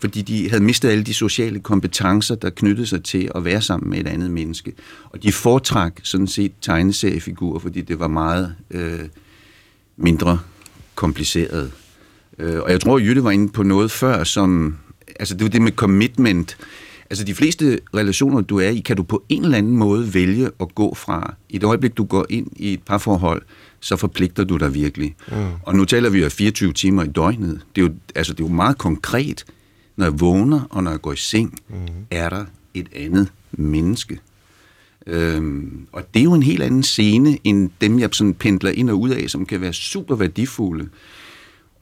fordi 0.02 0.22
de 0.22 0.50
havde 0.50 0.64
mistet 0.64 0.90
alle 0.90 1.04
de 1.04 1.14
sociale 1.14 1.60
kompetencer, 1.60 2.36
der 2.36 2.50
knyttede 2.50 2.88
sig 2.88 3.04
til 3.04 3.32
at 3.36 3.46
være 3.46 3.62
sammen 3.62 3.90
med 3.90 4.00
et 4.00 4.08
andet 4.08 4.32
menneske. 4.32 4.74
Og 5.04 5.24
de 5.24 5.32
foretrak 5.32 5.94
sådan 6.04 6.28
set 6.28 6.52
tegneseriefigurer, 6.62 7.60
fordi 7.60 7.82
det 7.82 8.00
var 8.00 8.08
meget 8.08 8.56
øh, 8.72 9.00
mindre 9.98 10.40
kompliceret. 10.96 11.72
Øh, 12.40 12.60
og 12.62 12.72
jeg 12.72 12.82
tror, 12.82 13.00
Jytte 13.00 13.24
var 13.24 13.32
inde 13.32 13.50
på 13.50 13.64
noget 13.64 13.92
før, 13.92 14.24
som... 14.24 14.78
Altså, 15.20 15.36
det 15.36 15.44
var 15.44 15.50
det 15.50 15.62
med 15.62 15.72
commitment. 15.72 16.58
Altså, 17.10 17.26
de 17.26 17.36
fleste 17.36 17.80
relationer, 17.96 18.42
du 18.42 18.60
er 18.60 18.70
i, 18.70 18.80
kan 18.80 18.98
du 18.98 19.04
på 19.04 19.24
en 19.30 19.44
eller 19.44 19.58
anden 19.58 19.78
måde 19.78 20.14
vælge 20.14 20.50
at 20.60 20.76
gå 20.76 20.96
fra. 20.96 21.36
I 21.50 21.58
det 21.58 21.68
øjeblik, 21.68 21.98
du 21.98 22.04
går 22.04 22.26
ind 22.30 22.48
i 22.56 22.74
et 22.74 22.82
parforhold, 22.84 23.42
så 23.80 23.96
forpligter 23.96 24.44
du 24.44 24.58
dig 24.58 24.74
virkelig. 24.74 25.16
Mm. 25.28 25.36
Og 25.64 25.76
nu 25.76 25.86
taler 25.86 26.10
vi 26.10 26.20
jo 26.20 26.30
24 26.30 26.74
timer 26.74 27.04
i 27.04 27.08
døgnet. 27.08 27.62
Det 27.76 27.82
er 27.82 27.86
jo, 27.86 27.94
altså, 28.16 28.34
det 28.34 28.40
er 28.40 28.48
jo 28.48 28.54
meget 28.54 28.78
konkret. 28.78 29.46
Når 29.96 30.06
jeg 30.06 30.20
vågner, 30.20 30.62
og 30.70 30.84
når 30.84 30.92
jeg 30.92 31.02
går 31.02 31.14
i 31.14 31.18
seng, 31.18 31.60
mm. 31.70 31.76
er 32.12 32.30
der 32.30 32.46
et 32.74 32.88
andet 32.96 33.32
menneske. 33.52 34.20
Øhm, 35.08 35.88
og 35.92 36.14
det 36.14 36.20
er 36.20 36.24
jo 36.24 36.34
en 36.34 36.44
helt 36.44 36.64
anden 36.64 36.84
scene, 36.84 37.38
end 37.44 37.70
dem, 37.82 38.00
jeg 38.00 38.10
sådan 38.12 38.34
pendler 38.34 38.72
ind 38.72 38.90
og 38.90 39.00
ud 39.00 39.10
af, 39.10 39.30
som 39.30 39.46
kan 39.46 39.62
være 39.62 39.74
super 39.74 40.16
værdifulde. 40.16 40.90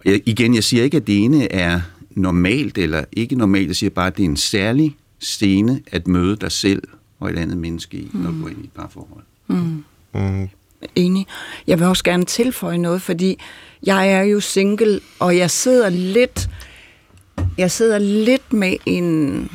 Jeg, 0.06 0.22
igen, 0.26 0.56
jeg 0.56 0.64
siger 0.64 0.84
ikke, 0.84 0.98
at 0.98 1.08
det 1.08 1.24
ene 1.24 1.52
er 1.52 1.82
normalt 2.12 2.78
eller 2.78 3.04
ikke 3.12 3.36
normalt. 3.36 3.68
Jeg 3.68 3.76
siger 3.76 3.90
bare, 3.90 4.08
at 4.08 4.18
det 4.18 4.24
er 4.24 4.30
en 4.30 4.38
særlig 4.38 4.98
scene 5.20 5.82
at 5.92 6.08
møde 6.08 6.36
dig 6.36 6.52
selv 6.52 6.84
og 7.20 7.30
et 7.30 7.38
andet 7.38 7.58
menneske 7.58 7.98
i, 7.98 8.10
når 8.14 8.32
du 8.32 8.42
går 8.42 8.50
ind 8.50 8.62
i 8.62 8.64
et 8.64 8.72
parforhold. 8.72 9.24
Mm. 9.48 9.84
Mm. 10.14 10.50
Enig. 10.96 11.28
Jeg 11.68 11.80
vil 11.80 11.88
også 11.88 12.04
gerne 12.04 12.26
tilføje 12.26 12.78
noget, 12.78 13.02
fordi 13.02 13.40
jeg 13.84 14.12
er 14.12 14.22
jo 14.22 14.40
single, 14.40 15.00
og 15.20 15.38
jeg 15.38 15.52
sidder 15.52 15.90
lidt, 15.90 16.50
jeg 17.58 17.72
sidder 17.72 17.98
lidt 17.98 18.54
med 18.54 18.74
en 18.86 19.50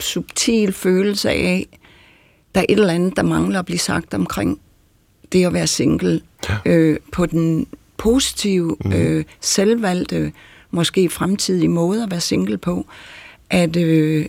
subtil 0.00 0.72
følelse 0.72 1.30
af, 1.30 1.66
der 2.54 2.60
er 2.60 2.64
et 2.68 2.78
eller 2.78 2.92
andet, 2.92 3.16
der 3.16 3.22
mangler 3.22 3.58
at 3.58 3.66
blive 3.66 3.78
sagt 3.78 4.14
omkring 4.14 4.60
det 5.32 5.46
at 5.46 5.52
være 5.52 5.66
single. 5.66 6.20
Ja. 6.48 6.56
Øh, 6.64 6.98
på 7.12 7.26
den 7.26 7.66
positive, 7.96 8.76
mm. 8.84 8.92
øh, 8.92 9.24
selvvalgte, 9.40 10.32
måske 10.70 11.10
fremtidige 11.10 11.68
måde 11.68 12.02
at 12.02 12.10
være 12.10 12.20
single 12.20 12.58
på. 12.58 12.86
At, 13.50 13.76
øh, 13.76 14.26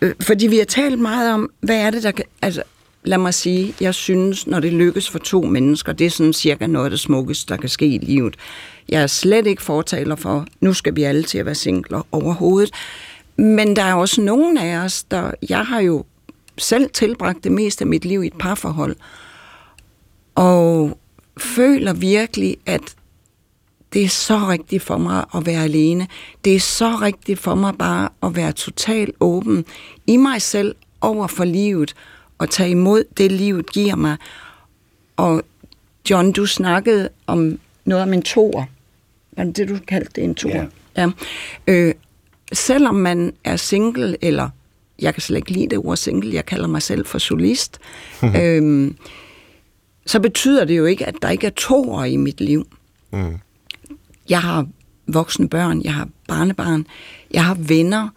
øh, 0.00 0.14
fordi 0.20 0.46
vi 0.46 0.58
har 0.58 0.64
talt 0.64 0.98
meget 0.98 1.32
om, 1.32 1.50
hvad 1.60 1.76
er 1.76 1.90
det, 1.90 2.02
der 2.02 2.10
kan... 2.10 2.24
Altså, 2.42 2.62
lad 3.04 3.18
mig 3.18 3.34
sige, 3.34 3.74
jeg 3.80 3.94
synes, 3.94 4.46
når 4.46 4.60
det 4.60 4.72
lykkes 4.72 5.10
for 5.10 5.18
to 5.18 5.42
mennesker, 5.42 5.92
det 5.92 6.06
er 6.06 6.10
sådan 6.10 6.32
cirka 6.32 6.66
noget 6.66 6.84
af 6.84 6.90
det 6.90 7.00
smukkeste, 7.00 7.54
der 7.54 7.60
kan 7.60 7.68
ske 7.68 7.86
i 7.86 7.98
livet. 7.98 8.36
Jeg 8.88 9.02
er 9.02 9.06
slet 9.06 9.46
ikke 9.46 9.62
fortaler 9.62 10.16
for, 10.16 10.46
nu 10.60 10.72
skal 10.72 10.96
vi 10.96 11.02
alle 11.02 11.22
til 11.22 11.38
at 11.38 11.46
være 11.46 11.54
singler 11.54 12.06
overhovedet. 12.12 12.70
Men 13.36 13.76
der 13.76 13.82
er 13.82 13.94
også 13.94 14.20
nogen 14.20 14.58
af 14.58 14.76
os, 14.76 15.02
der... 15.02 15.30
Jeg 15.48 15.66
har 15.66 15.80
jo 15.80 16.04
selv 16.58 16.90
tilbragt 16.90 17.44
det 17.44 17.52
meste 17.52 17.82
af 17.82 17.86
mit 17.86 18.04
liv 18.04 18.24
i 18.24 18.26
et 18.26 18.38
parforhold. 18.38 18.96
Og 20.34 20.98
føler 21.38 21.92
virkelig, 21.92 22.56
at 22.66 22.94
det 23.92 24.04
er 24.04 24.08
så 24.08 24.36
rigtigt 24.36 24.82
for 24.82 24.98
mig 24.98 25.24
at 25.34 25.46
være 25.46 25.64
alene. 25.64 26.06
Det 26.44 26.54
er 26.54 26.60
så 26.60 26.98
rigtigt 27.02 27.38
for 27.38 27.54
mig 27.54 27.74
bare 27.78 28.08
at 28.22 28.36
være 28.36 28.52
totalt 28.52 29.14
åben 29.20 29.64
i 30.06 30.16
mig 30.16 30.42
selv 30.42 30.74
over 31.00 31.26
for 31.26 31.44
livet 31.44 31.94
og 32.40 32.50
tage 32.50 32.70
imod 32.70 33.04
det, 33.16 33.32
livet 33.32 33.72
giver 33.72 33.96
mig. 33.96 34.16
Og 35.16 35.42
John, 36.10 36.32
du 36.32 36.46
snakkede 36.46 37.08
om 37.26 37.58
noget 37.84 38.02
om 38.02 38.12
en 38.12 38.22
toer. 38.22 38.64
Var 39.36 39.44
det 39.44 39.56
det, 39.56 39.68
du 39.68 39.78
kaldte 39.88 40.10
det, 40.14 40.24
en 40.24 40.34
toer? 40.34 40.54
Yeah. 40.54 40.66
Ja. 40.96 41.08
Øh, 41.66 41.94
selvom 42.52 42.94
man 42.94 43.32
er 43.44 43.56
single, 43.56 44.16
eller 44.20 44.48
jeg 44.98 45.14
kan 45.14 45.20
slet 45.20 45.36
ikke 45.36 45.50
lide 45.50 45.68
det 45.68 45.78
ord 45.78 45.96
single, 45.96 46.34
jeg 46.34 46.46
kalder 46.46 46.66
mig 46.66 46.82
selv 46.82 47.06
for 47.06 47.18
solist, 47.18 47.78
øhm, 48.36 48.96
så 50.06 50.20
betyder 50.20 50.64
det 50.64 50.76
jo 50.76 50.84
ikke, 50.84 51.06
at 51.06 51.14
der 51.22 51.30
ikke 51.30 51.46
er 51.46 51.50
toer 51.50 52.04
i 52.04 52.16
mit 52.16 52.40
liv. 52.40 52.66
Mm. 53.12 53.38
Jeg 54.28 54.40
har 54.40 54.66
voksne 55.06 55.48
børn, 55.48 55.82
jeg 55.82 55.94
har 55.94 56.08
barnebarn, 56.28 56.86
jeg 57.30 57.44
har 57.44 57.54
venner, 57.54 58.08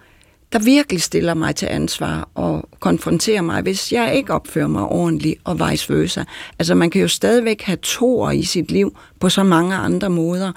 der 0.53 0.59
virkelig 0.59 1.01
stiller 1.01 1.33
mig 1.33 1.55
til 1.55 1.65
ansvar 1.65 2.29
og 2.35 2.69
konfronterer 2.79 3.41
mig, 3.41 3.61
hvis 3.61 3.91
jeg 3.91 4.15
ikke 4.15 4.33
opfører 4.33 4.67
mig 4.67 4.83
ordentligt 4.83 5.39
og 5.43 5.59
vice 5.69 5.93
versa. 5.93 6.23
Altså 6.59 6.75
man 6.75 6.89
kan 6.89 7.01
jo 7.01 7.07
stadigvæk 7.07 7.61
have 7.61 7.77
toer 7.81 8.31
i 8.31 8.43
sit 8.43 8.71
liv 8.71 8.97
på 9.19 9.29
så 9.29 9.43
mange 9.43 9.75
andre 9.75 10.09
måder. 10.09 10.51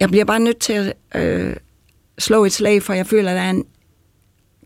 Jeg 0.00 0.08
bliver 0.08 0.24
bare 0.24 0.40
nødt 0.40 0.58
til 0.58 0.92
at 1.10 1.22
øh, 1.22 1.56
slå 2.18 2.44
et 2.44 2.52
slag, 2.52 2.82
for 2.82 2.92
jeg 2.92 3.06
føler, 3.06 3.30
at 3.30 3.36
der 3.36 3.42
er 3.42 3.50
en 3.50 3.64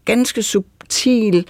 ganske 0.04 0.42
subtil 0.42 1.46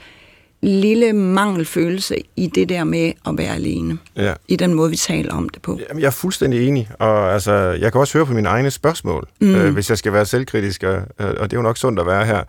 lille 0.63 1.13
mangelfølelse 1.13 2.17
i 2.37 2.47
det 2.47 2.69
der 2.69 2.85
med 2.85 3.13
at 3.27 3.39
være 3.39 3.55
alene. 3.55 3.99
Ja. 4.17 4.35
I 4.49 4.57
den 4.57 4.75
måde, 4.75 4.91
vi 4.91 4.97
taler 4.97 5.35
om 5.35 5.49
det 5.49 5.63
på. 5.63 5.79
Jamen, 5.89 6.01
jeg 6.01 6.07
er 6.07 6.11
fuldstændig 6.11 6.69
enig, 6.69 6.89
og 6.99 7.33
altså, 7.33 7.53
jeg 7.53 7.93
kan 7.93 8.01
også 8.01 8.19
høre 8.19 8.27
på 8.27 8.33
mine 8.33 8.49
egne 8.49 8.71
spørgsmål, 8.71 9.29
mm. 9.41 9.55
øh, 9.55 9.73
hvis 9.73 9.91
jeg 9.91 9.99
skal 9.99 10.13
være 10.13 10.27
selvkritisk, 10.27 10.83
og, 10.83 11.03
og 11.19 11.51
det 11.51 11.53
er 11.53 11.57
jo 11.57 11.63
nok 11.63 11.77
sundt 11.77 12.01
at 12.01 12.07
være 12.07 12.27
her, 12.27 12.43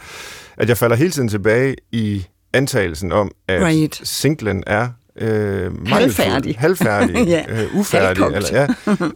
at 0.57 0.69
jeg 0.69 0.77
falder 0.77 0.95
hele 0.95 1.11
tiden 1.11 1.27
tilbage 1.27 1.75
i 1.91 2.25
antagelsen 2.53 3.11
om, 3.11 3.31
at 3.47 3.61
right. 3.61 4.01
singlen 4.03 4.63
er 4.67 4.87
øh, 5.21 5.87
halvfærdig, 5.87 6.55
halvfærdig 6.59 7.27
ja. 7.27 7.45
øh, 7.49 7.75
ufærdig, 7.75 8.23
eller, 8.23 8.49
ja, 8.51 8.67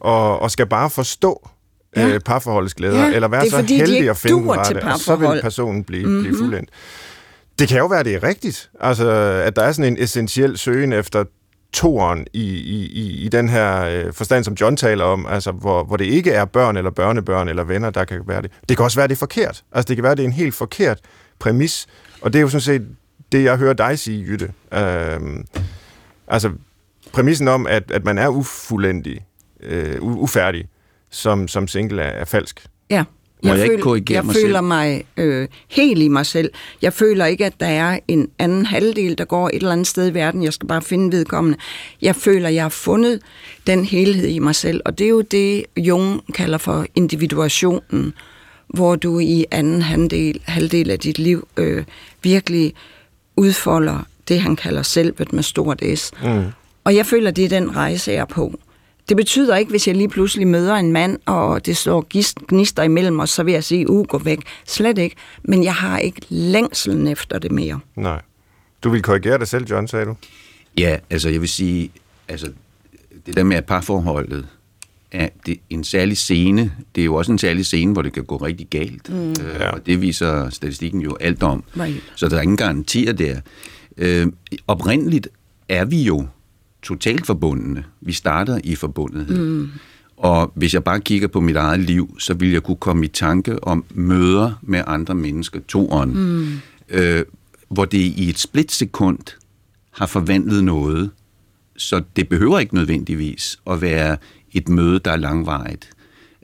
og, 0.02 0.40
og 0.40 0.52
skal 0.52 0.66
bare 0.66 0.90
forstå 0.90 1.50
ja. 1.96 2.08
øh, 2.08 2.20
parforholdets 2.20 2.74
glæder, 2.74 3.08
ja, 3.08 3.16
eller 3.16 3.28
være 3.28 3.50
så 3.50 3.56
fordi, 3.56 3.78
heldig 3.78 4.10
at 4.10 4.18
finde 4.18 4.38
den 4.38 4.52
rette, 4.52 4.84
og 4.84 5.00
så 5.00 5.16
vil 5.16 5.40
personen 5.42 5.84
blive, 5.84 6.06
mm-hmm. 6.06 6.24
blive 6.24 6.38
fuldendt. 6.38 6.70
Det 7.60 7.68
kan 7.68 7.78
jo 7.78 7.86
være, 7.86 8.04
det 8.04 8.16
er 8.16 8.24
rigtigt. 8.24 8.70
Altså, 8.80 9.12
at 9.46 9.56
der 9.56 9.62
er 9.62 9.72
sådan 9.72 9.94
en 9.94 10.04
essentiel 10.04 10.58
søgen 10.58 10.94
efter 10.94 11.24
toren 11.74 12.28
i, 12.34 12.44
i, 12.44 13.26
i 13.26 13.28
den 13.28 13.50
her 13.50 13.86
øh, 13.86 14.14
forstand, 14.14 14.44
som 14.44 14.54
John 14.54 14.78
taler 14.78 15.06
om, 15.06 15.26
altså 15.30 15.52
hvor, 15.52 15.84
hvor 15.84 15.98
det 15.98 16.06
ikke 16.06 16.32
er 16.32 16.46
børn 16.46 16.78
eller 16.78 16.92
børnebørn 16.92 17.50
eller 17.50 17.64
venner, 17.64 17.90
der 17.90 18.04
kan 18.04 18.22
være 18.28 18.42
det. 18.42 18.52
Det 18.70 18.78
kan 18.78 18.84
også 18.84 19.00
være, 19.00 19.08
det 19.08 19.14
er 19.14 19.20
forkert. 19.20 19.64
Altså 19.72 19.88
det 19.88 19.98
kan 19.98 20.04
være, 20.04 20.16
det 20.16 20.24
er 20.24 20.28
en 20.28 20.34
helt 20.34 20.56
forkert 20.56 21.00
præmis, 21.40 21.88
og 22.22 22.34
det 22.34 22.40
er 22.40 22.42
jo 22.44 22.50
sådan 22.50 22.62
set 22.62 22.88
det, 23.32 23.44
jeg 23.44 23.58
hører 23.58 23.74
dig 23.74 24.00
sige, 24.00 24.26
Jytte. 24.26 24.52
Øh, 24.74 25.20
altså 26.28 26.52
præmissen 27.12 27.48
om, 27.48 27.68
at, 27.68 27.92
at 27.92 28.06
man 28.06 28.18
er 28.18 28.28
ufuldendig, 28.28 29.26
øh, 29.64 30.02
ufærdig, 30.02 30.68
som, 31.10 31.48
som 31.48 31.68
single 31.68 32.02
er, 32.02 32.10
er 32.10 32.26
falsk. 32.26 32.66
Ja. 32.90 33.04
Må 33.44 33.50
jeg, 33.50 33.60
jeg 33.60 33.72
ikke 33.72 33.84
korrigere 33.84 34.16
jeg 34.16 34.26
mig 34.26 34.36
føler 34.36 34.58
selv? 34.58 34.68
mig 34.68 35.04
øh, 35.18 35.48
helt 35.68 36.02
i 36.02 36.08
mig 36.08 36.26
selv. 36.26 36.52
Jeg 36.82 36.94
føler 36.94 37.26
ikke, 37.26 37.46
at 37.46 37.60
der 37.60 37.66
er 37.66 38.00
en 38.08 38.30
anden 38.40 38.66
halvdel, 38.66 39.18
der 39.18 39.26
går 39.26 39.48
et 39.48 39.56
eller 39.56 39.72
andet 39.72 39.88
sted 39.88 40.12
i 40.12 40.14
verden. 40.14 40.44
Jeg 40.44 40.54
skal 40.54 40.68
bare 40.68 40.82
finde 40.82 41.18
vedkommende. 41.18 41.58
Jeg 42.02 42.16
føler, 42.16 42.48
at 42.48 42.54
jeg 42.54 42.64
har 42.64 42.70
fundet 42.70 43.22
den 43.68 43.86
helhed 43.86 44.28
i 44.28 44.40
mig 44.40 44.56
selv. 44.56 44.82
Og 44.86 44.98
det 44.98 45.06
er 45.06 45.10
jo 45.10 45.22
det, 45.22 45.66
Jung 45.78 46.22
kalder 46.34 46.58
for 46.58 46.86
individuationen, 46.96 48.14
hvor 48.70 48.96
du 48.96 49.20
i 49.20 49.46
anden 49.52 49.82
halvdel, 49.82 50.42
halvdel 50.46 50.92
af 50.92 51.00
dit 51.00 51.20
liv 51.20 51.48
øh, 51.58 51.84
virkelig 52.24 52.74
udfolder 53.36 54.06
det, 54.28 54.42
han 54.42 54.56
kalder 54.56 54.84
selvet 54.84 55.34
med 55.34 55.44
stort 55.44 55.84
S. 55.96 56.12
Mm. 56.24 56.44
Og 56.84 56.96
jeg 56.96 57.06
føler, 57.06 57.32
det 57.32 57.46
er 57.46 57.50
den 57.50 57.76
rejse, 57.76 58.12
jeg 58.12 58.20
er 58.20 58.26
på. 58.26 58.60
Det 59.10 59.18
betyder 59.18 59.56
ikke, 59.56 59.70
hvis 59.70 59.88
jeg 59.88 59.96
lige 59.96 60.10
pludselig 60.10 60.48
møder 60.48 60.76
en 60.76 60.92
mand, 60.92 61.18
og 61.26 61.66
det 61.66 61.78
står 61.78 62.06
gnister 62.48 62.84
imellem 62.84 63.20
os, 63.20 63.30
så 63.30 63.44
vil 63.44 63.54
jeg 63.54 63.64
sige, 63.64 63.90
uh, 63.90 64.08
gå 64.08 64.18
væk. 64.18 64.40
Slet 64.66 64.98
ikke. 64.98 65.16
Men 65.44 65.64
jeg 65.64 65.76
har 65.76 66.00
ikke 66.00 66.22
længselen 66.30 67.08
efter 67.08 67.40
det 67.40 67.52
mere. 67.52 67.80
Nej. 67.96 68.22
Du 68.84 68.90
vil 68.90 69.02
korrigere 69.02 69.38
dig 69.38 69.48
selv, 69.48 69.66
John, 69.70 69.88
sagde 69.88 70.06
du? 70.06 70.16
Ja, 70.78 70.98
altså 71.10 71.30
jeg 71.30 71.42
vil 71.42 71.50
sige, 71.50 71.92
altså 72.28 72.52
det 73.26 73.36
der 73.36 73.44
med 73.44 73.58
at 73.58 73.66
parforholdet 73.66 74.48
er 75.12 75.30
det 75.46 75.60
en 75.70 75.84
særlig 75.84 76.18
scene. 76.18 76.72
Det 76.96 77.02
er 77.02 77.06
jo 77.06 77.16
også 77.16 77.32
en 77.32 77.38
særlig 77.38 77.66
scene, 77.66 77.94
hvor 77.94 78.02
det 78.02 78.14
kan 78.14 78.24
gå 78.24 78.38
rigtig 78.38 78.68
galt. 78.68 79.10
Mm. 79.10 79.30
Øh, 79.30 79.36
ja. 79.60 79.70
Og 79.70 79.86
det 79.86 80.02
viser 80.02 80.50
statistikken 80.50 81.02
jo 81.02 81.18
alt 81.20 81.44
om. 81.44 81.64
Right. 81.80 82.04
Så 82.16 82.30
der 82.30 82.38
er 82.38 82.42
ingen 82.42 82.58
garantier 82.58 83.14
der. 83.14 83.40
Øh, 83.98 84.28
oprindeligt 84.68 85.28
er 85.70 85.86
vi 85.86 86.04
jo 86.04 86.28
totalt 86.84 87.26
forbundne. 87.26 87.84
Vi 88.02 88.12
starter 88.14 88.60
i 88.64 88.76
forbundethed. 88.76 89.46
Mm. 89.46 89.70
Og 90.18 90.52
hvis 90.56 90.74
jeg 90.74 90.84
bare 90.84 91.00
kigger 91.00 91.28
på 91.28 91.40
mit 91.40 91.56
eget 91.56 91.80
liv, 91.80 92.16
så 92.20 92.34
vil 92.34 92.52
jeg 92.52 92.64
kunne 92.64 92.78
komme 92.78 93.06
i 93.06 93.08
tanke 93.08 93.64
om 93.64 93.86
møder 93.94 94.60
med 94.62 94.84
andre 94.88 95.16
mennesker, 95.16 95.60
toeren, 95.68 96.14
mm. 96.14 96.60
øh, 96.90 97.26
hvor 97.70 97.86
det 97.86 97.98
i 97.98 98.30
et 98.30 98.40
splitsekund 98.40 99.20
har 99.92 100.06
forvandlet 100.06 100.64
noget. 100.64 101.12
Så 101.78 102.02
det 102.16 102.30
behøver 102.30 102.60
ikke 102.60 102.76
nødvendigvis 102.76 103.60
at 103.70 103.82
være 103.82 104.18
et 104.52 104.70
møde, 104.70 105.00
der 105.00 105.12
er 105.12 105.16
langvarigt, 105.16 105.90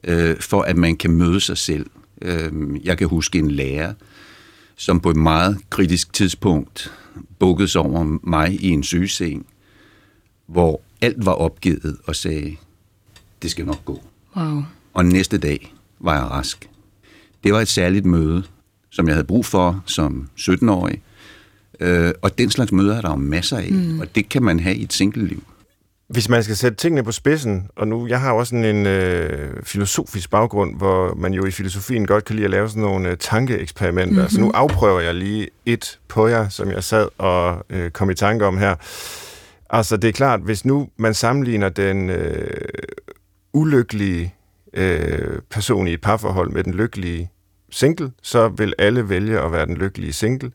øh, 0.03 0.39
for 0.39 0.61
at 0.61 0.77
man 0.77 0.97
kan 0.97 1.11
møde 1.11 1.39
sig 1.39 1.57
selv. 1.57 1.85
Øh, 2.21 2.51
jeg 2.83 2.97
kan 2.97 3.07
huske 3.07 3.39
en 3.39 3.51
lærer, 3.51 3.93
som 4.75 4.99
på 4.99 5.09
et 5.09 5.15
meget 5.15 5.57
kritisk 5.69 6.13
tidspunkt 6.13 6.91
bukkede 7.39 7.67
sig 7.67 7.81
over 7.81 8.17
mig 8.23 8.63
i 8.63 8.69
en 8.69 8.83
sygeseng, 8.83 9.45
hvor 10.47 10.81
alt 11.01 11.25
var 11.25 11.31
opgivet 11.31 11.97
og 12.05 12.15
sagde, 12.15 12.55
det 13.41 13.51
skal 13.51 13.65
nok 13.65 13.85
gå. 13.85 14.03
Wow. 14.37 14.63
Og 14.93 15.05
næste 15.05 15.37
dag 15.37 15.73
var 15.99 16.13
jeg 16.13 16.23
rask. 16.23 16.69
Det 17.43 17.53
var 17.53 17.61
et 17.61 17.67
særligt 17.67 18.05
møde, 18.05 18.43
som 18.89 19.07
jeg 19.07 19.15
havde 19.15 19.27
brug 19.27 19.45
for 19.45 19.83
som 19.85 20.29
17-årig. 20.39 21.01
Øh, 21.79 22.13
og 22.21 22.37
den 22.37 22.49
slags 22.51 22.71
møder 22.71 22.97
er 22.97 23.01
der 23.01 23.09
jo 23.09 23.15
masser 23.15 23.57
af, 23.57 23.71
mm. 23.71 23.99
og 23.99 24.15
det 24.15 24.29
kan 24.29 24.43
man 24.43 24.59
have 24.59 24.75
i 24.75 24.83
et 24.83 24.93
single-liv. 24.93 25.43
Hvis 26.07 26.29
man 26.29 26.43
skal 26.43 26.55
sætte 26.55 26.77
tingene 26.77 27.03
på 27.03 27.11
spidsen, 27.11 27.69
og 27.75 27.87
nu, 27.87 28.07
jeg 28.07 28.21
har 28.21 28.31
også 28.31 28.49
sådan 28.49 28.75
en 28.75 28.85
øh, 28.85 29.63
filosofisk 29.63 30.29
baggrund, 30.29 30.77
hvor 30.77 31.13
man 31.15 31.33
jo 31.33 31.45
i 31.45 31.51
filosofien 31.51 32.07
godt 32.07 32.25
kan 32.25 32.35
lide 32.35 32.45
at 32.45 32.51
lave 32.51 32.69
sådan 32.69 32.83
nogle 32.83 33.09
øh, 33.09 33.17
tankeeksperimenter. 33.17 34.13
Mm-hmm. 34.13 34.29
Så 34.29 34.41
nu 34.41 34.51
afprøver 34.53 34.99
jeg 34.99 35.15
lige 35.15 35.47
et 35.65 35.99
på 36.07 36.27
jer, 36.27 36.49
som 36.49 36.71
jeg 36.71 36.83
sad 36.83 37.07
og 37.17 37.65
øh, 37.69 37.91
kom 37.91 38.09
i 38.09 38.15
tanke 38.15 38.45
om 38.45 38.57
her. 38.57 38.75
Altså, 39.69 39.97
det 39.97 40.07
er 40.07 40.11
klart, 40.11 40.39
hvis 40.39 40.65
nu 40.65 40.89
man 40.97 41.13
sammenligner 41.13 41.69
den 41.69 42.09
øh, 42.09 42.47
ulykkelige 43.53 44.33
øh, 44.73 45.41
person 45.49 45.87
i 45.87 45.93
et 45.93 46.01
parforhold 46.01 46.51
med 46.51 46.63
den 46.63 46.73
lykkelige 46.73 47.29
single, 47.71 48.11
så 48.21 48.47
vil 48.47 48.73
alle 48.77 49.09
vælge 49.09 49.39
at 49.39 49.51
være 49.51 49.65
den 49.65 49.77
lykkelige 49.77 50.13
single. 50.13 50.51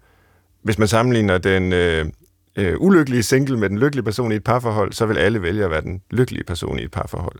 Hvis 0.63 0.79
man 0.79 0.89
sammenligner 0.89 1.39
den 1.39 1.73
øh, 1.73 2.07
øh, 2.61 2.81
ulykkelige 2.81 3.23
single 3.23 3.59
med 3.59 3.69
den 3.69 3.79
lykkelige 3.79 4.05
person 4.05 4.33
i 4.33 4.35
et 4.35 4.45
parforhold, 4.45 4.93
så 4.93 5.07
vil 5.07 5.19
alle 5.19 5.43
vælge 5.43 5.65
at 5.65 5.71
være 5.71 5.81
den 5.81 6.03
lykkelige 6.11 6.45
person 6.45 6.79
i 6.79 6.83
et 6.83 6.91
parforhold. 6.91 7.37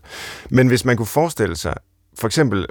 Men 0.49 0.67
hvis 0.67 0.85
man 0.85 0.97
kunne 0.97 1.05
forestille 1.05 1.55
sig, 1.55 1.73
for 2.19 2.27
eksempel 2.27 2.65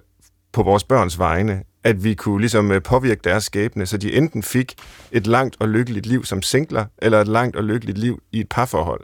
på 0.52 0.62
vores 0.62 0.84
børns 0.84 1.18
vegne, 1.18 1.62
at 1.84 2.04
vi 2.04 2.14
kunne 2.14 2.40
ligesom 2.40 2.70
øh, 2.70 2.82
påvirke 2.82 3.20
deres 3.24 3.44
skæbne, 3.44 3.86
så 3.86 3.96
de 3.96 4.12
enten 4.12 4.42
fik 4.42 4.74
et 5.12 5.26
langt 5.26 5.56
og 5.58 5.68
lykkeligt 5.68 6.06
liv 6.06 6.24
som 6.24 6.42
singler, 6.42 6.84
eller 6.98 7.20
et 7.20 7.28
langt 7.28 7.56
og 7.56 7.64
lykkeligt 7.64 7.98
liv 7.98 8.22
i 8.32 8.40
et 8.40 8.48
parforhold. 8.48 9.00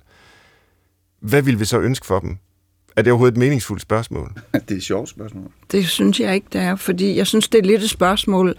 Hvad 1.20 1.42
vil 1.42 1.60
vi 1.60 1.64
så 1.64 1.80
ønske 1.80 2.06
for 2.06 2.18
dem? 2.18 2.38
Er 2.96 3.02
det 3.02 3.12
overhovedet 3.12 3.34
et 3.34 3.38
meningsfuldt 3.38 3.82
spørgsmål? 3.82 4.32
Det 4.52 4.70
er 4.70 4.76
et 4.76 4.82
sjovt 4.82 5.08
spørgsmål. 5.08 5.50
Det 5.72 5.88
synes 5.88 6.20
jeg 6.20 6.34
ikke, 6.34 6.46
det 6.52 6.60
er, 6.60 6.76
fordi 6.76 7.16
jeg 7.16 7.26
synes, 7.26 7.48
det 7.48 7.58
er 7.58 7.62
lidt 7.62 7.82
et 7.82 7.90
spørgsmål 7.90 8.56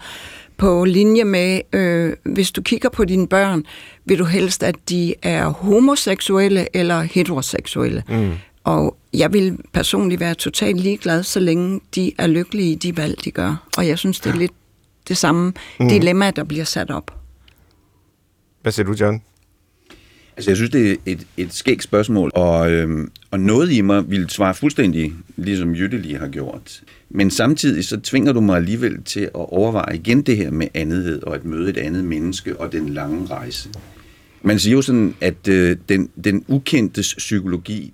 på 0.58 0.84
linje 0.84 1.24
med, 1.24 1.60
øh, 1.72 2.16
hvis 2.24 2.50
du 2.50 2.62
kigger 2.62 2.88
på 2.88 3.04
dine 3.04 3.28
børn, 3.28 3.64
vil 4.04 4.18
du 4.18 4.24
helst, 4.24 4.62
at 4.62 4.74
de 4.88 5.14
er 5.22 5.48
homoseksuelle 5.48 6.76
eller 6.76 7.00
heteroseksuelle? 7.00 8.02
Mm. 8.08 8.32
Og 8.64 8.96
jeg 9.12 9.32
vil 9.32 9.58
personligt 9.72 10.20
være 10.20 10.34
totalt 10.34 10.80
ligeglad, 10.80 11.22
så 11.22 11.40
længe 11.40 11.80
de 11.94 12.12
er 12.18 12.26
lykkelige 12.26 12.72
i 12.72 12.74
de 12.74 12.96
valg, 12.96 13.24
de 13.24 13.30
gør. 13.30 13.68
Og 13.76 13.86
jeg 13.88 13.98
synes, 13.98 14.20
det 14.20 14.32
er 14.32 14.36
lidt 14.36 14.52
det 15.08 15.16
samme 15.16 15.52
mm. 15.80 15.88
dilemma, 15.88 16.30
der 16.30 16.44
bliver 16.44 16.64
sat 16.64 16.90
op. 16.90 17.14
Hvad 18.62 18.72
siger 18.72 18.86
du, 18.86 18.92
John? 18.92 19.22
Altså, 20.38 20.50
jeg 20.50 20.56
synes, 20.56 20.70
det 20.70 20.90
er 20.90 20.96
et, 21.06 21.26
et 21.36 21.54
skægt 21.54 21.82
spørgsmål, 21.82 22.30
og, 22.34 22.70
øhm, 22.70 23.10
og 23.30 23.40
noget 23.40 23.72
i 23.72 23.80
mig 23.80 24.10
vil 24.10 24.30
svare 24.30 24.54
fuldstændig, 24.54 25.12
ligesom 25.36 25.74
Jytte 25.74 25.98
lige 25.98 26.18
har 26.18 26.28
gjort. 26.28 26.82
Men 27.10 27.30
samtidig 27.30 27.84
så 27.84 28.00
tvinger 28.00 28.32
du 28.32 28.40
mig 28.40 28.56
alligevel 28.56 29.02
til 29.02 29.20
at 29.20 29.30
overveje 29.34 29.96
igen 29.96 30.22
det 30.22 30.36
her 30.36 30.50
med 30.50 30.66
andethed 30.74 31.22
og 31.22 31.34
at 31.34 31.44
møde 31.44 31.70
et 31.70 31.76
andet 31.76 32.04
menneske 32.04 32.60
og 32.60 32.72
den 32.72 32.88
lange 32.88 33.26
rejse. 33.26 33.68
Man 34.42 34.58
siger 34.58 34.74
jo 34.74 34.82
sådan, 34.82 35.14
at 35.20 35.48
øh, 35.48 35.76
den, 35.88 36.10
den 36.24 36.44
ukendtes 36.48 37.14
psykologi, 37.14 37.92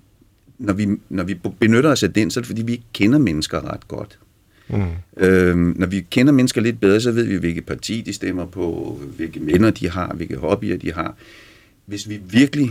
når 0.59 0.73
vi, 0.73 0.87
når 1.09 1.23
vi 1.23 1.33
benytter 1.59 1.91
os 1.91 2.03
af 2.03 2.13
den, 2.13 2.31
så 2.31 2.39
er 2.39 2.41
det 2.41 2.47
fordi, 2.47 2.61
vi 2.61 2.71
ikke 2.71 2.85
kender 2.93 3.19
mennesker 3.19 3.73
ret 3.73 3.87
godt. 3.87 4.19
Mm. 4.67 4.83
Øhm, 5.17 5.75
når 5.77 5.87
vi 5.87 6.05
kender 6.09 6.33
mennesker 6.33 6.61
lidt 6.61 6.79
bedre, 6.79 7.01
så 7.01 7.11
ved 7.11 7.23
vi, 7.23 7.35
hvilket 7.35 7.65
parti 7.65 8.01
de 8.01 8.13
stemmer 8.13 8.45
på, 8.45 8.99
hvilke 9.17 9.45
venner 9.45 9.69
de 9.69 9.89
har, 9.89 10.13
hvilke 10.13 10.37
hobbyer 10.37 10.77
de 10.77 10.93
har. 10.93 11.15
Hvis 11.85 12.09
vi 12.09 12.21
virkelig 12.29 12.69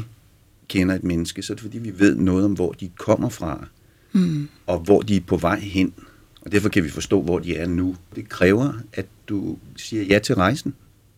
kender 0.69 0.95
et 0.95 1.05
menneske, 1.05 1.43
så 1.43 1.53
er 1.53 1.55
det 1.55 1.63
fordi, 1.63 1.79
vi 1.79 1.99
ved 1.99 2.17
noget 2.17 2.45
om, 2.45 2.53
hvor 2.53 2.73
de 2.73 2.91
kommer 2.99 3.29
fra, 3.29 3.67
mm. 4.13 4.49
og 4.67 4.79
hvor 4.79 5.03
de 5.03 5.17
er 5.17 5.21
på 5.21 5.37
vej 5.37 5.59
hen. 5.59 5.93
Og 6.41 6.53
derfor 6.53 6.69
kan 6.69 6.85
vi 6.85 6.91
forstå, 6.91 7.23
hvor 7.23 7.39
de 7.39 7.57
er 7.57 7.67
nu. 7.67 7.97
Det 8.17 8.29
kræver, 8.29 8.73
at 8.93 9.07
du 9.29 9.57
siger 9.77 10.03
ja 10.03 10.19
til 10.19 10.35
rejsen. 10.35 10.75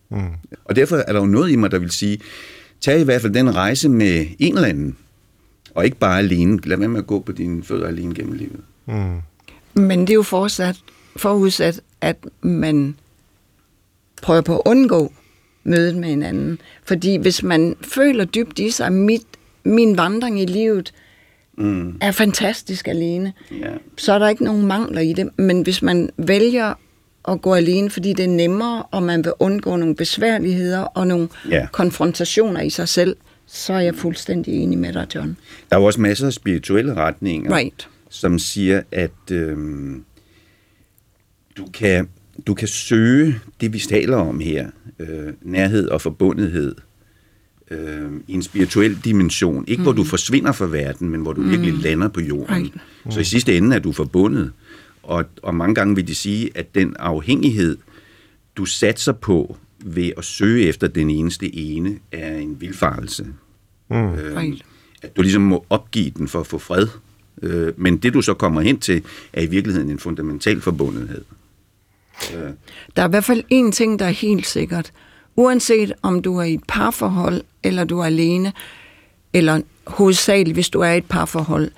Mm. 0.09 0.27
Og 0.65 0.75
derfor 0.75 0.95
er 0.95 1.13
der 1.13 1.19
jo 1.19 1.25
noget 1.25 1.51
i 1.51 1.55
mig, 1.55 1.71
der 1.71 1.79
vil 1.79 1.91
sige, 1.91 2.19
tag 2.81 3.01
i 3.01 3.03
hvert 3.03 3.21
fald 3.21 3.33
den 3.33 3.55
rejse 3.55 3.89
med 3.89 4.25
en 4.39 4.55
eller 4.55 4.67
anden, 4.67 4.97
og 5.75 5.85
ikke 5.85 5.97
bare 5.97 6.19
alene. 6.19 6.59
Lad 6.63 6.77
være 6.77 6.87
med 6.87 6.99
at 6.99 7.07
gå 7.07 7.19
på 7.19 7.31
dine 7.31 7.63
fødder 7.63 7.87
alene 7.87 8.15
gennem 8.15 8.33
livet. 8.33 8.61
Mm. 8.85 9.21
Men 9.73 10.01
det 10.01 10.09
er 10.09 10.15
jo 10.15 10.23
fortsat, 10.23 10.79
forudsat, 11.15 11.81
at 12.01 12.17
man 12.41 12.95
prøver 14.21 14.41
på 14.41 14.55
at 14.55 14.61
undgå 14.65 15.13
mødet 15.67 15.95
med 15.95 16.09
hinanden. 16.09 16.61
Fordi 16.83 17.15
hvis 17.15 17.43
man 17.43 17.75
føler 17.81 18.25
dybt 18.25 18.59
i 18.59 18.71
sig, 18.71 18.93
mit, 18.93 19.25
min 19.63 19.97
vandring 19.97 20.41
i 20.41 20.45
livet 20.45 20.93
mm. 21.57 21.97
er 22.01 22.11
fantastisk 22.11 22.87
alene, 22.87 23.33
yeah. 23.53 23.77
så 23.97 24.13
er 24.13 24.19
der 24.19 24.29
ikke 24.29 24.43
nogen 24.43 24.65
mangler 24.65 25.01
i 25.01 25.13
det. 25.13 25.29
Men 25.37 25.61
hvis 25.61 25.81
man 25.81 26.09
vælger 26.17 26.73
at 27.27 27.41
gå 27.41 27.53
alene, 27.53 27.89
fordi 27.89 28.13
det 28.13 28.25
er 28.25 28.29
nemmere, 28.29 28.83
og 28.83 29.03
man 29.03 29.25
vil 29.25 29.33
undgå 29.39 29.75
nogle 29.75 29.95
besværligheder 29.95 30.79
og 30.79 31.07
nogle 31.07 31.29
yeah. 31.51 31.67
konfrontationer 31.71 32.61
i 32.61 32.69
sig 32.69 32.89
selv, 32.89 33.15
så 33.47 33.73
er 33.73 33.79
jeg 33.79 33.95
fuldstændig 33.95 34.53
enig 34.53 34.77
med 34.77 34.93
dig, 34.93 35.07
John. 35.15 35.37
Der 35.69 35.75
er 35.75 35.79
jo 35.79 35.85
også 35.85 36.01
masser 36.01 36.27
af 36.27 36.33
spirituelle 36.33 36.93
retninger, 36.93 37.55
right. 37.57 37.89
som 38.09 38.39
siger, 38.39 38.81
at 38.91 39.31
øhm, 39.31 40.03
du, 41.57 41.65
kan, 41.73 42.09
du 42.47 42.53
kan 42.53 42.67
søge 42.67 43.39
det, 43.61 43.73
vi 43.73 43.79
taler 43.79 44.17
om 44.17 44.39
her, 44.39 44.69
øh, 44.99 45.33
nærhed 45.41 45.87
og 45.87 46.01
forbundethed, 46.01 46.75
øh, 47.71 48.11
i 48.27 48.33
en 48.33 48.41
spirituel 48.41 48.97
dimension. 49.05 49.65
Ikke 49.67 49.79
mm. 49.79 49.83
hvor 49.83 49.91
du 49.91 50.01
mm. 50.01 50.07
forsvinder 50.07 50.51
fra 50.51 50.65
verden, 50.65 51.09
men 51.09 51.21
hvor 51.21 51.33
du 51.33 51.41
mm. 51.41 51.49
virkelig 51.49 51.73
lander 51.73 52.07
på 52.07 52.21
jorden. 52.21 52.55
Right. 52.55 52.75
Mm. 53.05 53.11
Så 53.11 53.19
i 53.19 53.23
sidste 53.23 53.57
ende 53.57 53.75
er 53.75 53.79
du 53.79 53.91
forbundet. 53.91 54.51
Og, 55.03 55.25
og 55.43 55.55
mange 55.55 55.75
gange 55.75 55.95
vil 55.95 56.07
de 56.07 56.15
sige, 56.15 56.49
at 56.55 56.75
den 56.75 56.95
afhængighed, 56.99 57.77
du 58.55 58.65
satser 58.65 59.11
på 59.11 59.57
ved 59.79 60.11
at 60.17 60.25
søge 60.25 60.67
efter 60.67 60.87
den 60.87 61.09
eneste 61.09 61.55
ene, 61.55 61.99
er 62.11 62.37
en 62.37 62.61
vilfarelse. 62.61 63.27
Mm. 63.89 63.95
Øh, 63.95 64.37
right. 64.37 64.65
At 65.01 65.17
du 65.17 65.21
ligesom 65.21 65.41
må 65.41 65.65
opgive 65.69 66.09
den 66.09 66.27
for 66.27 66.39
at 66.39 66.47
få 66.47 66.57
fred. 66.57 66.87
Øh, 67.41 67.73
men 67.77 67.97
det 67.97 68.13
du 68.13 68.21
så 68.21 68.33
kommer 68.33 68.61
hen 68.61 68.79
til, 68.79 69.03
er 69.33 69.41
i 69.41 69.45
virkeligheden 69.45 69.89
en 69.89 69.99
fundamental 69.99 70.61
forbundethed. 70.61 71.21
Øh. 72.35 72.51
Der 72.95 73.01
er 73.01 73.07
i 73.07 73.09
hvert 73.09 73.23
fald 73.23 73.43
en 73.49 73.71
ting, 73.71 73.99
der 73.99 74.05
er 74.05 74.09
helt 74.09 74.47
sikkert. 74.47 74.91
Uanset 75.35 75.93
om 76.01 76.21
du 76.21 76.37
er 76.37 76.43
i 76.43 76.53
et 76.53 76.63
parforhold, 76.67 77.41
eller 77.63 77.83
du 77.83 77.99
er 77.99 78.05
alene, 78.05 78.53
eller 79.33 79.61
hovedsageligt, 79.87 80.55
hvis 80.55 80.69
du 80.69 80.79
er 80.79 80.91
i 80.91 80.97
et 80.97 81.05
parforhold, 81.05 81.71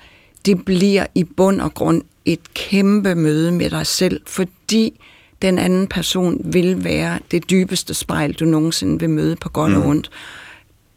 det 0.46 0.64
bliver 0.64 1.06
i 1.14 1.24
bund 1.24 1.60
og 1.60 1.74
grund 1.74 2.02
et 2.24 2.54
kæmpe 2.54 3.14
møde 3.14 3.52
med 3.52 3.70
dig 3.70 3.86
selv, 3.86 4.20
fordi 4.26 5.00
den 5.42 5.58
anden 5.58 5.86
person 5.86 6.40
vil 6.44 6.84
være 6.84 7.18
det 7.30 7.50
dybeste 7.50 7.94
spejl, 7.94 8.32
du 8.32 8.44
nogensinde 8.44 9.00
vil 9.00 9.10
møde 9.10 9.36
på 9.36 9.48
godt 9.48 9.72
mm. 9.72 9.80
og 9.80 9.86
ondt. 9.86 10.10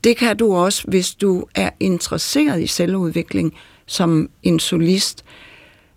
Det 0.03 0.17
kan 0.17 0.37
du 0.37 0.55
også, 0.55 0.83
hvis 0.87 1.15
du 1.15 1.45
er 1.55 1.69
interesseret 1.79 2.61
i 2.61 2.67
selvudvikling 2.67 3.53
som 3.85 4.29
en 4.43 4.59
solist, 4.59 5.25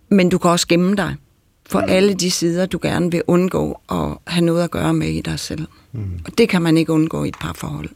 men 0.09 0.29
du 0.29 0.39
kan 0.39 0.51
også 0.51 0.69
gemme 0.69 0.97
dig 0.97 1.17
for 1.67 1.81
mm. 1.81 1.87
alle 1.89 2.15
de 2.15 2.31
sider, 2.31 2.67
du 2.67 2.79
gerne 2.83 3.11
vil 3.11 3.23
undgå 3.27 3.81
at 3.91 4.19
have 4.27 4.45
noget 4.45 4.65
at 4.65 4.71
gøre 4.71 4.95
med 4.95 5.09
i 5.09 5.21
dig 5.21 5.39
selv. 5.39 5.67
Mm. 5.93 6.21
Og 6.25 6.39
det 6.39 6.49
kan 6.49 6.63
man 6.63 6.77
ikke 6.77 6.93
undgå 6.93 7.25
i 7.25 7.29
et 7.29 7.37
parforhold. 7.41 7.89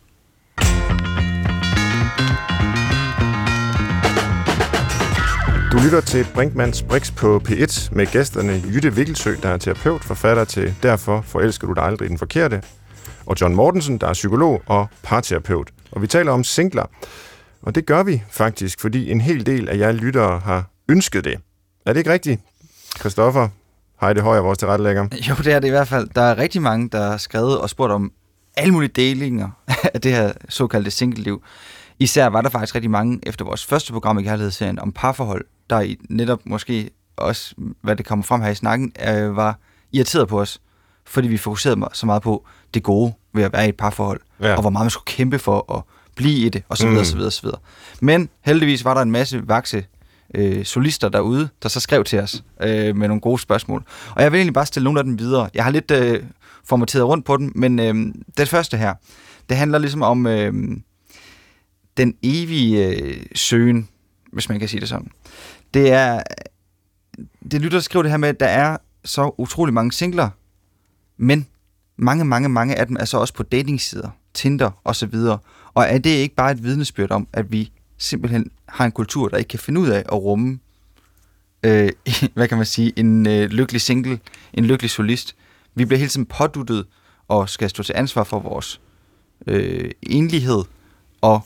Du 5.73 5.79
lytter 5.85 6.01
til 6.01 6.27
Brinkmanns 6.35 6.83
Brix 6.83 7.15
på 7.15 7.43
P1 7.49 7.89
med 7.93 8.07
gæsterne 8.07 8.63
Jytte 8.75 8.95
Vikkelsø, 8.95 9.35
der 9.43 9.49
er 9.49 9.57
terapeut, 9.57 10.05
forfatter 10.05 10.45
til 10.45 10.75
Derfor 10.83 11.21
forelsker 11.21 11.67
du 11.67 11.73
dig 11.73 11.83
aldrig 11.83 12.09
den 12.09 12.19
forkerte, 12.19 12.63
og 13.27 13.37
John 13.41 13.55
Mortensen, 13.55 13.99
der 13.99 14.07
er 14.07 14.13
psykolog 14.13 14.63
og 14.67 14.87
parterapeut. 15.03 15.71
Og 15.93 16.03
vi 16.03 16.07
taler 16.07 16.33
om 16.33 16.45
singler. 16.45 16.87
Og 17.63 17.75
det 17.75 17.87
gør 17.87 18.03
vi 18.03 18.23
faktisk, 18.31 18.81
fordi 18.81 19.11
en 19.11 19.21
hel 19.21 19.47
del 19.47 19.69
af 19.69 19.79
jer 19.79 19.93
lyttere 19.93 20.39
har 20.39 20.71
ønsket 20.89 21.25
det. 21.25 21.39
Er 21.87 21.93
det 21.93 22.01
ikke 22.01 22.13
rigtigt, 22.13 22.41
Christoffer? 22.99 23.49
Heidi 24.01 24.21
Højer, 24.21 24.41
vores 24.41 24.59
tilrettelægger. 24.59 25.03
Jo, 25.29 25.35
det 25.35 25.53
er 25.53 25.59
det 25.59 25.69
i 25.69 25.71
hvert 25.71 25.89
fald. 25.89 26.09
Der 26.15 26.23
er 26.23 26.39
rigtig 26.39 26.63
mange, 26.63 26.89
der 26.89 27.11
har 27.11 27.17
skrevet 27.17 27.59
og 27.59 27.71
spurgt 27.71 27.93
om 27.93 28.13
alle 28.57 28.73
mulige 28.73 28.89
delinger 28.89 29.51
af 29.95 30.01
det 30.01 30.13
her 30.13 30.33
såkaldte 30.49 30.91
single-liv. 30.91 31.43
Især 31.99 32.27
var 32.27 32.41
der 32.41 32.49
faktisk 32.49 32.75
rigtig 32.75 32.91
mange 32.91 33.21
efter 33.23 33.45
vores 33.45 33.65
første 33.67 33.93
program 33.93 34.19
i 34.19 34.23
Kærlighedsserien 34.23 34.79
om 34.79 34.93
parforhold, 34.93 35.45
der 35.71 35.81
i 35.81 35.97
netop 36.09 36.41
måske 36.45 36.91
også, 37.17 37.55
hvad 37.83 37.97
det 37.97 38.07
kommer 38.07 38.23
frem 38.23 38.41
her 38.41 38.51
i 38.51 38.55
snakken, 38.55 38.93
øh, 39.09 39.37
var 39.37 39.59
irriteret 39.93 40.29
på 40.29 40.41
os, 40.41 40.61
fordi 41.07 41.29
vi 41.29 41.37
fokuserede 41.37 41.89
så 41.93 42.07
meget 42.07 42.23
på 42.23 42.47
det 42.75 42.83
gode 42.83 43.13
ved 43.35 43.45
at 43.45 43.53
være 43.53 43.67
i 43.67 43.69
et 43.69 43.77
parforhold, 43.77 44.21
ja. 44.41 44.55
og 44.55 44.61
hvor 44.61 44.71
meget 44.71 44.85
man 44.85 44.91
skulle 44.91 45.05
kæmpe 45.05 45.39
for 45.39 45.75
at 45.77 45.83
blive 46.17 46.47
i 46.47 46.49
det, 46.49 46.63
og 46.69 46.77
så 46.77 46.87
videre, 46.87 47.01
mm. 47.01 47.05
så 47.05 47.17
videre, 47.17 47.31
så 47.31 47.43
videre. 47.43 47.59
Men 48.01 48.29
heldigvis 48.41 48.85
var 48.85 48.95
der 48.95 49.01
en 49.01 49.11
masse 49.11 49.49
vakse 49.49 49.85
øh, 50.35 50.65
solister 50.65 51.09
derude, 51.09 51.49
der 51.63 51.69
så 51.69 51.81
skrev 51.81 52.05
til 52.05 52.21
os 52.21 52.45
øh, 52.63 52.97
med 52.97 53.09
nogle 53.09 53.21
gode 53.21 53.39
spørgsmål. 53.39 53.85
Og 54.17 54.23
jeg 54.23 54.33
vil 54.33 54.39
egentlig 54.39 54.55
bare 54.55 54.67
stille 54.67 54.85
nogle 54.85 55.01
af 55.01 55.05
dem 55.05 55.19
videre. 55.19 55.51
Jeg 55.55 55.65
har 55.65 55.71
lidt 55.71 55.91
øh, 55.91 56.23
formateret 56.65 57.07
rundt 57.07 57.25
på 57.25 57.37
dem, 57.37 57.53
men 57.55 57.79
øh, 57.79 58.15
det 58.37 58.49
første 58.49 58.77
her, 58.77 58.95
det 59.49 59.57
handler 59.57 59.79
ligesom 59.79 60.03
om 60.03 60.27
øh, 60.27 60.53
den 61.97 62.15
evige 62.23 62.87
øh, 62.87 63.23
søgen, 63.35 63.89
hvis 64.33 64.49
man 64.49 64.59
kan 64.59 64.69
sige 64.69 64.81
det 64.81 64.89
sådan. 64.89 65.11
Det 65.75 65.93
er, 65.93 66.23
det 67.51 67.61
lytter 67.61 67.81
skriver 67.81 68.03
det 68.03 68.11
her 68.11 68.19
med, 68.19 68.29
at 68.29 68.41
der 68.41 68.47
er 68.47 68.77
så 69.05 69.35
utrolig 69.39 69.75
mange 69.75 69.93
singler, 69.93 70.29
men 71.17 71.47
mange, 71.97 72.25
mange, 72.25 72.49
mange 72.49 72.77
af 72.77 72.87
dem 72.87 72.97
er 73.01 73.05
så 73.05 73.19
også 73.19 73.35
på 73.35 73.43
datingsider, 73.43 74.11
Tinder 74.35 74.71
osv. 74.85 75.15
Og 75.75 75.85
er 75.85 75.99
det 75.99 76.11
ikke 76.11 76.35
bare 76.35 76.51
et 76.51 76.63
vidnesbyrd 76.63 77.11
om, 77.11 77.29
at 77.33 77.53
vi 77.53 77.73
simpelthen 77.99 78.51
har 78.71 78.85
en 78.85 78.93
kultur, 78.93 79.29
der 79.29 79.37
ikke 79.37 79.49
kan 79.49 79.59
finde 79.59 79.81
ud 79.81 79.89
af 79.89 79.99
at 79.99 80.13
rumme, 80.13 80.59
øh, 81.63 81.91
hvad 82.35 82.49
kan 82.49 82.57
man 82.57 82.67
sige, 82.67 82.93
en 82.97 83.27
øh, 83.27 83.51
lykkelig 83.51 83.81
single, 83.81 84.21
en 84.55 84.65
lykkelig 84.65 84.91
solist. 84.91 85.37
Vi 85.75 85.85
bliver 85.85 85.99
hele 85.99 86.11
tiden 86.11 86.27
påduttet 86.27 86.87
og 87.29 87.49
skal 87.49 87.71
stå 87.71 87.83
til 87.83 87.95
ansvar 87.97 88.25
for 88.25 88.39
vores 88.39 88.81
øh, 89.47 89.91
enlighed, 90.03 90.63
og 91.21 91.41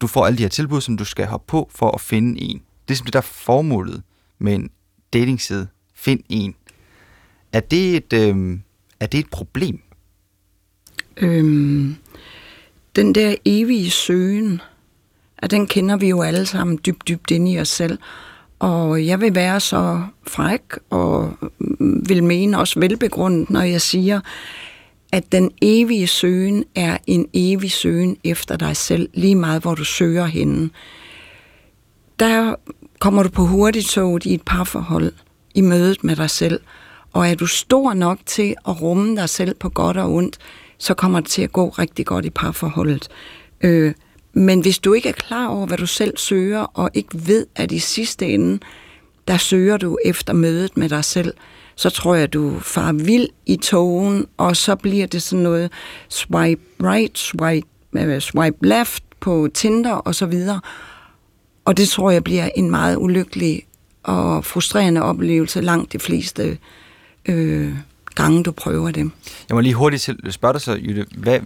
du 0.00 0.06
får 0.06 0.26
alle 0.26 0.38
de 0.38 0.42
her 0.42 0.48
tilbud, 0.48 0.80
som 0.80 0.96
du 0.96 1.04
skal 1.04 1.26
hoppe 1.26 1.46
på 1.46 1.70
for 1.74 1.90
at 1.90 2.00
finde 2.00 2.40
en. 2.42 2.62
Det 2.88 2.94
er 2.94 2.96
simpelthen 2.96 3.12
der 3.12 3.18
er 3.18 3.32
formålet 3.32 4.02
med 4.38 4.54
en 4.54 4.70
datingside. 5.12 5.68
Find 5.94 6.20
en. 6.28 6.54
Er 7.52 7.60
det 7.60 7.96
et, 7.96 8.12
øh, 8.12 8.58
er 9.00 9.06
det 9.06 9.20
et 9.20 9.30
problem? 9.30 9.82
Øhm, 11.16 11.96
den 12.96 13.14
der 13.14 13.34
evige 13.44 13.90
søgen, 13.90 14.60
at 15.38 15.50
den 15.50 15.66
kender 15.66 15.96
vi 15.96 16.08
jo 16.08 16.22
alle 16.22 16.46
sammen 16.46 16.78
dybt, 16.86 17.08
dybt 17.08 17.30
inde 17.30 17.52
i 17.52 17.60
os 17.60 17.68
selv. 17.68 17.98
Og 18.58 19.06
jeg 19.06 19.20
vil 19.20 19.34
være 19.34 19.60
så 19.60 20.02
fræk 20.26 20.62
og 20.90 21.32
vil 22.08 22.24
mene 22.24 22.58
også 22.58 22.80
velbegrundet, 22.80 23.50
når 23.50 23.62
jeg 23.62 23.80
siger, 23.80 24.20
at 25.12 25.32
den 25.32 25.50
evige 25.62 26.06
søgen 26.06 26.64
er 26.74 26.98
en 27.06 27.26
evig 27.32 27.72
søgen 27.72 28.16
efter 28.24 28.56
dig 28.56 28.76
selv, 28.76 29.08
lige 29.14 29.34
meget 29.34 29.62
hvor 29.62 29.74
du 29.74 29.84
søger 29.84 30.26
henne. 30.26 30.70
Der 32.18 32.54
kommer 32.98 33.22
du 33.22 33.28
på 33.28 33.44
hurtigtoget 33.44 34.24
i 34.24 34.34
et 34.34 34.42
parforhold, 34.42 35.12
i 35.54 35.60
mødet 35.60 36.04
med 36.04 36.16
dig 36.16 36.30
selv, 36.30 36.60
og 37.12 37.28
er 37.28 37.34
du 37.34 37.46
stor 37.46 37.94
nok 37.94 38.18
til 38.26 38.54
at 38.68 38.82
rumme 38.82 39.16
dig 39.16 39.28
selv 39.28 39.54
på 39.54 39.68
godt 39.68 39.96
og 39.96 40.12
ondt, 40.12 40.38
så 40.78 40.94
kommer 40.94 41.20
det 41.20 41.30
til 41.30 41.42
at 41.42 41.52
gå 41.52 41.68
rigtig 41.68 42.06
godt 42.06 42.24
i 42.24 42.30
parforholdet. 42.30 43.08
Øh, 43.60 43.94
men 44.38 44.60
hvis 44.60 44.78
du 44.78 44.92
ikke 44.92 45.08
er 45.08 45.12
klar 45.12 45.48
over, 45.48 45.66
hvad 45.66 45.78
du 45.78 45.86
selv 45.86 46.16
søger, 46.16 46.60
og 46.60 46.90
ikke 46.94 47.26
ved, 47.26 47.46
at 47.56 47.72
i 47.72 47.78
sidste 47.78 48.26
ende, 48.26 48.58
der 49.28 49.36
søger 49.36 49.76
du 49.76 49.98
efter 50.04 50.32
mødet 50.32 50.76
med 50.76 50.88
dig 50.88 51.04
selv, 51.04 51.34
så 51.76 51.90
tror 51.90 52.14
jeg, 52.14 52.32
du 52.32 52.58
far 52.60 52.92
vild 52.92 53.28
i 53.46 53.56
togen, 53.56 54.26
og 54.36 54.56
så 54.56 54.76
bliver 54.76 55.06
det 55.06 55.22
sådan 55.22 55.42
noget 55.42 55.72
swipe 56.08 56.62
right, 56.82 57.18
swipe, 57.18 57.66
uh, 57.92 58.18
swipe 58.18 58.66
left 58.66 59.02
på 59.20 59.48
Tinder 59.54 59.92
og 59.92 60.14
så 60.14 60.26
videre. 60.26 60.60
Og 61.64 61.76
det 61.76 61.88
tror 61.88 62.10
jeg 62.10 62.24
bliver 62.24 62.48
en 62.56 62.70
meget 62.70 62.96
ulykkelig 62.96 63.62
og 64.02 64.44
frustrerende 64.44 65.02
oplevelse 65.02 65.60
langt 65.60 65.92
de 65.92 65.98
fleste 65.98 66.58
øh, 67.26 67.74
gange, 68.14 68.42
du 68.42 68.52
prøver 68.52 68.90
det. 68.90 69.10
Jeg 69.48 69.54
må 69.54 69.60
lige 69.60 69.74
hurtigt 69.74 70.02
til, 70.02 70.18
spørge 70.30 70.52
dig 70.52 70.60
så, 70.60 70.72
Jytte, 70.72 71.06
hvad, 71.16 71.40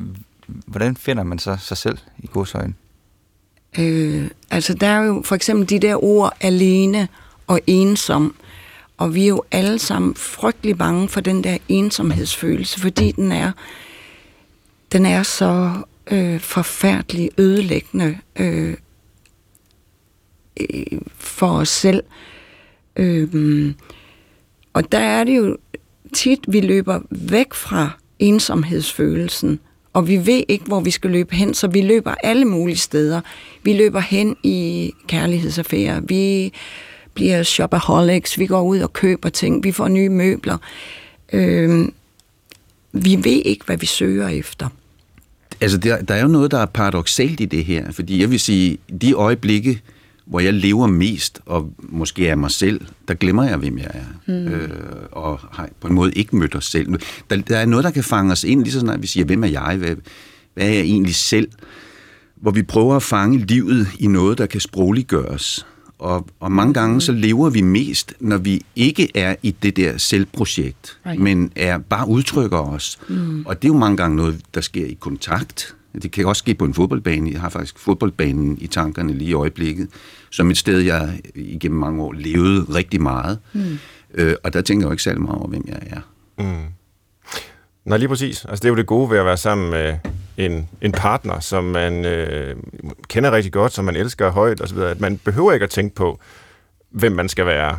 hvordan 0.46 0.96
finder 0.96 1.22
man 1.22 1.38
så 1.38 1.56
sig 1.60 1.76
selv 1.76 1.98
i 2.18 2.26
godsøjen? 2.32 2.76
Øh, 3.78 4.30
altså, 4.50 4.74
der 4.74 4.86
er 4.86 5.02
jo 5.02 5.22
for 5.24 5.34
eksempel 5.34 5.68
de 5.68 5.78
der 5.78 6.04
ord 6.04 6.36
alene 6.40 7.08
og 7.46 7.60
ensom. 7.66 8.34
Og 8.96 9.14
vi 9.14 9.22
er 9.22 9.28
jo 9.28 9.42
alle 9.50 9.78
sammen 9.78 10.14
frygtelig 10.14 10.78
bange 10.78 11.08
for 11.08 11.20
den 11.20 11.44
der 11.44 11.58
ensomhedsfølelse, 11.68 12.80
fordi 12.80 13.12
den 13.12 13.32
er, 13.32 13.52
den 14.92 15.06
er 15.06 15.22
så 15.22 15.72
øh, 16.10 16.40
forfærdelig 16.40 17.30
ødelæggende 17.38 18.18
øh, 18.36 18.76
øh, 20.60 21.00
for 21.16 21.50
os 21.50 21.68
selv. 21.68 22.02
Øh, 22.96 23.74
og 24.72 24.92
der 24.92 24.98
er 24.98 25.24
det 25.24 25.36
jo 25.36 25.56
tit, 26.12 26.40
vi 26.48 26.60
løber 26.60 27.00
væk 27.10 27.54
fra 27.54 27.90
ensomhedsfølelsen, 28.18 29.60
og 29.92 30.08
vi 30.08 30.26
ved 30.26 30.44
ikke, 30.48 30.64
hvor 30.64 30.80
vi 30.80 30.90
skal 30.90 31.10
løbe 31.10 31.34
hen, 31.34 31.54
så 31.54 31.66
vi 31.66 31.80
løber 31.80 32.14
alle 32.22 32.44
mulige 32.44 32.76
steder. 32.76 33.20
Vi 33.62 33.72
løber 33.72 34.00
hen 34.00 34.36
i 34.42 34.92
kærlighedsaffærer, 35.06 36.00
vi 36.00 36.52
bliver 37.14 37.42
shopaholics, 37.42 38.38
vi 38.38 38.46
går 38.46 38.62
ud 38.62 38.80
og 38.80 38.92
køber 38.92 39.28
ting, 39.28 39.64
vi 39.64 39.72
får 39.72 39.88
nye 39.88 40.08
møbler. 40.08 40.58
Øh, 41.32 41.88
vi 42.92 43.16
ved 43.24 43.42
ikke, 43.44 43.64
hvad 43.66 43.76
vi 43.76 43.86
søger 43.86 44.28
efter. 44.28 44.68
Altså, 45.60 45.78
der, 45.78 46.02
der 46.02 46.14
er 46.14 46.22
jo 46.22 46.28
noget, 46.28 46.50
der 46.50 46.58
er 46.58 46.66
paradoxalt 46.66 47.40
i 47.40 47.44
det 47.44 47.64
her, 47.64 47.92
fordi 47.92 48.20
jeg 48.20 48.30
vil 48.30 48.40
sige, 48.40 48.78
de 49.02 49.12
øjeblikke, 49.12 49.80
hvor 50.26 50.40
jeg 50.40 50.54
lever 50.54 50.86
mest, 50.86 51.40
og 51.46 51.72
måske 51.78 52.28
er 52.28 52.34
mig 52.34 52.50
selv, 52.50 52.80
der 53.08 53.14
glemmer 53.14 53.44
jeg, 53.44 53.56
hvem 53.56 53.78
jeg 53.78 53.90
er. 53.94 54.04
Mm. 54.26 54.48
Øh, 54.48 54.70
og 55.12 55.40
har 55.52 55.68
på 55.80 55.88
en 55.88 55.94
måde 55.94 56.12
ikke 56.12 56.36
mødt 56.36 56.54
os 56.54 56.64
selv. 56.64 56.94
Der, 57.30 57.36
der 57.36 57.58
er 57.58 57.66
noget, 57.66 57.84
der 57.84 57.90
kan 57.90 58.04
fange 58.04 58.32
os 58.32 58.44
ind, 58.44 58.62
lige 58.62 58.72
så 58.72 58.80
snart 58.80 59.02
vi 59.02 59.06
siger, 59.06 59.24
hvem 59.24 59.44
er 59.44 59.48
jeg? 59.48 59.76
Hvad, 59.76 59.96
hvad 60.54 60.66
er 60.66 60.72
jeg 60.72 60.82
egentlig 60.82 61.14
selv? 61.14 61.48
Hvor 62.36 62.50
vi 62.50 62.62
prøver 62.62 62.96
at 62.96 63.02
fange 63.02 63.38
livet 63.38 63.88
i 63.98 64.06
noget, 64.06 64.38
der 64.38 64.46
kan 64.46 64.60
sprogliggøres. 64.60 65.66
Og, 65.98 66.26
og 66.40 66.52
mange 66.52 66.74
gange 66.74 67.00
så 67.00 67.12
lever 67.12 67.50
vi 67.50 67.60
mest, 67.60 68.14
når 68.20 68.36
vi 68.36 68.62
ikke 68.76 69.08
er 69.14 69.36
i 69.42 69.50
det 69.62 69.76
der 69.76 69.98
selvprojekt, 69.98 70.98
right. 71.06 71.20
men 71.20 71.52
er 71.56 71.78
bare 71.78 72.08
udtrykker 72.08 72.58
os. 72.58 72.98
Mm. 73.08 73.46
Og 73.46 73.62
det 73.62 73.68
er 73.68 73.72
jo 73.72 73.78
mange 73.78 73.96
gange 73.96 74.16
noget, 74.16 74.40
der 74.54 74.60
sker 74.60 74.86
i 74.86 74.96
kontakt. 75.00 75.74
Det 76.02 76.12
kan 76.12 76.26
også 76.26 76.40
ske 76.40 76.54
på 76.54 76.64
en 76.64 76.74
fodboldbane. 76.74 77.30
Jeg 77.30 77.40
har 77.40 77.48
faktisk 77.48 77.78
fodboldbanen 77.78 78.58
i 78.60 78.66
tankerne 78.66 79.12
lige 79.12 79.30
i 79.30 79.34
øjeblikket, 79.34 79.88
som 80.30 80.50
et 80.50 80.58
sted, 80.58 80.78
jeg 80.78 81.20
igennem 81.34 81.80
mange 81.80 82.02
år 82.02 82.12
levede 82.12 82.66
rigtig 82.74 83.02
meget. 83.02 83.38
Mm. 83.52 83.78
Øh, 84.14 84.34
og 84.44 84.52
der 84.52 84.62
tænker 84.62 84.84
jeg 84.84 84.88
jo 84.88 84.92
ikke 84.92 85.02
særlig 85.02 85.22
meget 85.22 85.38
over, 85.38 85.48
hvem 85.48 85.64
jeg 85.68 85.78
er. 85.86 86.00
Mm. 86.38 86.64
Nej, 87.84 87.98
lige 87.98 88.08
præcis. 88.08 88.44
Altså, 88.44 88.62
det 88.62 88.64
er 88.64 88.68
jo 88.68 88.76
det 88.76 88.86
gode 88.86 89.10
ved 89.10 89.18
at 89.18 89.24
være 89.24 89.36
sammen 89.36 89.70
med 89.70 89.96
en, 90.36 90.68
en 90.80 90.92
partner, 90.92 91.40
som 91.40 91.64
man 91.64 92.04
øh, 92.04 92.56
kender 93.08 93.32
rigtig 93.32 93.52
godt, 93.52 93.72
som 93.72 93.84
man 93.84 93.96
elsker 93.96 94.30
højt 94.30 94.60
osv., 94.60 94.78
at 94.78 95.00
man 95.00 95.18
behøver 95.18 95.52
ikke 95.52 95.64
at 95.64 95.70
tænke 95.70 95.94
på, 95.94 96.20
hvem 96.90 97.12
man 97.12 97.28
skal 97.28 97.46
være. 97.46 97.78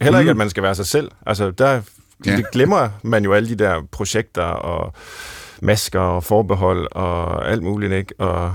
Heller 0.00 0.18
ikke, 0.18 0.32
mm. 0.32 0.36
at 0.40 0.44
man 0.44 0.50
skal 0.50 0.62
være 0.62 0.74
sig 0.74 0.86
selv. 0.86 1.10
Altså, 1.26 1.50
der 1.50 1.82
ja. 2.26 2.36
det 2.36 2.50
glemmer 2.52 2.88
man 3.02 3.24
jo 3.24 3.32
alle 3.32 3.48
de 3.48 3.54
der 3.54 3.82
projekter 3.90 4.42
og 4.42 4.92
masker 5.62 6.00
og 6.00 6.24
forbehold 6.24 6.88
og 6.92 7.50
alt 7.50 7.62
muligt, 7.62 7.92
ikke? 7.92 8.14
Og, 8.18 8.54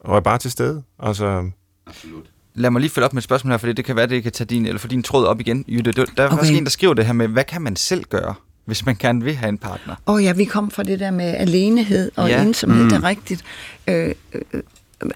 og 0.00 0.16
er 0.16 0.20
bare 0.20 0.38
til 0.38 0.50
stede. 0.50 0.82
Altså, 0.98 1.50
Absolut. 1.86 2.24
Lad 2.54 2.70
mig 2.70 2.80
lige 2.80 2.90
følge 2.90 3.06
op 3.06 3.12
med 3.12 3.20
et 3.20 3.24
spørgsmål 3.24 3.50
her, 3.50 3.58
fordi 3.58 3.72
det 3.72 3.84
kan 3.84 3.96
være, 3.96 4.06
det 4.06 4.22
kan 4.22 4.32
tage 4.32 4.46
din, 4.46 4.66
eller 4.66 4.78
få 4.78 4.88
din 4.88 5.02
tråd 5.02 5.26
op 5.26 5.40
igen. 5.40 5.64
Jytte, 5.68 5.92
der 5.92 6.02
er 6.02 6.26
okay. 6.26 6.36
faktisk 6.36 6.58
en, 6.58 6.64
der 6.64 6.70
skriver 6.70 6.94
det 6.94 7.06
her 7.06 7.12
med, 7.12 7.28
hvad 7.28 7.44
kan 7.44 7.62
man 7.62 7.76
selv 7.76 8.04
gøre? 8.04 8.34
hvis 8.68 8.86
man 8.86 8.96
gerne 8.98 9.24
vil 9.24 9.34
have 9.34 9.48
en 9.48 9.58
partner. 9.58 9.94
Åh 10.06 10.14
oh 10.14 10.24
ja, 10.24 10.32
vi 10.32 10.44
kom 10.44 10.70
fra 10.70 10.82
det 10.82 11.00
der 11.00 11.10
med 11.10 11.24
alenehed 11.24 12.10
og 12.16 12.28
ja. 12.28 12.42
ensomhed, 12.42 12.82
mm. 12.82 12.88
det 12.88 12.96
er 12.96 13.04
rigtigt. 13.04 13.44
Øh, 13.86 14.14
øh, 14.32 14.62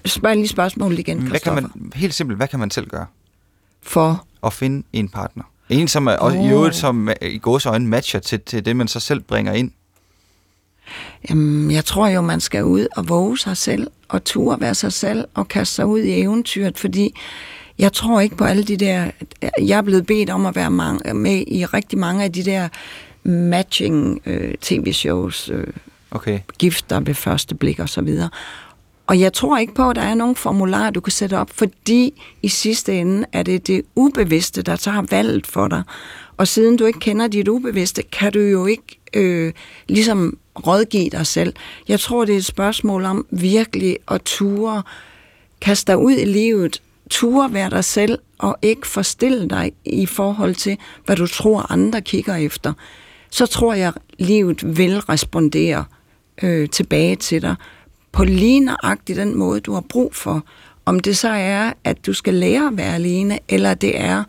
spørg 0.05 0.35
lige 0.35 0.47
spørgsmålet 0.47 0.99
igen, 0.99 1.17
hvad 1.17 1.39
kan 1.39 1.53
man, 1.53 1.91
Helt 1.95 2.13
simpelt, 2.13 2.37
hvad 2.37 2.47
kan 2.47 2.59
man 2.59 2.71
selv 2.71 2.87
gøre? 2.87 3.05
For? 3.81 4.25
At 4.45 4.53
finde 4.53 4.87
en 4.93 5.09
partner. 5.09 5.43
En, 5.69 5.87
som 5.87 6.07
er, 6.07 6.17
oh. 6.21 6.45
i 6.45 6.49
øvrigt 6.49 6.75
som 6.75 7.09
i 7.21 7.37
gås 7.37 7.65
øjne 7.65 7.87
matcher 7.87 8.19
til, 8.19 8.39
til 8.39 8.65
det, 8.65 8.75
man 8.75 8.87
så 8.87 8.99
selv 8.99 9.21
bringer 9.21 9.53
ind. 9.53 9.71
Jamen, 11.29 11.71
jeg 11.71 11.85
tror 11.85 12.07
jo, 12.07 12.21
man 12.21 12.39
skal 12.39 12.63
ud 12.63 12.87
og 12.95 13.09
våge 13.09 13.37
sig 13.37 13.57
selv, 13.57 13.87
og 14.09 14.23
turde 14.23 14.61
være 14.61 14.75
sig 14.75 14.93
selv, 14.93 15.25
og 15.33 15.47
kaste 15.47 15.75
sig 15.75 15.85
ud 15.85 15.99
i 15.99 16.21
eventyret, 16.21 16.79
fordi 16.79 17.15
jeg 17.79 17.93
tror 17.93 18.19
ikke 18.19 18.35
på 18.35 18.43
alle 18.43 18.63
de 18.63 18.77
der... 18.77 19.11
Jeg 19.61 19.77
er 19.77 19.81
blevet 19.81 20.05
bedt 20.05 20.29
om 20.29 20.45
at 20.45 20.55
være 20.55 20.71
med 21.13 21.43
i 21.47 21.65
rigtig 21.65 21.99
mange 21.99 22.23
af 22.23 22.31
de 22.31 22.43
der 22.45 22.67
matching 23.23 24.21
øh, 24.25 24.53
tv-shows, 24.61 25.49
øh, 25.53 25.67
okay. 26.11 26.39
gifter 26.57 26.99
ved 26.99 27.13
første 27.13 27.55
blik 27.55 27.79
og 27.79 27.89
så 27.89 28.01
videre. 28.01 28.29
Og 29.07 29.19
jeg 29.19 29.33
tror 29.33 29.57
ikke 29.57 29.73
på, 29.73 29.89
at 29.89 29.95
der 29.95 30.01
er 30.01 30.13
nogen 30.13 30.35
formular, 30.35 30.89
du 30.89 31.01
kan 31.01 31.11
sætte 31.11 31.37
op, 31.37 31.49
fordi 31.53 32.21
i 32.41 32.47
sidste 32.47 32.99
ende 32.99 33.25
er 33.31 33.43
det 33.43 33.67
det 33.67 33.81
ubevidste, 33.95 34.61
der 34.61 34.75
tager 34.75 35.01
valget 35.09 35.47
for 35.47 35.67
dig. 35.67 35.83
Og 36.37 36.47
siden 36.47 36.77
du 36.77 36.85
ikke 36.85 36.99
kender 36.99 37.27
dit 37.27 37.47
ubevidste, 37.47 38.03
kan 38.03 38.33
du 38.33 38.39
jo 38.39 38.65
ikke 38.65 38.99
øh, 39.13 39.53
ligesom 39.87 40.37
rådgive 40.67 41.09
dig 41.09 41.27
selv. 41.27 41.53
Jeg 41.87 41.99
tror, 41.99 42.25
det 42.25 42.33
er 42.33 42.37
et 42.37 42.45
spørgsmål 42.45 43.05
om 43.05 43.25
virkelig 43.29 43.97
at 44.11 44.21
ture, 44.21 44.83
kaste 45.61 45.91
dig 45.91 45.97
ud 45.97 46.13
i 46.13 46.25
livet, 46.25 46.81
ture 47.09 47.53
være 47.53 47.69
dig 47.69 47.83
selv, 47.83 48.19
og 48.37 48.57
ikke 48.61 48.87
forstille 48.87 49.49
dig 49.49 49.71
i 49.85 50.05
forhold 50.05 50.55
til, 50.55 50.77
hvad 51.05 51.15
du 51.15 51.27
tror, 51.27 51.71
andre 51.71 52.01
kigger 52.01 52.35
efter 52.35 52.73
så 53.33 53.45
tror 53.45 53.73
jeg, 53.73 53.93
livet 54.19 54.77
vil 54.77 54.99
respondere 54.99 55.85
øh, 56.43 56.69
tilbage 56.69 57.15
til 57.15 57.41
dig 57.41 57.55
på 58.11 58.23
lige 58.23 58.59
nøjagtigt 58.59 59.17
den 59.17 59.37
måde, 59.37 59.59
du 59.59 59.73
har 59.73 59.83
brug 59.89 60.15
for. 60.15 60.43
Om 60.85 60.99
det 60.99 61.17
så 61.17 61.29
er, 61.29 61.73
at 61.83 62.05
du 62.05 62.13
skal 62.13 62.33
lære 62.33 62.67
at 62.67 62.77
være 62.77 62.95
alene, 62.95 63.39
eller 63.49 63.73
det 63.73 63.99
er 63.99 64.23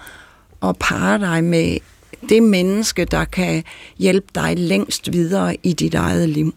at 0.63 0.77
parre 0.79 1.19
dig 1.19 1.45
med 1.45 1.77
det 2.29 2.43
menneske, 2.43 3.05
der 3.05 3.25
kan 3.25 3.65
hjælpe 3.99 4.27
dig 4.35 4.55
længst 4.59 5.13
videre 5.13 5.57
i 5.63 5.73
dit 5.73 5.95
eget 5.95 6.29
liv. 6.29 6.55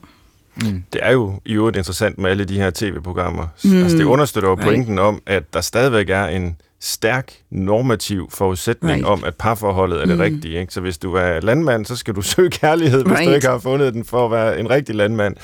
Mm. 0.64 0.84
Det 0.94 1.02
er 1.04 1.12
jo 1.12 1.34
i 1.46 1.54
øvrigt 1.54 1.78
interessant 1.78 2.18
med 2.18 2.30
alle 2.30 2.46
de 2.46 2.58
her 2.58 2.70
tv-programmer. 2.76 3.48
Mm. 3.64 3.82
Altså, 3.82 3.98
det 3.98 4.04
understøtter 4.04 4.50
jo 4.50 4.56
pointen 4.56 4.94
right. 5.00 5.08
om, 5.08 5.22
at 5.26 5.44
der 5.54 5.62
stadigvæk 5.62 6.10
er 6.10 6.26
en 6.26 6.56
stærk 6.80 7.34
normativ 7.52 8.30
forudsætning 8.32 8.94
Right. 8.94 9.06
om, 9.06 9.24
at 9.24 9.36
parforholdet 9.36 10.02
er 10.02 10.06
det 10.06 10.16
Mm. 10.16 10.22
rigtige. 10.22 10.60
Ikke? 10.60 10.74
Så 10.74 10.82
hvis 10.82 10.98
du 10.98 11.14
er 11.14 11.40
landmand, 11.42 11.86
så 11.86 11.96
skal 11.96 12.16
du 12.16 12.22
søge 12.36 12.50
kærlighed, 12.50 13.04
hvis 13.04 13.18
Right. 13.18 13.28
du 13.30 13.34
ikke 13.34 13.48
har 13.48 13.60
fundet 13.60 13.94
den 13.94 14.06
for 14.06 14.26
at 14.26 14.32
være 14.32 14.60
en 14.60 14.70
rigtig 14.70 14.96
landmand. 14.96 15.36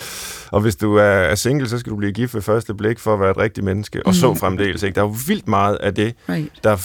Og 0.52 0.62
hvis 0.62 0.76
du 0.76 0.96
er 0.96 1.36
single, 1.36 1.70
så 1.70 1.78
skal 1.78 1.90
du 1.92 1.96
blive 1.96 2.12
gift 2.14 2.34
ved 2.36 2.42
første 2.42 2.74
blik 2.74 3.00
for 3.00 3.14
at 3.14 3.20
være 3.20 3.32
et 3.32 3.38
rigtigt 3.38 3.66
menneske. 3.66 4.06
Og 4.06 4.16
så 4.16 4.30
Mm. 4.30 4.36
fremdeles. 4.38 4.84
Ikke? 4.84 4.96
Der 4.96 5.02
er 5.02 5.06
jo 5.06 5.16
vildt 5.28 5.48
meget 5.48 5.76
af 5.76 5.94
det, 5.96 6.14
Right. 6.30 6.50
der 6.64 6.76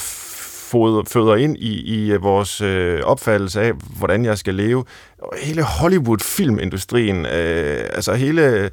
føder, 0.68 1.02
føder 1.06 1.36
ind 1.36 1.56
i, 1.56 1.80
i 1.80 2.12
øh, 2.12 2.22
vores 2.22 2.60
øh, 2.60 3.00
opfattelse 3.02 3.60
af, 3.60 3.72
hvordan 3.98 4.24
jeg 4.24 4.38
skal 4.38 4.54
leve. 4.54 4.84
Og 5.18 5.34
hele 5.42 5.62
Hollywood-filmindustrien, 5.62 7.26
øh, 7.26 7.86
altså 7.92 8.14
hele 8.14 8.70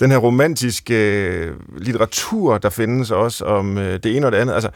den 0.00 0.10
her 0.10 0.18
romantiske 0.18 1.26
øh, 1.26 1.54
litteratur, 1.76 2.58
der 2.58 2.70
findes 2.70 3.10
også 3.10 3.44
om 3.44 3.78
øh, 3.78 4.00
det 4.02 4.16
ene 4.16 4.26
og 4.26 4.32
det 4.32 4.38
andet. 4.38 4.54
Altså, 4.54 4.70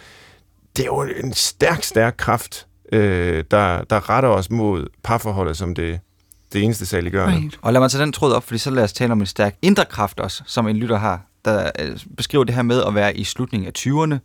det 0.77 0.83
er 0.83 0.87
jo 0.87 1.03
en 1.25 1.33
stærk, 1.35 1.83
stærk 1.83 2.15
kraft, 2.19 2.67
øh, 2.93 3.45
der, 3.51 3.85
der 3.85 4.11
retter 4.11 4.29
os 4.29 4.51
mod 4.51 4.87
parforholdet 5.03 5.57
som 5.57 5.75
det, 5.75 6.01
det 6.53 6.63
eneste 6.65 6.87
saliggørende. 6.87 7.37
Right. 7.37 7.59
Og 7.63 7.73
lad 7.73 7.81
mig 7.81 7.91
tage 7.91 8.03
den 8.03 8.13
tråd 8.13 8.33
op, 8.33 8.45
fordi 8.45 8.59
så 8.59 8.71
lad 8.71 8.85
os 8.85 8.93
tale 8.93 9.13
om 9.13 9.21
en 9.21 9.27
stærk 9.27 9.57
indre 9.63 9.85
kraft 9.85 10.21
også, 10.21 10.43
som 10.47 10.69
en 10.69 10.77
lytter 10.77 10.97
har, 10.97 11.21
der 11.45 11.71
øh, 11.79 11.99
beskriver 12.17 12.45
det 12.45 12.55
her 12.55 12.63
med 12.63 12.83
at 12.87 12.95
være 12.95 13.17
i 13.17 13.25
slutningen 13.25 13.67
af 13.67 13.73
20'erne. 13.79 14.19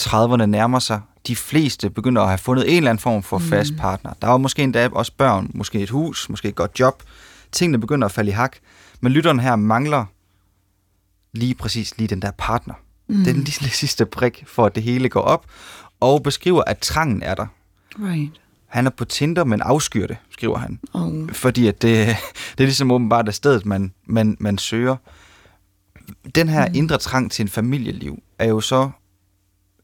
30'erne 0.00 0.46
nærmer 0.46 0.78
sig. 0.78 1.00
De 1.26 1.36
fleste 1.36 1.90
begynder 1.90 2.22
at 2.22 2.28
have 2.28 2.38
fundet 2.38 2.70
en 2.70 2.76
eller 2.76 2.90
anden 2.90 3.02
form 3.02 3.22
for 3.22 3.38
fast 3.38 3.76
partner. 3.78 4.12
Der 4.22 4.28
var 4.28 4.36
måske 4.36 4.62
endda 4.62 4.88
også 4.88 5.12
børn, 5.18 5.50
måske 5.54 5.80
et 5.80 5.90
hus, 5.90 6.28
måske 6.28 6.48
et 6.48 6.54
godt 6.54 6.80
job. 6.80 7.02
Tingene 7.52 7.78
begynder 7.78 8.06
at 8.06 8.12
falde 8.12 8.30
i 8.30 8.32
hak. 8.32 8.56
Men 9.00 9.12
lytteren 9.12 9.40
her 9.40 9.56
mangler 9.56 10.04
lige 11.32 11.54
præcis 11.54 11.98
lige 11.98 12.08
den 12.08 12.22
der 12.22 12.30
partner. 12.38 12.74
Mm. 13.08 13.24
Den 13.24 13.36
lille 13.36 13.70
sidste 13.70 14.06
prik, 14.06 14.44
for 14.46 14.66
at 14.66 14.74
det 14.74 14.82
hele 14.82 15.08
går 15.08 15.20
op. 15.20 15.46
Og 16.00 16.22
beskriver, 16.22 16.62
at 16.66 16.78
trangen 16.78 17.22
er 17.22 17.34
der. 17.34 17.46
Right. 17.98 18.40
Han 18.66 18.86
er 18.86 18.90
på 18.90 19.04
Tinder, 19.04 19.44
men 19.44 19.60
afskyr 19.60 20.06
det, 20.06 20.16
skriver 20.30 20.58
han. 20.58 20.80
Og 20.92 21.28
Fordi 21.32 21.66
at 21.66 21.82
det, 21.82 22.06
det 22.58 22.64
er 22.64 22.66
ligesom 22.66 22.90
åbenbart 22.90 23.28
af 23.28 23.34
stedet, 23.34 23.66
man, 23.66 23.92
man, 24.04 24.36
man 24.40 24.58
søger. 24.58 24.96
Den 26.34 26.48
her 26.48 26.68
mm. 26.68 26.74
indre 26.74 26.98
trang 26.98 27.32
til 27.32 27.42
en 27.42 27.48
familieliv 27.48 28.22
er 28.38 28.48
jo 28.48 28.60
så 28.60 28.90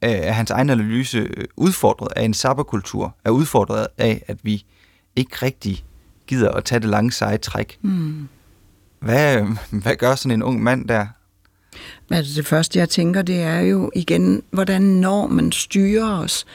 af 0.03 0.35
hans 0.35 0.51
egen 0.51 0.71
analyse 0.71 1.19
øh, 1.19 1.45
udfordret 1.57 2.09
af 2.17 2.23
en 2.23 2.35
sabberkultur, 2.35 3.17
er 3.25 3.31
udfordret 3.31 3.87
af, 3.99 4.25
at 4.27 4.39
vi 4.43 4.65
ikke 5.17 5.37
rigtig 5.43 5.85
gider 6.27 6.51
at 6.51 6.65
tage 6.65 6.81
det 6.81 6.89
lange 6.89 7.13
seje 7.13 7.39
træk. 7.39 7.79
mm. 7.83 8.29
Hvad, 9.01 9.47
hvad 9.71 9.97
gør 9.97 10.15
sådan 10.15 10.39
en 10.39 10.43
ung 10.43 10.63
mand 10.63 10.89
der? 10.89 11.07
Altså 12.11 12.33
det 12.37 12.47
første, 12.47 12.79
jeg 12.79 12.89
tænker, 12.89 13.23
det 13.23 13.41
er 13.43 13.61
jo 13.61 13.91
igen, 13.95 14.43
hvordan 14.51 14.83
normen 14.83 15.53
styrer 15.53 16.19
os, 16.19 16.47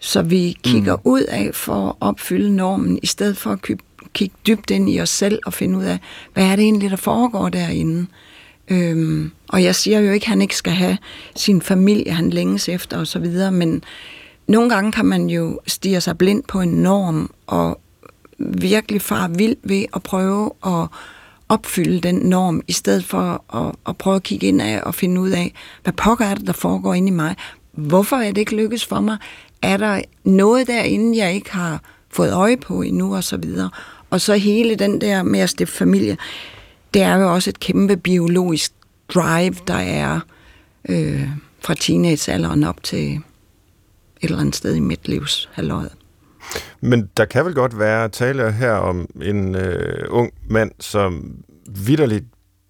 så 0.00 0.22
vi 0.22 0.56
kigger 0.62 0.96
mm. 0.96 1.02
ud 1.04 1.22
af 1.22 1.50
for 1.54 1.88
at 1.88 1.94
opfylde 2.00 2.56
normen, 2.56 2.98
i 3.02 3.06
stedet 3.06 3.36
for 3.36 3.52
at 3.52 3.62
kigge 4.12 4.34
dybt 4.46 4.70
ind 4.70 4.90
i 4.90 5.00
os 5.00 5.10
selv 5.10 5.38
og 5.46 5.54
finde 5.54 5.78
ud 5.78 5.84
af, 5.84 5.98
hvad 6.32 6.44
er 6.44 6.56
det 6.56 6.62
egentlig, 6.62 6.90
der 6.90 6.96
foregår 6.96 7.48
derinde. 7.48 8.06
Øhm, 8.68 9.30
og 9.48 9.62
jeg 9.62 9.74
siger 9.74 10.00
jo 10.00 10.12
ikke, 10.12 10.24
at 10.24 10.28
han 10.28 10.42
ikke 10.42 10.56
skal 10.56 10.72
have 10.72 10.98
sin 11.36 11.62
familie, 11.62 12.12
han 12.12 12.30
længes 12.30 12.68
efter 12.68 12.98
og 12.98 13.06
så 13.06 13.18
videre, 13.18 13.52
men 13.52 13.84
nogle 14.46 14.70
gange 14.70 14.92
kan 14.92 15.04
man 15.04 15.30
jo 15.30 15.60
stige 15.66 16.00
sig 16.00 16.18
blind 16.18 16.42
på 16.48 16.60
en 16.60 16.68
norm 16.68 17.30
og 17.46 17.80
virkelig 18.38 19.02
far 19.02 19.28
vild 19.28 19.56
ved 19.62 19.84
at 19.94 20.02
prøve 20.02 20.50
at 20.66 20.88
opfylde 21.48 22.00
den 22.00 22.14
norm, 22.14 22.62
i 22.68 22.72
stedet 22.72 23.04
for 23.04 23.56
at, 23.56 23.74
at 23.88 23.96
prøve 23.96 24.16
at 24.16 24.22
kigge 24.22 24.46
ind 24.46 24.62
af 24.62 24.80
og 24.82 24.94
finde 24.94 25.20
ud 25.20 25.30
af, 25.30 25.52
hvad 25.82 25.92
pokker 25.92 26.24
er 26.24 26.34
det, 26.34 26.46
der 26.46 26.52
foregår 26.52 26.94
inde 26.94 27.08
i 27.08 27.10
mig? 27.10 27.36
Hvorfor 27.72 28.16
er 28.16 28.32
det 28.32 28.38
ikke 28.38 28.56
lykkes 28.56 28.86
for 28.86 29.00
mig? 29.00 29.16
Er 29.62 29.76
der 29.76 30.00
noget 30.24 30.66
derinde, 30.66 31.18
jeg 31.18 31.34
ikke 31.34 31.52
har 31.52 31.82
fået 32.10 32.32
øje 32.32 32.56
på 32.56 32.82
endnu, 32.82 33.16
og 33.16 33.24
så 33.24 33.36
videre? 33.36 33.70
Og 34.10 34.20
så 34.20 34.34
hele 34.34 34.74
den 34.74 35.00
der 35.00 35.22
med 35.22 35.40
at 35.40 35.50
stifte 35.50 35.76
familie, 35.76 36.16
det 36.96 37.04
er 37.04 37.16
jo 37.16 37.32
også 37.32 37.50
et 37.50 37.60
kæmpe 37.60 37.96
biologisk 37.96 38.72
drive, 39.14 39.54
der 39.66 39.74
er 39.74 40.20
øh, 40.88 41.28
fra 41.64 41.74
teenagealderen 41.74 42.64
op 42.64 42.82
til 42.82 43.14
et 43.14 43.22
eller 44.22 44.38
andet 44.38 44.56
sted 44.56 44.74
i 44.74 44.80
midtlivshalvøjet. 44.80 45.92
Men 46.80 47.10
der 47.16 47.24
kan 47.24 47.44
vel 47.44 47.54
godt 47.54 47.78
være 47.78 48.08
tale 48.08 48.52
her 48.52 48.72
om 48.72 49.08
en 49.22 49.54
øh, 49.54 50.06
ung 50.08 50.32
mand, 50.48 50.70
som 50.80 51.36
vidderligt 51.68 52.24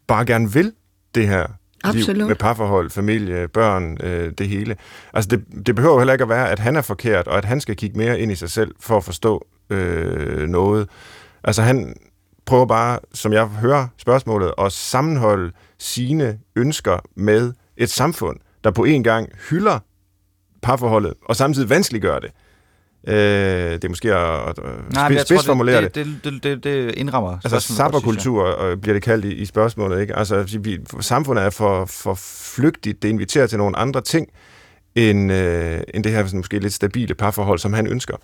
bare 0.07 0.27
gerne 0.27 0.53
vil 0.53 0.73
det 1.15 1.29
her 1.29 1.47
liv 1.93 2.01
Absolut. 2.01 2.29
med 2.29 2.37
parforhold, 2.37 2.91
familie, 2.91 3.49
børn, 3.49 3.99
øh, 4.03 4.33
det 4.39 4.49
hele. 4.49 4.77
Altså 5.13 5.29
det, 5.29 5.67
det 5.67 5.75
behøver 5.75 5.99
heller 5.99 6.13
ikke 6.13 6.23
at 6.23 6.29
være, 6.29 6.51
at 6.51 6.59
han 6.59 6.77
er 6.77 6.83
forkert, 6.83 7.29
og 7.29 7.39
at 7.39 7.45
han 7.45 7.61
skal 7.61 7.77
kigge 7.77 7.99
mere 7.99 8.21
ind 8.21 8.33
i 8.33 8.35
sig 8.35 8.51
selv 8.51 8.75
for 8.81 8.97
at 8.97 9.05
forstå 9.05 9.47
øh, 9.71 10.49
noget. 10.49 10.89
Altså 11.45 11.63
han 11.63 11.97
prøver 12.47 12.67
bare, 12.67 12.99
som 13.15 13.33
jeg 13.33 13.47
hører 13.47 13.87
spørgsmålet, 13.97 14.53
at 14.59 14.73
sammenholde 14.73 15.53
sine 15.79 16.39
ønsker 16.57 16.99
med 17.15 17.53
et 17.77 17.91
samfund, 17.91 18.37
der 18.65 18.71
på 18.71 18.85
en 18.85 19.03
gang 19.03 19.29
hylder 19.51 19.79
parforholdet, 20.63 21.15
og 21.25 21.37
samtidig 21.37 21.71
vanskeliggør 21.71 22.19
det. 22.19 22.31
Øh, 23.09 23.15
det 23.73 23.85
er 23.85 23.89
måske 23.89 24.15
at, 24.15 24.49
at 24.49 24.59
Nej, 24.93 25.09
men 25.09 25.19
jeg 25.19 25.27
spidsformulere 25.27 25.83
det, 25.83 25.95
det, 25.95 26.21
det, 26.25 26.43
det, 26.43 26.65
det 26.65 26.95
indrammer. 26.95 27.39
Altså 27.45 27.61
sabberkultur 27.61 28.63
øh, 28.63 28.77
bliver 28.77 28.95
det 28.95 29.03
kaldt 29.03 29.25
i, 29.25 29.35
i 29.35 29.45
spørgsmålet, 29.45 30.01
ikke? 30.01 30.17
Altså 30.17 30.59
vi, 30.59 30.79
samfundet 31.01 31.45
er 31.45 31.51
for, 31.51 31.85
for 31.85 32.15
flygtigt, 32.57 33.03
det 33.03 33.09
inviterer 33.09 33.47
til 33.47 33.59
nogle 33.59 33.77
andre 33.77 34.01
ting, 34.01 34.29
end, 34.95 35.33
øh, 35.33 35.81
end 35.95 36.05
det 36.05 36.13
her 36.13 36.27
sådan, 36.27 36.39
måske 36.39 36.59
lidt 36.59 36.73
stabile 36.73 37.15
parforhold, 37.15 37.59
som 37.59 37.73
han 37.73 37.87
ønsker. 37.87 38.17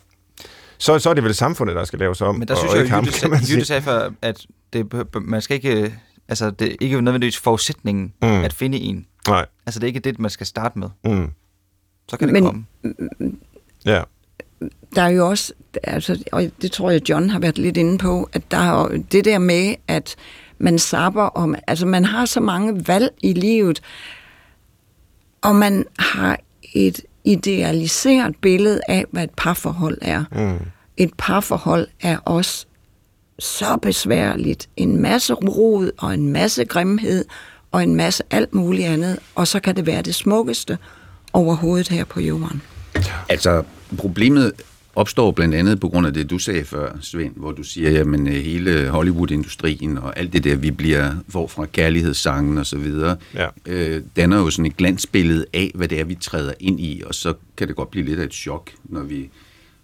Så, 0.83 0.99
så 0.99 1.11
er 1.11 1.15
det 1.15 1.25
vel 1.25 1.35
samfundet, 1.35 1.77
der 1.77 1.85
skal 1.85 1.99
laves 1.99 2.21
om, 2.21 2.35
Men 2.35 2.49
der 2.49 2.55
og, 2.55 2.59
synes 2.59 2.71
og 2.71 2.77
jeg, 2.77 2.85
ikke 2.85 2.95
ham, 2.95 3.05
Jytte, 3.05 3.19
sagde, 3.19 3.35
Jytte 3.35 3.47
sige. 3.47 3.65
sagde 3.65 3.83
før, 3.83 4.11
at 4.23 4.47
det, 4.73 4.93
man 5.23 5.43
skal 5.43 5.55
ikke, 5.55 5.81
øh, 5.83 5.91
altså 6.29 6.51
det 6.51 6.69
er 6.73 6.77
ikke 6.81 7.01
nødvendigvis 7.01 7.39
forudsætningen 7.39 8.13
Mm. 8.23 8.29
at 8.29 8.53
finde 8.53 8.79
en. 8.79 9.07
Nej. 9.29 9.47
Altså 9.67 9.81
det 9.81 9.85
er 9.85 9.89
ikke 9.89 10.01
det, 10.01 10.19
man 10.19 10.31
skal 10.31 10.47
starte 10.47 10.79
med. 10.79 10.89
Mm. 11.05 11.31
Så 12.09 12.17
kan 12.17 12.29
det 12.29 12.33
Men- 12.33 12.45
komme. 12.45 12.65
Ja. 13.85 14.03
der 14.95 15.03
er 15.03 15.09
jo 15.09 15.29
også, 15.29 15.53
altså, 15.85 16.25
og 16.33 16.51
det 16.63 16.73
tror 16.73 16.91
jeg, 16.91 17.09
John 17.09 17.31
har 17.31 17.39
været 17.39 17.59
lidt 17.59 17.77
inde 17.77 17.99
på, 17.99 18.29
at 18.33 18.51
der 18.51 18.57
er 18.59 18.89
det 19.13 19.25
der 19.25 19.39
med, 19.39 19.75
at 19.89 20.17
man 20.59 20.79
sapper 20.79 21.23
om, 21.23 21.55
altså 21.67 21.87
man 21.87 22.05
har 22.05 22.25
så 22.25 22.41
mange 22.41 22.89
valg 22.89 23.11
i 23.23 23.33
livet, 23.33 23.83
og 25.43 25.55
man 25.57 25.85
har 25.99 26.39
et 26.75 27.01
idealiseret 27.25 28.37
billede 28.41 28.81
af, 28.89 29.05
hvad 29.11 29.25
et 29.25 29.31
parforhold 29.37 29.99
er. 30.03 30.25
Mm. 30.33 30.67
Et 30.97 31.11
parforhold 31.19 31.87
er 32.01 32.17
også 32.19 32.67
så 33.39 33.77
besværligt. 33.83 34.69
En 34.77 35.03
masse 35.03 35.35
rod 35.35 35.91
og 35.99 36.15
en 36.15 36.29
masse 36.33 36.65
grimhed 36.65 37.25
og 37.73 37.83
en 37.83 37.97
masse 37.97 38.23
alt 38.31 38.55
muligt 38.55 38.87
andet, 38.89 39.19
og 39.35 39.49
så 39.49 39.61
kan 39.61 39.77
det 39.77 39.87
være 39.87 40.03
det 40.03 40.15
smukkeste 40.15 40.79
overhovedet 41.33 41.89
her 41.89 42.05
på 42.05 42.21
jorden. 42.21 42.63
Altså, 43.29 43.63
problemet 43.99 44.53
opstår 44.95 45.31
blandt 45.31 45.55
andet 45.55 45.81
på 45.81 45.89
grund 45.89 46.07
af 46.07 46.15
det, 46.15 46.31
du 46.31 46.39
sagde 46.39 46.65
før, 46.65 46.97
Svend, 47.01 47.33
hvor 47.37 47.53
du 47.53 47.63
siger, 47.63 47.91
jamen 47.91 48.27
øh, 48.27 48.35
hele 48.35 48.89
Hollywood-industrien 48.89 49.99
og 49.99 50.19
alt 50.19 50.33
det 50.33 50.45
der, 50.45 50.57
vi 50.57 50.71
bliver, 50.71 51.15
hvor 51.27 51.47
fra 51.47 51.67
kærlighedssangen 51.67 52.59
og 52.59 52.67
så 52.67 52.79
videre, 52.79 53.17
Ja. 53.35 53.47
øh, 53.67 54.03
danner 54.17 54.39
jo 54.39 54.51
sådan 54.51 54.67
et 54.67 54.77
glansbillede 54.77 55.45
af, 55.53 55.71
hvad 55.75 55.89
det 55.89 56.01
er, 56.01 56.05
vi 56.05 56.15
træder 56.15 56.53
ind 56.61 56.81
i, 56.81 57.03
og 57.07 57.15
så 57.15 57.35
kan 57.57 57.69
det 57.69 57.77
godt 57.77 57.91
blive 57.91 58.07
lidt 58.07 58.21
af 58.21 58.25
et 58.25 58.35
chok, 58.35 58.71
når 58.85 59.01
vi 59.03 59.31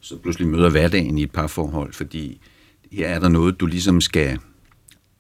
så 0.01 0.17
pludselig 0.17 0.49
møder 0.49 0.71
hverdagen 0.71 1.19
i 1.19 1.23
et 1.23 1.31
parforhold, 1.31 1.93
fordi 1.93 2.41
her 2.93 3.09
er 3.09 3.19
der 3.19 3.29
noget, 3.29 3.61
du 3.61 3.67
ligesom 3.67 4.01
skal 4.01 4.39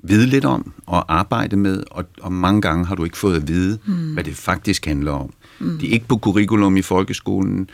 vide 0.02 0.26
lidt 0.26 0.44
om 0.44 0.72
og 0.86 1.18
arbejde 1.18 1.56
med, 1.56 1.82
og, 1.90 2.04
og 2.20 2.32
mange 2.32 2.60
gange 2.60 2.86
har 2.86 2.94
du 2.94 3.04
ikke 3.04 3.18
fået 3.18 3.36
at 3.36 3.48
vide, 3.48 3.78
mm. 3.86 4.12
hvad 4.12 4.24
det 4.24 4.36
faktisk 4.36 4.86
handler 4.86 5.12
om. 5.12 5.32
Mm. 5.58 5.78
Det 5.78 5.88
er 5.88 5.92
ikke 5.92 6.08
på 6.08 6.18
curriculum 6.18 6.76
i 6.76 6.82
folkeskolen, 6.82 7.70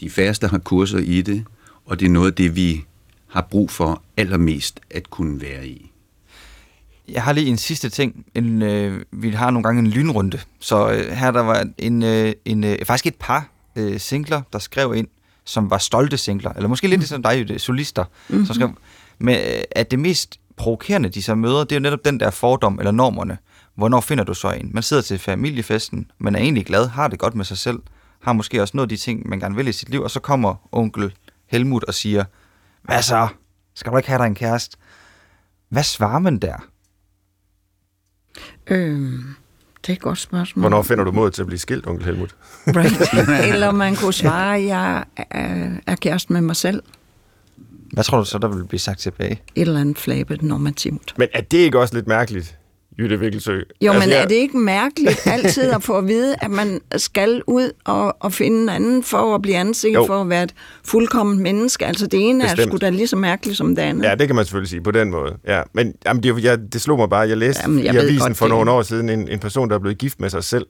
de 0.00 0.10
færreste 0.10 0.48
har 0.48 0.58
kurser 0.58 0.98
i 0.98 1.22
det, 1.22 1.44
og 1.84 2.00
det 2.00 2.06
er 2.06 2.10
noget 2.10 2.26
af 2.26 2.34
det, 2.34 2.56
vi 2.56 2.84
har 3.26 3.46
brug 3.50 3.70
for 3.70 4.02
allermest 4.16 4.80
at 4.90 5.10
kunne 5.10 5.40
være 5.40 5.68
i. 5.68 5.90
Jeg 7.08 7.22
har 7.22 7.32
lige 7.32 7.46
en 7.46 7.58
sidste 7.58 7.88
ting. 7.88 8.26
En, 8.34 8.62
øh, 8.62 9.02
vi 9.12 9.30
har 9.30 9.50
nogle 9.50 9.62
gange 9.62 9.78
en 9.78 9.86
lynrunde. 9.86 10.40
Så 10.60 10.90
øh, 10.90 11.10
her 11.10 11.30
der 11.30 11.40
var 11.40 11.66
en, 11.78 12.02
øh, 12.02 12.32
en 12.44 12.64
øh, 12.64 12.84
faktisk 12.84 13.06
et 13.06 13.14
par 13.14 13.50
øh, 13.76 14.00
singler, 14.00 14.42
der 14.52 14.58
skrev 14.58 14.94
ind, 14.96 15.08
som 15.44 15.70
var 15.70 15.78
stolte 15.78 16.16
singler, 16.16 16.52
eller 16.52 16.68
måske 16.68 16.88
lidt 16.88 17.00
ligesom 17.00 17.22
dig, 17.22 17.48
det, 17.48 17.60
solister, 17.60 18.04
mm-hmm. 18.28 18.46
som 18.46 18.54
skrev, 18.54 18.70
men 19.18 19.36
øh, 19.36 19.62
at 19.70 19.90
det 19.90 19.98
mest 19.98 20.40
provokerende, 20.56 21.08
de 21.08 21.22
så 21.22 21.34
møder, 21.34 21.64
det 21.64 21.72
er 21.72 21.76
jo 21.76 21.80
netop 21.82 22.04
den 22.04 22.20
der 22.20 22.30
fordom 22.30 22.78
eller 22.78 22.90
normerne. 22.90 23.38
Hvornår 23.74 24.00
finder 24.00 24.24
du 24.24 24.34
så 24.34 24.50
en? 24.50 24.70
Man 24.74 24.82
sidder 24.82 25.02
til 25.02 25.18
familiefesten, 25.18 26.10
man 26.18 26.34
er 26.34 26.38
egentlig 26.38 26.66
glad, 26.66 26.88
har 26.88 27.08
det 27.08 27.18
godt 27.18 27.34
med 27.34 27.44
sig 27.44 27.58
selv, 27.58 27.78
har 28.22 28.32
måske 28.32 28.62
også 28.62 28.76
noget 28.76 28.84
af 28.84 28.88
de 28.88 28.96
ting, 28.96 29.28
man 29.28 29.40
gerne 29.40 29.56
vil 29.56 29.68
i 29.68 29.72
sit 29.72 29.88
liv, 29.88 30.02
og 30.02 30.10
så 30.10 30.20
kommer 30.20 30.68
onkel 30.72 31.14
Helmut 31.46 31.84
og 31.84 31.94
siger, 31.94 32.24
hvad 32.82 33.02
så? 33.02 33.28
Skal 33.74 33.92
du 33.92 33.96
ikke 33.96 34.08
have 34.08 34.18
dig 34.18 34.26
en 34.26 34.34
kæreste? 34.34 34.76
Hvad 35.68 35.82
svarer 35.82 36.18
man 36.18 36.38
der? 36.38 36.56
Øhm, 38.66 39.34
Det 39.86 39.92
er 39.92 39.96
et 39.96 40.00
godt 40.00 40.18
spørgsmål. 40.18 40.60
Hvornår 40.62 40.82
finder 40.82 41.04
du 41.04 41.12
mod 41.12 41.30
til 41.30 41.42
at 41.42 41.46
blive 41.46 41.58
skilt, 41.58 41.86
onkel 41.86 42.06
Helmut? 42.06 42.34
Right. 42.66 43.48
Eller 43.52 43.72
man 43.72 43.96
kunne 43.96 44.12
svare, 44.12 44.56
at 44.56 44.66
jeg 44.66 45.04
er, 45.16 45.70
er 45.86 45.94
kæreste 45.96 46.32
med 46.32 46.40
mig 46.40 46.56
selv. 46.56 46.82
Hvad 47.92 48.04
tror 48.04 48.18
du 48.18 48.24
så, 48.24 48.38
der 48.38 48.48
vil 48.48 48.64
blive 48.64 48.80
sagt 48.80 48.98
tilbage? 48.98 49.40
Et 49.54 49.68
eller 49.68 49.80
andet 49.80 49.98
flabet 49.98 50.42
normativt. 50.42 51.14
Men 51.16 51.28
er 51.32 51.40
det 51.40 51.58
ikke 51.58 51.80
også 51.80 51.94
lidt 51.94 52.06
mærkeligt, 52.06 52.58
Jytte 52.98 53.20
Vikkelsø? 53.20 53.52
Jo, 53.80 53.92
altså, 53.92 54.00
men 54.08 54.14
jeg- 54.14 54.22
er 54.22 54.26
det 54.26 54.34
ikke 54.34 54.58
mærkeligt 54.58 55.26
altid 55.26 55.62
at 55.70 55.82
få 55.82 55.98
at 55.98 56.08
vide, 56.08 56.34
at 56.40 56.50
man 56.50 56.80
skal 56.96 57.42
ud 57.46 57.70
og, 57.84 58.16
og 58.20 58.32
finde 58.32 58.62
en 58.62 58.68
anden 58.68 59.02
for 59.02 59.34
at 59.34 59.42
blive 59.42 59.56
anset 59.56 59.94
Jo. 59.94 60.06
for 60.06 60.20
at 60.20 60.28
være 60.28 60.42
et 60.42 60.54
fuldkommen 60.84 61.42
menneske? 61.42 61.86
Altså 61.86 62.06
det 62.06 62.28
ene 62.28 62.42
Bestemt. 62.44 62.60
er 62.60 62.66
sgu 62.66 62.76
da 62.76 62.90
lige 62.90 63.06
så 63.06 63.16
mærkeligt 63.16 63.58
som 63.58 63.76
det 63.76 63.82
andet. 63.82 64.04
Ja, 64.04 64.14
det 64.14 64.26
kan 64.26 64.36
man 64.36 64.44
selvfølgelig 64.44 64.70
sige 64.70 64.80
på 64.82 64.90
den 64.90 65.10
måde. 65.10 65.36
Ja, 65.46 65.62
men 65.72 65.94
jamen, 66.06 66.22
det, 66.22 66.28
jo- 66.28 66.38
jeg, 66.42 66.58
det 66.72 66.80
slog 66.80 66.98
mig 66.98 67.10
bare, 67.10 67.28
jeg 67.28 67.36
læste 67.36 67.62
Jamen, 67.62 67.84
jeg 67.84 67.94
i 67.94 67.98
avisen 67.98 68.18
godt, 68.18 68.36
for 68.36 68.48
nogle 68.48 68.70
år 68.70 68.82
siden 68.82 69.08
en, 69.08 69.28
en 69.28 69.38
person, 69.38 69.68
der 69.68 69.74
er 69.74 69.78
blevet 69.80 69.98
gift 69.98 70.20
med 70.20 70.30
sig 70.30 70.44
selv. 70.44 70.66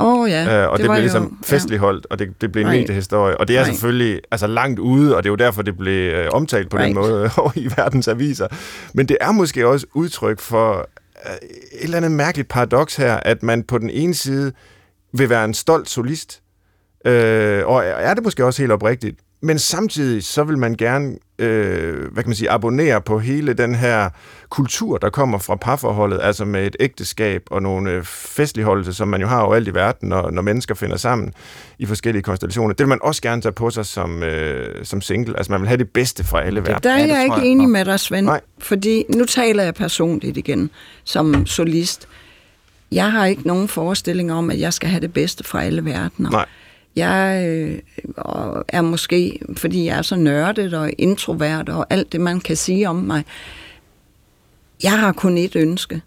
Åh 0.00 0.20
oh, 0.20 0.30
ja, 0.30 0.62
Øh, 0.64 0.70
og 0.70 0.78
det, 0.78 0.82
det 0.84 0.90
blev 0.90 0.96
jo- 0.96 1.00
ligesom 1.00 1.38
festligholdt, 1.44 2.06
og 2.10 2.18
det, 2.18 2.28
det 2.40 2.52
blev 2.52 2.62
en 2.64 2.70
Right. 2.70 2.80
mediehistorie. 2.82 3.36
Og 3.40 3.48
det 3.48 3.56
er 3.56 3.60
Right. 3.60 3.74
selvfølgelig 3.74 4.20
altså 4.30 4.46
langt 4.46 4.78
ude, 4.80 5.16
og 5.16 5.22
det 5.22 5.28
er 5.28 5.32
jo 5.32 5.36
derfor, 5.36 5.62
det 5.62 5.78
blev 5.78 6.12
øh, 6.12 6.28
omtalt 6.32 6.70
på 6.70 6.76
den 6.78 6.84
Right. 6.84 6.94
måde 6.96 7.30
over 7.36 7.50
i 7.56 7.68
verdens 7.76 8.08
aviser. 8.08 8.46
Men 8.94 9.06
det 9.08 9.16
er 9.20 9.32
måske 9.32 9.66
også 9.68 9.86
udtryk 9.94 10.40
for 10.40 10.88
Øh, 11.26 11.32
et 11.72 11.84
eller 11.84 11.96
andet 11.96 12.12
mærkeligt 12.12 12.48
paradoks 12.48 12.96
her, 12.96 13.16
at 13.16 13.42
man 13.42 13.62
på 13.62 13.78
den 13.78 13.90
ene 13.90 14.14
side 14.14 14.52
vil 15.12 15.28
være 15.28 15.44
en 15.44 15.54
stolt 15.54 15.88
solist, 15.88 16.42
øh, 17.04 17.66
og 17.66 17.84
er 17.84 18.14
det 18.14 18.24
måske 18.24 18.44
også 18.44 18.62
helt 18.62 18.72
oprigtigt, 18.72 19.20
men 19.40 19.58
samtidig 19.58 20.24
så 20.24 20.44
vil 20.44 20.58
man 20.58 20.74
gerne, 20.74 21.16
øh, 21.38 22.12
hvad 22.12 22.22
kan 22.22 22.28
man 22.28 22.36
sige, 22.36 22.50
abonnere 22.50 23.00
på 23.00 23.18
hele 23.18 23.52
den 23.52 23.74
her 23.74 24.10
kultur, 24.48 24.98
der 24.98 25.10
kommer 25.10 25.38
fra 25.38 25.56
parforholdet, 25.56 26.20
altså 26.22 26.44
med 26.44 26.66
et 26.66 26.76
ægteskab 26.80 27.42
og 27.50 27.62
nogle 27.62 27.90
øh, 27.90 28.04
festligholdelser, 28.04 28.92
som 28.92 29.08
man 29.08 29.20
jo 29.20 29.26
har 29.26 29.40
overalt 29.40 29.68
i 29.68 29.74
verden, 29.74 30.08
når, 30.08 30.30
når 30.30 30.42
mennesker 30.42 30.74
finder 30.74 30.96
sammen 30.96 31.32
i 31.78 31.86
forskellige 31.86 32.22
konstellationer. 32.22 32.74
Det 32.74 32.84
vil 32.84 32.88
man 32.88 32.98
også 33.02 33.22
gerne 33.22 33.42
tage 33.42 33.52
på 33.52 33.70
sig 33.70 33.86
som, 33.86 34.22
øh, 34.22 34.84
som 34.84 35.00
single. 35.00 35.36
Altså 35.36 35.52
man 35.52 35.60
vil 35.60 35.68
have 35.68 35.78
det 35.78 35.90
bedste 35.90 36.24
fra 36.24 36.42
alle 36.42 36.60
verdener. 36.60 36.78
Der 36.78 36.90
er 36.90 37.06
jeg 37.06 37.22
ikke 37.24 37.36
jeg. 37.36 37.46
enig 37.46 37.68
med 37.68 37.84
dig, 37.84 38.00
Svend, 38.00 38.26
Nej. 38.26 38.40
fordi 38.58 39.04
nu 39.14 39.24
taler 39.24 39.62
jeg 39.62 39.74
personligt 39.74 40.36
igen 40.36 40.70
som 41.04 41.46
solist. 41.46 42.08
Jeg 42.92 43.12
har 43.12 43.26
ikke 43.26 43.46
nogen 43.46 43.68
forestilling 43.68 44.32
om, 44.32 44.50
at 44.50 44.60
jeg 44.60 44.72
skal 44.72 44.88
have 44.88 45.00
det 45.00 45.12
bedste 45.12 45.44
fra 45.44 45.64
alle 45.64 45.84
verdener. 45.84 46.30
Nej. 46.30 46.46
Jeg 46.98 47.48
øh, 47.48 47.78
er 48.68 48.80
måske, 48.80 49.40
fordi 49.56 49.84
jeg 49.84 49.98
er 49.98 50.02
så 50.02 50.16
nørdet 50.16 50.74
og 50.74 50.90
introvert 50.98 51.68
og 51.68 51.86
alt 51.90 52.12
det, 52.12 52.20
man 52.20 52.40
kan 52.40 52.56
sige 52.56 52.88
om 52.88 52.96
mig, 52.96 53.24
jeg 54.82 54.98
har 54.98 55.12
kun 55.12 55.38
et 55.38 55.56
ønske, 55.56 56.02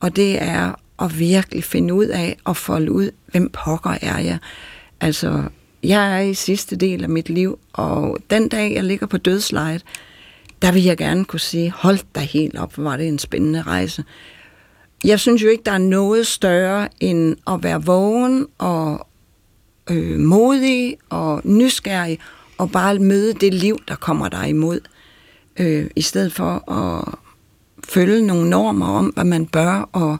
og 0.00 0.16
det 0.16 0.42
er 0.42 0.72
at 1.02 1.18
virkelig 1.18 1.64
finde 1.64 1.94
ud 1.94 2.06
af 2.06 2.36
og 2.44 2.56
folde 2.56 2.92
ud, 2.92 3.10
hvem 3.26 3.50
pokker 3.50 3.94
er 4.02 4.18
jeg. 4.18 4.38
Altså, 5.00 5.44
jeg 5.82 6.16
er 6.16 6.20
i 6.20 6.34
sidste 6.34 6.76
del 6.76 7.02
af 7.02 7.08
mit 7.08 7.28
liv, 7.28 7.58
og 7.72 8.18
den 8.30 8.48
dag, 8.48 8.74
jeg 8.74 8.84
ligger 8.84 9.06
på 9.06 9.16
dødslejet, 9.16 9.84
der 10.62 10.72
vil 10.72 10.84
jeg 10.84 10.96
gerne 10.96 11.24
kunne 11.24 11.40
sige, 11.40 11.70
hold 11.76 11.98
dig 12.14 12.22
helt 12.22 12.58
op, 12.58 12.74
hvor 12.74 12.84
var 12.84 12.96
det 12.96 13.08
en 13.08 13.18
spændende 13.18 13.62
rejse. 13.62 14.04
Jeg 15.04 15.20
synes 15.20 15.42
jo 15.42 15.48
ikke, 15.48 15.62
der 15.66 15.72
er 15.72 15.78
noget 15.78 16.26
større 16.26 16.88
end 17.00 17.36
at 17.46 17.62
være 17.62 17.84
vågen 17.84 18.46
og 18.58 19.06
øh, 19.90 20.18
modig 20.18 20.96
og 21.10 21.40
nysgerrig 21.44 22.18
og 22.58 22.70
bare 22.70 22.98
møde 22.98 23.32
det 23.34 23.54
liv, 23.54 23.78
der 23.88 23.94
kommer 23.94 24.28
dig 24.28 24.48
imod, 24.48 24.80
øh, 25.58 25.86
i 25.96 26.02
stedet 26.02 26.32
for 26.32 26.72
at 26.72 27.14
følge 27.88 28.26
nogle 28.26 28.50
normer 28.50 28.86
om, 28.86 29.06
hvad 29.06 29.24
man 29.24 29.46
bør, 29.46 29.88
og 29.92 30.18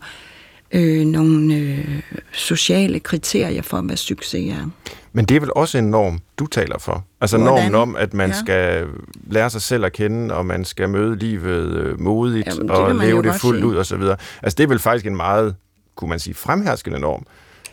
øh, 0.73 1.07
nogle 1.07 1.55
øh, 1.55 2.03
sociale 2.33 3.01
kriterier 3.01 3.63
for, 3.63 3.81
hvad 3.81 3.97
succes 3.97 4.53
er. 4.53 4.71
Men 5.13 5.25
det 5.25 5.37
er 5.37 5.41
vel 5.41 5.51
også 5.57 5.79
en 5.79 5.85
norm, 5.91 6.21
du 6.39 6.47
taler 6.47 6.79
for? 6.79 7.05
Altså 7.21 7.39
Hvordan? 7.39 7.55
normen 7.63 7.75
om, 7.75 7.97
at 7.97 8.15
man 8.15 8.29
Ja. 8.29 8.35
skal 8.35 8.87
lære 9.31 9.51
sig 9.51 9.63
selv 9.63 9.85
at 9.85 9.93
kende, 9.93 10.35
og 10.35 10.47
man 10.47 10.65
skal 10.65 10.89
møde 10.89 11.17
livet 11.17 11.77
øh, 11.77 12.01
modigt, 12.01 12.47
Jamen, 12.47 12.63
det 12.69 12.71
og 12.77 12.95
leve 12.95 13.23
det 13.23 13.35
fuldt 13.35 13.59
sige. 13.61 13.67
ud, 13.67 13.75
og 13.77 13.87
så 13.87 13.97
videre. 13.97 14.17
Altså 14.43 14.57
det 14.57 14.65
er 14.65 14.69
vel 14.69 14.79
faktisk 14.79 15.07
en 15.07 15.17
meget, 15.17 15.55
kunne 15.97 16.09
man 16.11 16.19
sige, 16.19 16.35
fremherskende 16.35 16.99
norm 17.01 17.27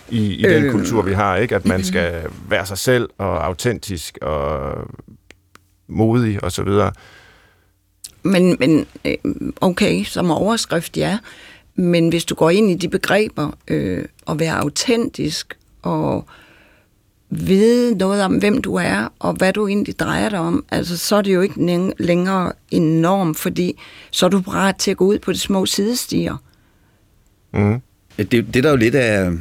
i, 0.10 0.34
i 0.34 0.41
den 0.43 0.64
Øh. 0.64 0.72
kultur, 0.72 1.01
vi 1.01 1.14
har, 1.14 1.36
ikke? 1.38 1.56
At 1.56 1.66
man 1.66 1.84
skal 1.84 2.24
være 2.49 2.66
sig 2.66 2.78
selv, 2.78 3.10
og 3.18 3.45
autentisk, 3.45 4.18
og 4.22 4.74
modig, 5.88 6.43
og 6.43 6.51
så 6.51 6.64
videre. 6.64 6.91
Men, 8.24 8.56
men 8.60 8.86
øh, 9.06 9.16
okay, 9.62 10.03
som 10.03 10.32
overskrift, 10.32 10.97
ja. 10.97 11.18
Men 11.76 12.10
hvis 12.10 12.26
du 12.26 12.36
går 12.36 12.49
ind 12.49 12.72
i 12.72 12.76
de 12.76 12.89
begreber, 12.89 13.51
øh, 13.68 14.06
at 14.30 14.39
være 14.39 14.58
autentisk 14.60 15.58
og 15.82 16.26
vide 17.30 17.97
noget 17.97 18.24
om, 18.24 18.36
hvem 18.38 18.62
du 18.62 18.76
er, 18.76 19.08
og 19.20 19.34
hvad 19.34 19.53
du 19.53 19.68
egentlig 19.68 19.99
drejer 19.99 20.30
dig 20.30 20.39
om, 20.39 20.66
altså, 20.72 20.97
så 20.97 21.16
er 21.16 21.22
det 21.22 21.34
jo 21.34 21.41
ikke 21.41 21.56
læng- 21.66 21.93
længere 21.97 22.51
en 22.72 23.01
norm, 23.01 23.36
fordi 23.36 23.82
så 24.12 24.26
er 24.26 24.30
du 24.30 24.41
parat 24.41 24.76
til 24.76 24.91
at 24.91 24.97
gå 24.97 25.06
ud 25.06 25.20
på 25.20 25.32
de 25.34 25.38
små 25.39 25.66
sidestier. 25.66 26.38
Mm. 27.53 27.82
Det, 28.18 28.32
det 28.32 28.53
der 28.53 28.66
er 28.66 28.70
jo 28.70 28.78
lidt 28.78 28.95
af 28.95 29.32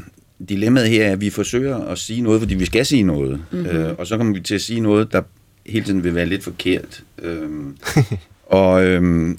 dilemmaet 0.49 0.89
her, 0.89 1.07
er, 1.07 1.13
at 1.13 1.21
vi 1.21 1.31
forsøger 1.31 1.77
at 1.77 1.99
sige 1.99 2.21
noget, 2.21 2.41
fordi 2.41 2.55
vi 2.55 2.65
skal 2.65 2.87
sige 2.87 3.03
noget. 3.03 3.41
Mhm. 3.51 3.61
Mm-hmm. 3.61 3.77
Øh, 3.77 3.95
og 3.99 4.07
så 4.07 4.17
kommer 4.17 4.35
vi 4.35 4.41
til 4.41 4.55
at 4.55 4.61
sige 4.61 4.81
noget, 4.81 5.13
der 5.13 5.23
hele 5.67 5.85
tiden 5.85 6.05
vil 6.05 6.15
være 6.15 6.27
lidt 6.27 6.45
forkert. 6.45 7.05
Øhm, 7.23 7.77
og 8.47 8.85
øhm, 8.85 9.39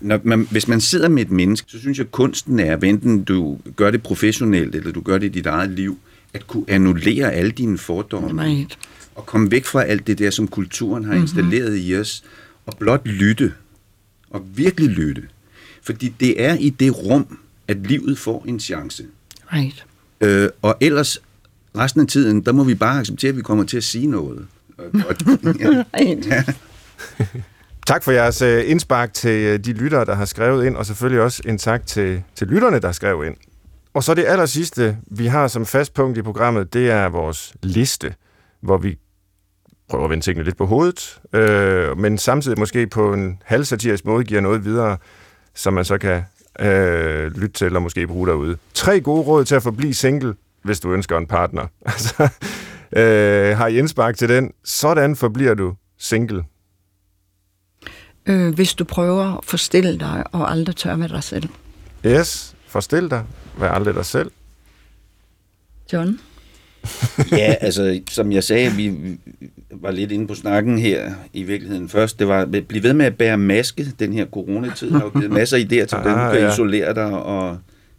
når 0.00 0.20
man, 0.24 0.48
hvis 0.50 0.68
man 0.68 0.80
sidder 0.80 1.08
med 1.08 1.22
et 1.22 1.30
menneske, 1.30 1.70
så 1.70 1.78
synes 1.78 1.98
jeg, 1.98 2.06
at 2.06 2.12
kunsten 2.12 2.60
er, 2.60 2.76
hvad 2.76 2.88
enten 2.88 3.24
du 3.24 3.58
gør 3.76 3.90
det 3.90 4.02
professionelt, 4.02 4.74
eller 4.74 4.92
du 4.92 5.00
gør 5.00 5.18
det 5.18 5.26
i 5.26 5.28
dit 5.28 5.46
eget 5.46 5.70
liv, 5.70 5.98
at 6.34 6.46
kunne 6.46 6.64
annullere 6.68 7.32
alle 7.32 7.50
dine 7.50 7.78
fordomme. 7.78 8.42
Right. 8.44 8.78
Og 9.14 9.26
komme 9.26 9.50
væk 9.50 9.64
fra 9.64 9.82
alt 9.82 10.06
det 10.06 10.18
der, 10.18 10.30
som 10.30 10.48
kulturen 10.48 11.04
har 11.04 11.14
installeret 11.14 11.78
i 11.80 11.96
os, 11.96 12.24
og 12.66 12.76
blot 12.78 13.06
lytte. 13.06 13.52
Og 14.30 14.46
virkelig 14.54 14.90
lytte. 14.90 15.22
Fordi 15.82 16.14
det 16.20 16.42
er 16.44 16.54
i 16.54 16.70
det 16.70 16.98
rum, 16.98 17.38
at 17.68 17.76
livet 17.76 18.18
får 18.18 18.44
en 18.48 18.60
chance. 18.60 19.04
Right. 19.52 19.84
Øh, 20.20 20.48
og 20.62 20.76
ellers, 20.80 21.18
resten 21.78 22.00
af 22.00 22.06
tiden, 22.06 22.40
der 22.40 22.52
må 22.52 22.64
vi 22.64 22.74
bare 22.74 23.00
acceptere, 23.00 23.28
at 23.28 23.36
vi 23.36 23.42
kommer 23.42 23.64
til 23.64 23.76
at 23.76 23.84
sige 23.84 24.06
noget. 24.06 24.46
Og, 24.78 24.84
ja. 26.00 26.44
Tak 27.86 28.02
for 28.02 28.12
jeres 28.12 28.42
øh, 28.42 28.70
indspark 28.70 29.14
til 29.14 29.30
øh, 29.30 29.58
de 29.58 29.72
lyttere, 29.72 30.04
der 30.04 30.14
har 30.14 30.24
skrevet 30.24 30.66
ind, 30.66 30.76
og 30.76 30.86
selvfølgelig 30.86 31.22
også 31.22 31.42
en 31.46 31.58
tak 31.58 31.86
til, 31.86 32.22
til 32.34 32.46
lytterne, 32.46 32.78
der 32.78 32.92
skrev 32.92 33.24
ind. 33.26 33.36
Og 33.94 34.04
så 34.04 34.14
det 34.14 34.24
aller 34.26 34.46
sidste, 34.46 34.96
vi 35.06 35.26
har 35.26 35.48
som 35.48 35.66
fast 35.66 35.94
punkt 35.94 36.18
i 36.18 36.22
programmet, 36.22 36.74
det 36.74 36.90
er 36.90 37.08
vores 37.08 37.54
liste, 37.62 38.14
hvor 38.60 38.78
vi 38.78 38.98
prøver 39.88 40.04
at 40.04 40.10
vende 40.10 40.24
tingene 40.24 40.44
lidt 40.44 40.56
på 40.56 40.66
hovedet, 40.66 41.20
øh, 41.32 41.98
men 41.98 42.18
samtidig 42.18 42.58
måske 42.58 42.86
på 42.86 43.12
en 43.12 43.42
halvsatirisk 43.44 44.04
måde 44.04 44.24
giver 44.24 44.40
noget 44.40 44.64
videre, 44.64 44.96
som 45.54 45.74
man 45.74 45.84
så 45.84 45.98
kan 45.98 46.22
øh, 46.60 47.32
lytte 47.36 47.48
til 47.48 47.76
og 47.76 47.82
måske 47.82 48.06
bruge 48.06 48.26
derude. 48.26 48.56
Tre 48.74 49.00
gode 49.00 49.22
råd 49.22 49.44
til 49.44 49.54
at 49.54 49.62
forblive 49.62 49.94
single, 49.94 50.34
hvis 50.62 50.80
du 50.80 50.92
ønsker 50.92 51.18
en 51.18 51.26
partner. 51.26 51.66
Altså, 51.86 52.28
øh, 52.96 53.56
har 53.56 53.66
I 53.66 53.78
indspark 53.78 54.16
til 54.16 54.28
den? 54.28 54.52
Sådan 54.64 55.16
forbliver 55.16 55.54
du 55.54 55.74
single. 55.98 56.44
Øh, 58.26 58.54
hvis 58.54 58.74
du 58.74 58.84
prøver 58.84 59.38
at 59.38 59.44
forstille 59.44 59.98
dig 59.98 60.24
og 60.32 60.50
aldrig 60.50 60.76
tør 60.76 60.96
med 60.96 61.08
dig 61.08 61.22
selv. 61.22 61.48
Yes, 62.06 62.56
forestil 62.66 63.10
dig. 63.10 63.24
Vær 63.58 63.70
aldrig 63.70 63.94
dig 63.94 64.06
selv. 64.06 64.30
John? 65.92 66.20
Ja, 67.32 67.54
altså, 67.60 68.00
som 68.10 68.32
jeg 68.32 68.44
sagde, 68.44 68.70
vi 68.70 68.92
var 69.70 69.90
lidt 69.90 70.12
inde 70.12 70.26
på 70.26 70.34
snakken 70.34 70.78
her 70.78 71.10
i 71.32 71.42
virkeligheden 71.42 71.88
først. 71.88 72.18
Det 72.18 72.28
var 72.28 72.40
at 72.40 72.66
blive 72.68 72.82
ved 72.82 72.92
med 72.92 73.06
at 73.06 73.16
bære 73.16 73.38
maske. 73.38 73.86
Den 73.98 74.12
her 74.12 74.26
coronatid 74.26 74.90
har 74.90 75.00
jo 75.02 75.08
givet 75.08 75.30
masser 75.40 75.56
af 75.56 75.60
idéer 75.60 75.66
til, 75.86 75.98
hvordan 75.98 76.12
du 76.18 76.24
Ah, 76.24 76.32
kan 76.32 76.40
ja. 76.42 76.52
isolere 76.52 76.94
dig. 76.94 77.04
Og, 77.12 77.58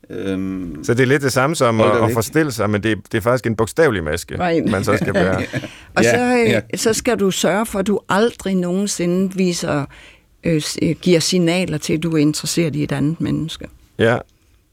øhm, 0.09 0.83
Så 0.83 0.93
det 0.93 1.01
er 1.03 1.05
lidt 1.07 1.21
det 1.21 1.31
samme 1.33 1.55
som 1.55 1.81
at, 1.81 1.91
at 1.95 2.01
væk. 2.03 2.13
forestille 2.13 2.51
sig, 2.51 2.69
men 2.69 2.83
det, 2.83 2.97
det 3.11 3.17
er 3.17 3.21
faktisk 3.21 3.47
en 3.47 3.55
bogstavelig 3.55 4.03
maske, 4.03 4.39
Right. 4.47 4.71
man 4.71 4.83
så 4.83 4.97
skal 4.97 5.13
bære. 5.13 5.37
Og 5.95 6.03
Ja, 6.03 6.11
så, 6.17 6.43
øh, 6.43 6.49
ja. 6.49 6.61
så 6.75 6.93
skal 6.93 7.17
du 7.19 7.31
sørge 7.31 7.65
for, 7.65 7.79
at 7.79 7.87
du 7.87 7.99
aldrig 8.09 8.55
nogensinde 8.55 9.35
viser, 9.35 9.85
øh, 10.43 10.61
øh, 10.81 10.95
giver 11.01 11.19
signaler 11.19 11.77
til, 11.77 11.93
at 11.93 12.03
du 12.03 12.11
er 12.13 12.17
interesseret 12.17 12.75
i 12.75 12.83
et 12.83 12.91
andet 12.91 13.21
menneske. 13.21 13.65
Ja, 13.99 14.17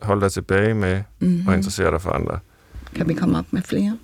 hold 0.03 0.21
dig 0.21 0.33
tilbage 0.33 0.75
med 0.75 1.01
Mhm. 1.19 1.31
mm-hmm. 1.31 1.49
at 1.49 1.57
interessere 1.57 1.91
dig 1.91 2.01
for 2.01 2.11
andre. 2.11 2.39
Kan 2.95 3.09
vi 3.09 3.15
komme 3.15 3.39
op 3.39 3.45
med 3.51 3.63
flere? 3.63 3.99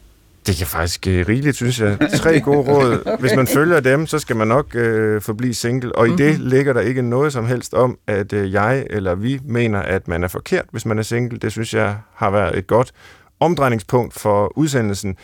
Det 0.47 0.57
kan 0.57 0.67
faktisk 0.67 1.07
øh, 1.07 1.29
rigeligt, 1.29 1.57
synes 1.57 1.81
jeg. 1.81 1.99
Tre 2.15 2.41
gode 2.41 2.59
råd. 2.59 3.19
Hvis 3.21 3.33
man 3.37 3.47
følger 3.47 3.81
dem, 3.81 4.07
så 4.07 4.19
skal 4.19 4.37
man 4.37 4.49
nok 4.49 4.75
øh, 4.75 5.21
forblive 5.23 5.55
single. 5.55 5.97
Og 5.97 6.09
i 6.09 6.17
det 6.17 6.39
ligger 6.41 6.73
der 6.73 6.81
ikke 6.81 7.03
noget 7.03 7.33
som 7.33 7.47
helst 7.47 7.75
om, 7.75 7.99
at 8.07 8.33
øh, 8.33 8.53
jeg 8.53 8.87
eller 8.91 9.15
vi 9.15 9.41
mener, 9.45 9.79
at 9.79 10.09
man 10.09 10.25
er 10.25 10.29
forkert, 10.29 10.65
hvis 10.71 10.87
man 10.87 10.99
er 10.99 11.03
single. 11.03 11.39
Det 11.39 11.53
synes 11.53 11.75
jeg 11.75 11.97
har 12.15 12.31
været 12.31 12.59
et 12.59 12.67
godt 12.67 12.93
omdrejningspunkt 13.41 14.15
for 14.15 14.59
udsendelsen 14.59 15.17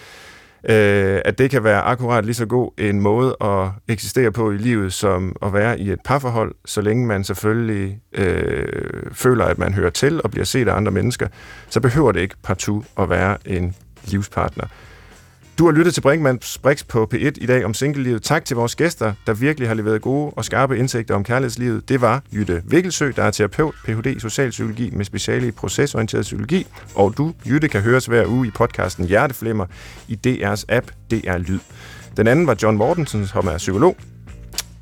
øh, 0.69 1.21
at 1.25 1.39
det 1.39 1.51
kan 1.51 1.65
være 1.65 1.81
akkurat 1.81 2.25
lige 2.25 2.35
så 2.35 2.47
god 2.47 2.71
en 2.79 3.01
måde 3.01 3.37
at 3.41 3.69
eksistere 3.89 4.33
på 4.33 4.51
i 4.51 4.57
livet, 4.57 4.93
som 4.93 5.37
at 5.43 5.53
være 5.53 5.81
i 5.81 5.91
et 5.91 6.01
parforhold, 6.05 6.55
så 6.65 6.81
længe 6.81 7.07
man 7.07 7.25
selvfølgelig 7.25 7.99
øh, 8.13 8.67
føler, 9.13 9.45
at 9.45 9.59
man 9.59 9.75
hører 9.75 9.91
til 9.91 10.21
og 10.25 10.31
bliver 10.31 10.45
set 10.45 10.69
af 10.69 10.77
andre 10.77 10.93
mennesker, 10.93 11.29
så 11.69 11.81
behøver 11.81 12.13
det 12.13 12.21
ikke 12.21 12.35
partout 12.43 12.85
at 12.99 13.11
være 13.11 13.37
en 13.47 13.75
livspartner. 14.05 14.67
Du 15.59 15.65
har 15.65 15.73
lyttet 15.73 15.95
til 15.95 16.01
Brinkmanns 16.01 16.59
Brix 16.59 16.85
på 16.87 17.09
P1 17.15 17.19
i 17.19 17.47
dag 17.47 17.65
om 17.65 17.75
singlelivet. 17.75 18.23
Tak 18.23 18.45
til 18.45 18.57
vores 18.57 18.77
gæster, 18.77 19.13
der 19.27 19.35
virkelig 19.35 19.69
har 19.69 19.75
leveret 19.75 20.03
gode 20.03 20.33
og 20.37 20.45
skarpe 20.45 20.79
indsigter 20.79 21.15
om 21.15 21.25
kærlighedslivet. 21.25 21.89
Det 21.89 22.01
var 22.01 22.23
Jytte 22.33 22.63
Vikkelsø, 22.65 23.13
der 23.17 23.23
er 23.23 23.31
terapeut, 23.31 23.75
Ph.D. 23.85 24.07
i 24.07 24.19
socialpsykologi 24.19 24.91
med 24.91 25.05
speciale 25.05 25.49
i 25.49 25.51
procesorienteret 25.51 26.23
psykologi. 26.23 26.67
Og 26.95 27.15
du, 27.17 27.35
Jytte, 27.47 27.69
kan 27.69 27.81
høres 27.81 28.07
hver 28.07 28.27
uge 28.27 28.47
i 28.47 28.51
podcasten 28.51 29.05
Hjerteflimmer 29.07 29.67
i 30.09 30.19
DR's 30.27 30.65
app 30.69 30.91
DR 31.11 31.39
Lyd. 31.39 31.61
Den 32.17 32.27
anden 32.27 32.47
var 32.47 32.57
John 32.63 32.77
Mortensen, 32.77 33.27
som 33.27 33.47
er 33.47 33.59
psykolog, 33.59 33.97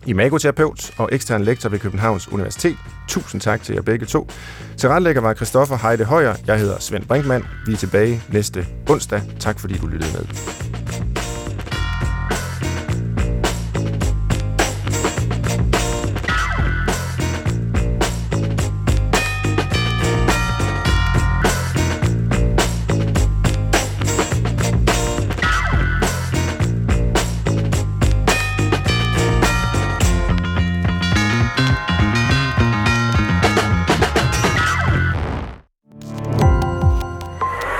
imagoterapeut 0.06 0.90
og 0.98 1.08
ekstern 1.12 1.42
lektor 1.42 1.68
ved 1.68 1.78
Københavns 1.78 2.28
Universitet. 2.32 2.76
Tusind 3.08 3.40
tak 3.40 3.62
til 3.62 3.74
jer 3.74 3.82
begge 3.82 4.06
to. 4.06 4.28
Til 4.76 4.88
retlægger 4.88 5.22
var 5.22 5.34
Christoffer 5.34 5.76
Heide 5.76 6.04
Højer. 6.04 6.34
Jeg 6.46 6.58
hedder 6.58 6.78
Svend 6.80 7.06
Brinkmann. 7.06 7.44
Vi 7.66 7.72
er 7.72 7.76
tilbage 7.76 8.22
næste 8.32 8.66
onsdag. 8.88 9.22
Tak 9.40 9.60
fordi 9.60 9.78
du 9.78 9.86
lyttede 9.86 10.12
med. 10.12 11.21